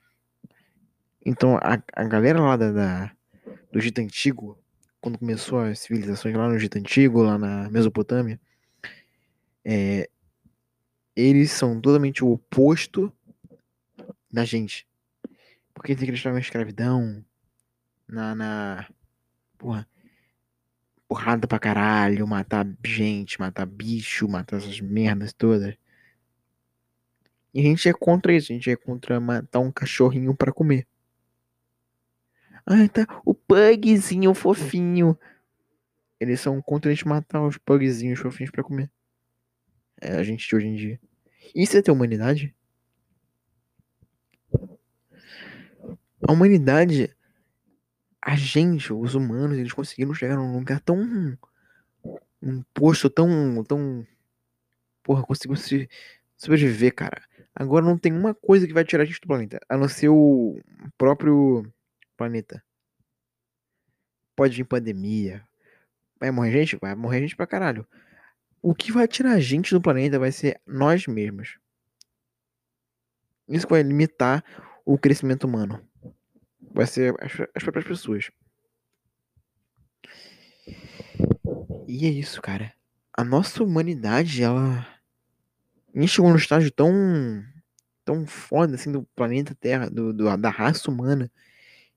Então 1.26 1.58
a, 1.58 1.82
a 1.94 2.04
galera 2.06 2.40
lá 2.40 2.56
da, 2.56 2.72
da, 2.72 3.12
do 3.72 3.78
Egito 3.78 4.02
Antigo, 4.02 4.58
quando 5.00 5.20
começou 5.20 5.60
as 5.60 5.80
civilizações 5.80 6.36
lá 6.36 6.48
no 6.48 6.56
Egito 6.56 6.78
Antigo, 6.78 7.22
lá 7.22 7.38
na 7.38 7.70
Mesopotâmia, 7.70 8.40
é, 9.64 10.10
eles 11.16 11.52
são 11.52 11.80
totalmente 11.80 12.24
o 12.24 12.32
oposto 12.32 13.14
da 14.32 14.46
gente. 14.46 14.88
Porque 15.74 15.92
eles 15.92 16.04
acreditavam 16.04 16.38
em 16.38 16.42
escravidão, 16.42 17.26
na, 18.08 18.36
na. 18.36 18.90
Porra. 19.58 19.88
Porrada 21.08 21.46
pra 21.46 21.60
caralho, 21.60 22.26
matar 22.26 22.66
gente, 22.86 23.40
matar 23.40 23.66
bicho, 23.66 24.30
matar 24.30 24.58
essas 24.58 24.80
merdas 24.80 25.34
todas. 25.34 25.76
E 27.54 27.60
a 27.60 27.64
gente 27.64 27.90
é 27.90 27.94
contra 27.94 28.34
isso, 28.34 28.52
a 28.52 28.56
gente 28.56 28.70
é 28.70 28.76
contra 28.78 29.20
matar 29.20 29.60
um 29.60 29.72
cachorrinho 29.72 30.34
para 30.34 30.54
comer. 30.54 30.88
Ah, 32.66 32.88
tá. 32.88 33.06
O 33.26 33.34
pugzinho 33.34 34.34
fofinho. 34.34 35.18
Eles 36.20 36.40
são 36.40 36.62
contra 36.62 36.92
a 36.92 36.94
gente 36.94 37.08
matar 37.08 37.42
os 37.42 37.58
pugzinhos 37.58 38.20
fofinhos 38.20 38.52
para 38.52 38.64
comer. 38.64 38.90
É 40.00 40.14
a 40.14 40.24
gente 40.24 40.48
de 40.48 40.56
hoje 40.56 40.68
em 40.68 40.76
dia. 40.76 41.00
Isso 41.54 41.76
é 41.76 41.82
ter 41.82 41.92
humanidade? 41.92 42.56
A 46.32 46.34
humanidade, 46.34 47.14
a 48.22 48.38
gente, 48.38 48.94
os 48.94 49.16
humanos, 49.16 49.58
eles 49.58 49.74
conseguiram 49.74 50.14
chegar 50.14 50.38
num 50.38 50.56
lugar 50.56 50.80
tão. 50.80 51.38
um 52.42 52.64
posto 52.74 53.10
tão. 53.10 53.62
tão. 53.66 54.08
Porra, 55.04 55.24
conseguiu 55.24 55.58
se 55.58 55.90
sobreviver, 56.38 56.96
cara. 56.96 57.22
Agora 57.54 57.84
não 57.84 57.98
tem 57.98 58.14
uma 58.14 58.34
coisa 58.34 58.66
que 58.66 58.72
vai 58.72 58.86
tirar 58.86 59.04
a 59.04 59.06
gente 59.06 59.20
do 59.20 59.28
planeta, 59.28 59.60
a 59.68 59.76
não 59.76 59.90
ser 59.90 60.08
o 60.08 60.58
próprio 60.98 61.70
planeta. 62.16 62.64
Pode 64.34 64.56
vir 64.56 64.64
pandemia. 64.64 65.46
Vai 66.18 66.32
morrer 66.32 66.52
gente? 66.52 66.78
Vai 66.78 66.96
morrer 66.96 67.20
gente 67.20 67.36
pra 67.36 67.46
caralho. 67.46 67.86
O 68.62 68.74
que 68.74 68.90
vai 68.90 69.06
tirar 69.06 69.34
a 69.34 69.40
gente 69.42 69.74
do 69.74 69.82
planeta 69.82 70.18
vai 70.18 70.32
ser 70.32 70.62
nós 70.66 71.06
mesmos. 71.08 71.60
Isso 73.50 73.68
vai 73.68 73.84
limitar 73.84 74.46
o 74.86 74.98
crescimento 74.98 75.44
humano. 75.44 75.91
Vai 76.74 76.88
ser 76.88 77.16
as, 77.22 77.32
as 77.56 77.64
próprias 77.64 77.86
pessoas. 77.86 78.32
E 81.88 82.06
é 82.06 82.10
isso, 82.10 82.42
cara. 82.42 82.74
A 83.14 83.24
nossa 83.24 83.64
humanidade, 83.64 84.42
ela. 84.42 84.88
Gente 85.94 86.08
chegou 86.08 86.30
num 86.30 86.38
estágio 86.38 86.72
tão. 86.72 86.92
tão 88.06 88.26
foda 88.26 88.76
assim 88.76 88.92
do 88.92 89.04
planeta 89.16 89.56
Terra, 89.56 89.90
do, 89.90 90.14
do 90.14 90.38
da 90.38 90.50
raça 90.50 90.90
humana, 90.90 91.30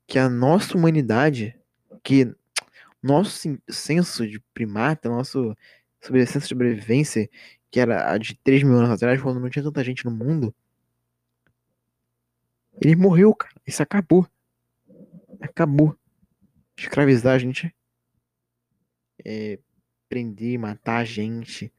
que 0.07 0.19
a 0.19 0.29
nossa 0.29 0.77
humanidade, 0.77 1.57
que 2.03 2.35
nosso 3.03 3.59
senso 3.69 4.27
de 4.27 4.41
primata, 4.53 5.09
nosso 5.09 5.57
senso 6.01 6.41
de 6.41 6.47
sobrevivência, 6.47 7.29
que 7.71 7.81
era 7.81 8.13
a 8.13 8.19
de 8.19 8.35
3 8.43 8.63
mil 8.63 8.77
anos 8.77 8.91
atrás, 8.91 9.21
quando 9.21 9.41
não 9.41 9.51
tinha 9.51 9.63
tanta 9.65 9.85
gente 9.85 10.05
no 10.05 10.11
mundo, 10.11 10.55
ele 12.81 12.97
morreu, 12.97 13.35
cara. 13.35 13.55
Isso 13.67 13.83
acabou. 13.83 14.27
Acabou. 15.41 15.97
Escravizar 16.77 17.35
a 17.35 17.39
gente. 17.39 17.75
É, 19.25 19.59
prender, 20.09 20.59
matar 20.59 20.99
a 20.99 21.05
gente. 21.05 21.73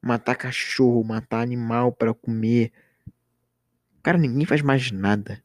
Matar 0.00 0.36
cachorro, 0.36 1.02
matar 1.04 1.40
animal 1.40 1.92
para 1.92 2.12
comer. 2.12 2.72
Cara, 4.02 4.18
ninguém 4.18 4.44
faz 4.44 4.60
mais 4.60 4.90
nada. 4.90 5.42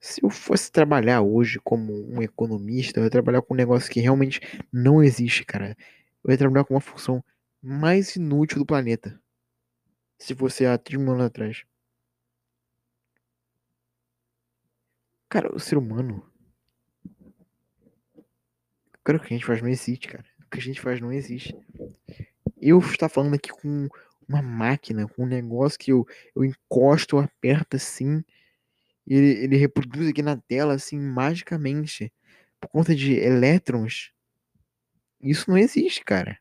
Se 0.00 0.22
eu 0.22 0.30
fosse 0.30 0.70
trabalhar 0.70 1.22
hoje 1.22 1.58
como 1.62 1.92
um 2.10 2.22
economista, 2.22 3.00
eu 3.00 3.04
ia 3.04 3.10
trabalhar 3.10 3.42
com 3.42 3.54
um 3.54 3.56
negócio 3.56 3.90
que 3.90 4.00
realmente 4.00 4.40
não 4.72 5.02
existe, 5.02 5.44
cara. 5.44 5.76
Eu 6.22 6.30
ia 6.30 6.38
trabalhar 6.38 6.64
com 6.64 6.74
uma 6.74 6.80
função 6.80 7.24
mais 7.62 8.14
inútil 8.16 8.58
do 8.58 8.66
planeta. 8.66 9.18
Se 10.18 10.34
fosse 10.34 10.66
há 10.66 10.76
30 10.76 11.02
mil 11.02 11.12
anos 11.12 11.26
atrás. 11.26 11.64
Cara, 15.34 15.52
o 15.52 15.58
ser 15.58 15.76
humano. 15.76 16.24
Cara, 19.02 19.18
o 19.18 19.20
que 19.20 19.26
a 19.26 19.36
gente 19.36 19.44
faz 19.44 19.60
não 19.60 19.68
existe, 19.68 20.06
cara. 20.06 20.24
O 20.46 20.48
que 20.48 20.60
a 20.60 20.62
gente 20.62 20.80
faz 20.80 21.00
não 21.00 21.10
existe. 21.10 21.52
Eu 22.62 22.78
estou 22.78 23.08
falando 23.08 23.34
aqui 23.34 23.50
com 23.50 23.88
uma 24.28 24.40
máquina, 24.40 25.08
com 25.08 25.24
um 25.24 25.26
negócio 25.26 25.76
que 25.76 25.90
eu, 25.90 26.06
eu 26.36 26.44
encosto, 26.44 27.16
eu 27.16 27.20
aperto 27.20 27.74
assim 27.74 28.22
e 29.04 29.16
ele, 29.16 29.44
ele 29.44 29.56
reproduz 29.56 30.08
aqui 30.08 30.22
na 30.22 30.36
tela, 30.36 30.74
assim, 30.74 31.00
magicamente. 31.00 32.12
Por 32.60 32.68
conta 32.68 32.94
de 32.94 33.14
elétrons. 33.14 34.12
Isso 35.20 35.50
não 35.50 35.58
existe, 35.58 36.04
cara. 36.04 36.38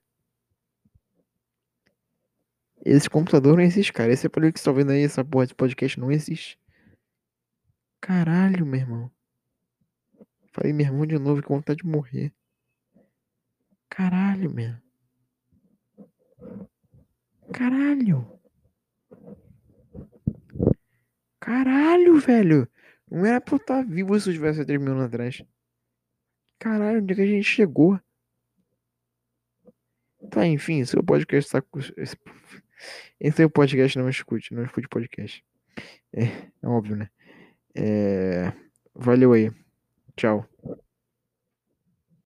Esse 2.85 3.09
computador 3.09 3.57
não 3.57 3.63
existe, 3.63 3.91
cara. 3.91 4.13
Esse 4.13 4.27
aparelho 4.27 4.53
que 4.53 4.59
você 4.59 4.65
tá 4.65 4.71
vendo 4.71 4.91
aí, 4.91 5.01
essa 5.01 5.25
porra 5.25 5.47
de 5.47 5.55
podcast 5.55 5.99
não 5.99 6.11
existe. 6.11 6.59
Caralho, 8.03 8.65
meu 8.65 8.81
irmão. 8.81 9.11
Falei, 10.51 10.73
meu 10.73 10.85
irmão, 10.85 11.05
de 11.05 11.17
novo, 11.17 11.41
com 11.41 11.55
vontade 11.55 11.83
de 11.83 11.87
morrer. 11.87 12.33
Caralho, 13.89 14.53
meu. 14.53 14.75
Caralho. 17.53 18.41
Caralho, 21.39 22.19
velho. 22.19 22.67
Não 23.09 23.25
era 23.25 23.39
pra 23.39 23.53
eu 23.53 23.57
estar 23.57 23.85
vivo 23.85 24.19
se 24.19 24.31
eu 24.31 24.33
tivesse 24.33 24.65
3 24.65 24.81
mil 24.81 24.91
anos 24.91 25.05
atrás. 25.05 25.41
Caralho, 26.59 27.01
onde 27.01 27.13
é 27.13 27.15
que 27.15 27.21
a 27.21 27.25
gente 27.25 27.45
chegou? 27.45 27.97
Tá, 30.29 30.45
enfim, 30.45 30.83
seu 30.83 31.01
podcast 31.01 31.49
tá 31.49 31.61
com. 31.61 31.79
Esse, 31.95 32.17
esse 33.17 33.41
é 33.41 33.45
o 33.45 33.49
podcast, 33.49 33.97
não 33.97 34.09
escute, 34.09 34.53
não 34.53 34.65
escute 34.65 34.89
podcast. 34.89 35.41
É, 36.11 36.23
é 36.61 36.67
óbvio, 36.67 36.97
né? 36.97 37.09
É, 37.75 38.51
valeu 38.95 39.33
aí. 39.33 39.51
Tchau. 40.17 40.45